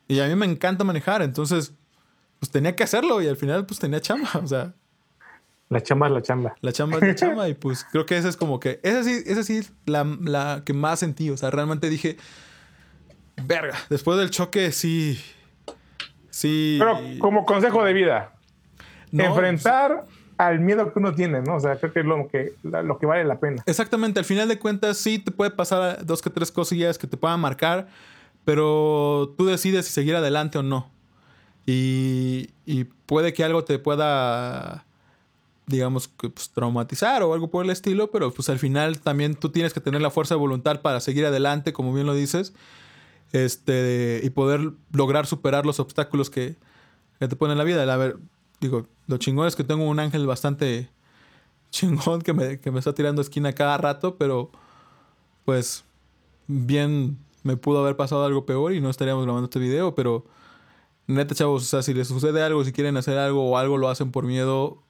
Y 0.07 0.21
a 0.21 0.29
mí 0.29 0.35
me 0.37 0.47
encanta 0.47 0.85
manejar, 0.85 1.23
entonces, 1.23 1.73
pues 2.39 2.53
tenía 2.53 2.77
que 2.77 2.85
hacerlo 2.85 3.21
y 3.21 3.27
al 3.27 3.37
final, 3.37 3.67
pues 3.67 3.81
tenía 3.81 4.01
chamba. 4.01 4.31
O 4.45 4.47
sea, 4.47 4.73
La 5.71 5.83
chamba 5.83 6.07
es 6.07 6.13
la 6.13 6.23
chamba. 6.23 6.55
la 6.61 6.73
chamba 6.73 6.99
es 6.99 7.03
la 7.03 7.15
chamba 7.17 7.49
y 7.49 7.55
pues 7.55 7.85
creo 7.91 8.07
que 8.07 8.17
esa 8.17 8.29
es 8.29 8.37
como 8.37 8.61
que, 8.61 8.79
esa 8.85 9.03
sí, 9.03 9.25
esa 9.27 9.43
sí 9.43 9.57
es 9.57 9.73
la, 9.87 10.05
la 10.05 10.63
que 10.65 10.73
más 10.73 11.01
sentí. 11.01 11.31
O 11.31 11.37
sea, 11.37 11.51
realmente 11.51 11.91
dije, 11.91 12.17
verga, 13.45 13.77
después 13.89 14.19
del 14.19 14.31
choque 14.31 14.71
sí, 14.71 15.19
sí. 16.41 16.77
Pero 16.79 16.99
como 17.19 17.45
consejo 17.45 17.85
de 17.85 17.93
vida, 17.93 18.33
No, 19.13 19.25
enfrentar 19.25 20.05
al 20.39 20.61
miedo 20.61 20.91
que 20.93 20.99
uno 20.99 21.15
tiene, 21.15 21.43
¿no? 21.43 21.57
O 21.57 21.61
sea, 21.61 21.77
creo 21.77 21.93
que 21.93 22.01
es 22.01 22.07
lo 22.07 22.29
que, 22.29 22.55
lo 22.63 22.99
que 22.99 23.07
vale 23.07 23.25
la 23.25 23.39
pena. 23.39 23.63
Exactamente, 23.67 24.19
al 24.21 24.25
final 24.25 24.49
de 24.49 24.59
cuentas 24.59 24.97
sí 24.97 25.19
te 25.19 25.31
puede 25.31 25.51
pasar 25.51 26.05
dos 26.07 26.23
que 26.23 26.31
tres 26.31 26.51
cosillas 26.51 26.97
que 26.97 27.07
te 27.07 27.19
puedan 27.19 27.41
marcar, 27.41 27.89
pero 28.45 29.35
tú 29.37 29.45
decides 29.45 29.87
si 29.87 29.93
seguir 29.93 30.17
adelante 30.17 30.57
o 30.57 30.63
no. 30.63 30.91
Y, 31.67 32.51
y 32.65 32.85
puede 32.85 33.35
que 33.35 33.45
algo 33.45 33.65
te 33.65 33.79
pueda, 33.79 34.87
digamos, 35.67 36.09
que, 36.09 36.31
pues, 36.31 36.51
traumatizar 36.51 37.23
o 37.23 37.35
algo 37.35 37.51
por 37.51 37.65
el 37.65 37.71
estilo, 37.71 38.11
pero 38.11 38.33
pues 38.33 38.49
al 38.49 38.59
final 38.59 39.01
también 39.01 39.35
tú 39.35 39.51
tienes 39.51 39.75
que 39.75 39.81
tener 39.81 40.01
la 40.01 40.11
fuerza 40.11 40.35
de 40.35 40.41
voluntad 40.41 40.81
para 40.81 41.01
seguir 41.01 41.27
adelante, 41.27 41.75
como 41.75 41.93
bien 41.93 42.07
lo 42.07 42.15
dices, 42.15 42.55
este, 43.33 44.21
y 44.23 44.31
poder 44.31 44.73
lograr 44.93 45.27
superar 45.27 45.67
los 45.67 45.81
obstáculos 45.81 46.31
que, 46.31 46.57
que 47.19 47.29
te 47.29 47.37
ponen 47.37 47.53
en 47.53 47.59
la 47.59 47.65
vida. 47.65 47.83
A 47.93 47.97
ver, 47.97 48.19
digo, 48.61 48.87
lo 49.07 49.19
chingón 49.19 49.47
es 49.47 49.57
que 49.57 49.65
tengo 49.65 49.85
un 49.85 50.01
ángel 50.01 50.27
bastante 50.27 50.89
chingón 51.71 52.23
que 52.23 52.33
me, 52.33 52.61
que 52.61 52.71
me 52.71 52.79
está 52.79 52.95
tirando 52.95 53.23
esquina 53.23 53.53
cada 53.53 53.79
rato, 53.79 54.17
pero 54.17 54.51
pues 55.45 55.85
bien 56.47 57.19
me 57.43 57.57
pudo 57.57 57.81
haber 57.81 57.97
pasado 57.97 58.25
algo 58.25 58.45
peor 58.45 58.73
y 58.73 58.81
no 58.81 58.91
estaríamos 58.91 59.25
grabando 59.25 59.47
este 59.47 59.59
video, 59.59 59.95
pero 59.95 60.25
neta 61.07 61.35
chavos, 61.35 61.63
o 61.63 61.67
sea, 61.67 61.83
si 61.83 61.95
les 61.95 62.09
sucede 62.09 62.43
algo, 62.43 62.65
si 62.65 62.73
quieren 62.73 62.97
hacer 62.97 63.19
algo 63.19 63.49
o 63.49 63.57
algo 63.57 63.79
lo 63.79 63.89
hacen 63.89 64.11
por 64.11 64.25
miedo, 64.25 64.83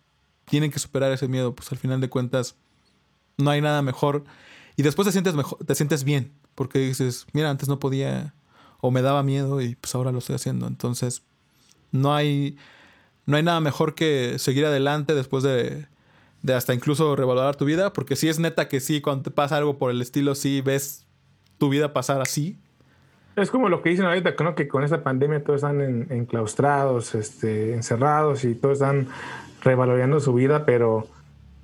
tienen 0.46 0.70
que 0.70 0.78
superar 0.78 1.12
ese 1.12 1.28
miedo, 1.28 1.54
pues 1.54 1.70
al 1.72 1.78
final 1.78 2.00
de 2.00 2.08
cuentas 2.08 2.56
no 3.38 3.50
hay 3.50 3.60
nada 3.60 3.82
mejor 3.82 4.24
y 4.76 4.82
después 4.82 5.06
te 5.06 5.12
sientes 5.12 5.34
mejor, 5.34 5.64
te 5.64 5.74
sientes 5.74 6.04
bien, 6.04 6.32
porque 6.60 6.78
dices, 6.78 7.26
mira, 7.32 7.48
antes 7.48 7.70
no 7.70 7.78
podía 7.78 8.34
o 8.82 8.90
me 8.90 9.00
daba 9.00 9.22
miedo 9.22 9.62
y 9.62 9.76
pues 9.76 9.94
ahora 9.94 10.12
lo 10.12 10.18
estoy 10.18 10.34
haciendo, 10.36 10.66
entonces 10.66 11.22
no 11.90 12.14
hay 12.14 12.58
no 13.24 13.38
hay 13.38 13.42
nada 13.42 13.60
mejor 13.60 13.94
que 13.94 14.38
seguir 14.38 14.66
adelante 14.66 15.14
después 15.14 15.42
de, 15.42 15.86
de 16.42 16.52
hasta 16.54 16.74
incluso 16.74 17.16
revalorar 17.16 17.56
tu 17.56 17.64
vida, 17.64 17.94
porque 17.94 18.14
sí 18.14 18.28
es 18.28 18.38
neta 18.38 18.68
que 18.68 18.80
sí, 18.80 19.00
cuando 19.00 19.22
te 19.22 19.30
pasa 19.30 19.56
algo 19.56 19.78
por 19.78 19.90
el 19.90 20.02
estilo, 20.02 20.34
sí 20.34 20.60
ves 20.60 21.06
tu 21.56 21.70
vida 21.70 21.94
pasar 21.94 22.20
así. 22.20 22.58
Es 23.36 23.50
como 23.50 23.70
lo 23.70 23.80
que 23.80 23.88
dicen 23.88 24.04
ahorita, 24.04 24.34
¿no? 24.44 24.54
que 24.54 24.68
con 24.68 24.84
esta 24.84 25.02
pandemia 25.02 25.42
todos 25.42 25.62
están 25.62 25.80
en- 25.80 26.08
enclaustrados, 26.10 27.14
este, 27.14 27.72
encerrados 27.72 28.44
y 28.44 28.54
todos 28.54 28.74
están 28.82 29.08
revalorando 29.62 30.20
su 30.20 30.34
vida, 30.34 30.66
pero 30.66 31.08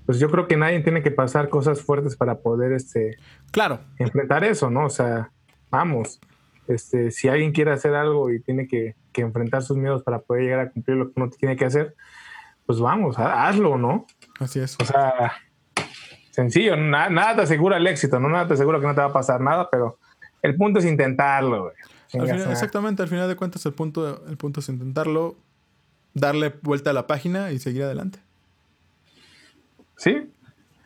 pues 0.07 0.19
yo 0.21 0.31
creo 0.31 0.47
que 0.47 0.57
nadie 0.57 0.81
tiene 0.81 1.03
que 1.03 1.11
pasar 1.11 1.49
cosas 1.49 1.83
fuertes 1.83 2.17
para 2.17 2.39
poder 2.39 2.73
este 2.73 3.17
claro 3.51 3.81
enfrentar 3.99 4.45
eso, 4.45 4.71
¿no? 4.71 4.87
O 4.87 4.91
sea, 4.91 5.31
vamos, 5.71 6.21
este, 6.69 7.11
si 7.11 7.29
alguien 7.29 7.53
quiere 7.53 7.73
hacer 7.73 7.95
algo 7.95 8.31
y 8.31 8.41
tiene 8.41 8.67
que, 8.67 8.95
que 9.13 9.23
enfrentar 9.23 9.63
sus 9.63 9.77
miedos 9.77 10.03
para 10.03 10.21
poder 10.21 10.45
llegar 10.45 10.61
a 10.61 10.71
cumplir 10.71 10.97
lo 10.97 11.07
que 11.07 11.13
uno 11.17 11.31
tiene 11.31 11.57
que 11.57 11.65
hacer, 11.65 11.95
pues 12.67 12.81
vamos, 12.81 13.19
hazlo, 13.19 13.79
¿no? 13.79 14.07
Así 14.41 14.61
es. 14.61 14.77
O 14.81 14.85
sea, 14.85 15.33
sencillo, 16.31 16.77
nada, 16.77 17.11
nada 17.11 17.37
te 17.37 17.43
asegura 17.43 17.77
el 17.77 17.87
éxito, 17.87 18.21
¿no? 18.21 18.29
Nada 18.29 18.47
te 18.49 18.55
asegura 18.55 18.81
que 18.81 18.87
no 18.87 18.95
te 18.95 19.01
va 19.01 19.09
a 19.09 19.13
pasar 19.13 19.41
nada, 19.41 19.69
pero 19.71 19.99
el 20.43 20.57
punto 20.57 20.79
es 20.79 20.85
intentarlo, 20.85 21.65
güey. 21.65 22.31
exactamente, 22.51 23.03
al 23.03 23.09
final 23.09 23.29
de 23.29 23.37
cuentas 23.37 23.65
el 23.67 23.73
punto, 23.73 24.25
el 24.29 24.37
punto 24.37 24.61
es 24.61 24.69
intentarlo, 24.69 25.37
darle 26.15 26.55
vuelta 26.63 26.91
a 26.91 26.93
la 26.93 27.07
página 27.07 27.53
y 27.53 27.59
seguir 27.59 27.85
adelante. 27.85 28.19
Sí. 29.97 30.31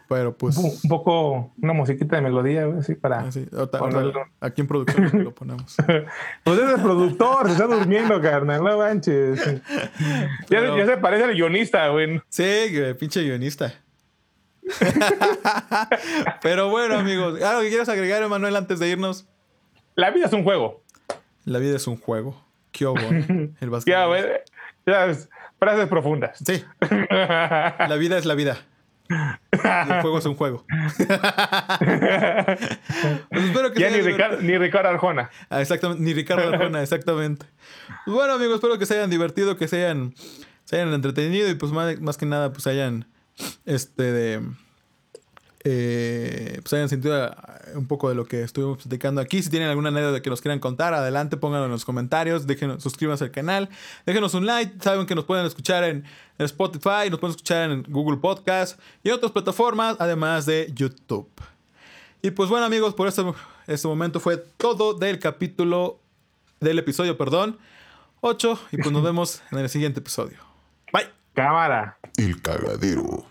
Pero 0.09 0.37
pues. 0.37 0.57
Un, 0.57 0.89
poco, 0.89 1.53
una 1.63 1.73
musiquita 1.73 2.17
de 2.17 2.23
melodía, 2.23 2.65
güey, 2.65 2.81
así 2.81 2.97
para. 2.97 3.21
Ah, 3.21 4.29
aquí 4.41 4.61
en 4.61 4.67
producción 4.67 5.11
lo 5.23 5.33
ponemos. 5.33 5.77
pues 6.45 6.59
es 6.59 6.69
el 6.69 6.83
productor, 6.83 7.47
se 7.47 7.53
está 7.53 7.67
durmiendo, 7.67 8.21
carnal, 8.21 8.65
no 8.65 8.79
manches. 8.79 9.41
Ya, 10.49 10.77
ya, 10.77 10.87
se 10.87 10.97
parece 10.97 11.25
al 11.25 11.35
guionista, 11.35 11.89
güey. 11.91 12.21
Sí, 12.29 12.73
pinche 12.99 13.23
guionista. 13.23 13.73
Pero 16.43 16.71
bueno, 16.71 16.99
amigos, 16.99 17.41
¿algo 17.43 17.63
que 17.63 17.69
quieras 17.69 17.89
agregar, 17.89 18.23
Emanuel, 18.23 18.57
antes 18.57 18.81
de 18.81 18.89
irnos? 18.89 19.29
La 19.95 20.11
vida 20.11 20.27
es 20.27 20.33
un 20.33 20.43
juego. 20.43 20.83
La 21.45 21.59
vida 21.61 21.77
es 21.77 21.87
un 21.87 21.97
juego. 21.97 22.41
Qué 22.73 22.85
El 23.61 23.71
básquet. 23.71 23.95
Ya, 24.87 25.07
frases 25.59 25.89
profundas. 25.89 26.39
Sí. 26.45 26.65
La 26.81 27.97
vida 27.97 28.19
es 28.19 28.25
la 28.25 28.35
vida. 28.35 28.59
El 29.11 30.01
juego 30.03 30.19
es 30.19 30.27
un 30.27 30.35
juego. 30.37 30.65
pues 33.31 33.73
que 33.75 33.81
ya 33.81 33.91
ni, 33.91 33.97
ni, 34.47 34.59
Ricardo 34.59 34.89
Arjona. 34.89 35.31
Ah, 35.49 35.61
exactamente, 35.61 36.03
ni 36.03 36.15
Ricardo 36.15 36.49
Arjona, 36.49 36.83
exactamente. 36.83 37.47
Pues 38.05 38.15
bueno, 38.15 38.35
amigos, 38.35 38.57
espero 38.57 38.79
que 38.79 38.87
se 38.87 38.95
hayan 38.95 39.11
divertido, 39.11 39.57
que 39.57 39.69
se 39.69 39.85
hayan, 39.85 40.15
se 40.65 40.77
hayan 40.77 40.93
entretenido 40.95 41.49
y 41.49 41.55
pues 41.55 41.73
más, 41.73 42.01
más 42.01 42.17
que 42.17 42.27
nada, 42.27 42.53
pues 42.53 42.67
hayan 42.67 43.07
este 43.65 44.13
de 44.13 44.43
eh, 45.63 46.59
pues 46.63 46.73
hayan 46.73 46.89
sentido 46.89 47.27
eh, 47.27 47.33
un 47.75 47.87
poco 47.87 48.09
de 48.09 48.15
lo 48.15 48.25
que 48.25 48.43
estuvimos 48.43 48.79
platicando 48.79 49.21
aquí. 49.21 49.43
Si 49.43 49.51
tienen 49.51 49.69
alguna 49.69 49.91
anécdota 49.91 50.23
que 50.23 50.31
nos 50.31 50.41
quieran 50.41 50.59
contar, 50.59 50.95
adelante, 50.95 51.37
pónganlo 51.37 51.67
en 51.67 51.73
los 51.73 51.85
comentarios, 51.85 52.47
déjenos, 52.47 52.83
suscríbanse 52.83 53.25
al 53.25 53.31
canal, 53.31 53.69
déjenos 54.07 54.33
un 54.35 54.47
like, 54.47 54.73
saben 54.81 55.07
que 55.07 55.15
nos 55.15 55.25
pueden 55.25 55.45
escuchar 55.45 55.85
en, 55.85 56.05
Spotify, 56.39 57.11
nos 57.11 57.21
pueden 57.21 57.33
escuchar 57.33 57.71
en 57.71 57.83
Google 57.87 58.17
Podcast 58.17 58.81
y 59.03 59.11
otras 59.11 59.31
plataformas, 59.31 59.97
además 59.99 60.47
de 60.47 60.73
YouTube. 60.75 61.29
Y 62.23 62.31
pues 62.31 62.49
bueno 62.49 62.65
amigos, 62.65 62.95
por 62.95 63.09
este, 63.09 63.23
este 63.67 63.87
momento 63.87 64.21
fue 64.21 64.39
todo 64.39 64.95
del 64.95 65.19
capítulo, 65.19 66.01
del 66.61 66.79
episodio, 66.79 67.19
perdón, 67.19 67.59
8 68.23 68.59
y 68.73 68.79
pues 68.79 68.91
nos 68.91 69.03
vemos 69.05 69.43
en 69.53 69.59
el 69.59 69.69
siguiente 69.69 70.01
episodio. 70.01 70.39
Bye. 70.95 71.11
Cámara. 71.35 71.99
El 72.17 72.41
cagadero. 72.41 73.30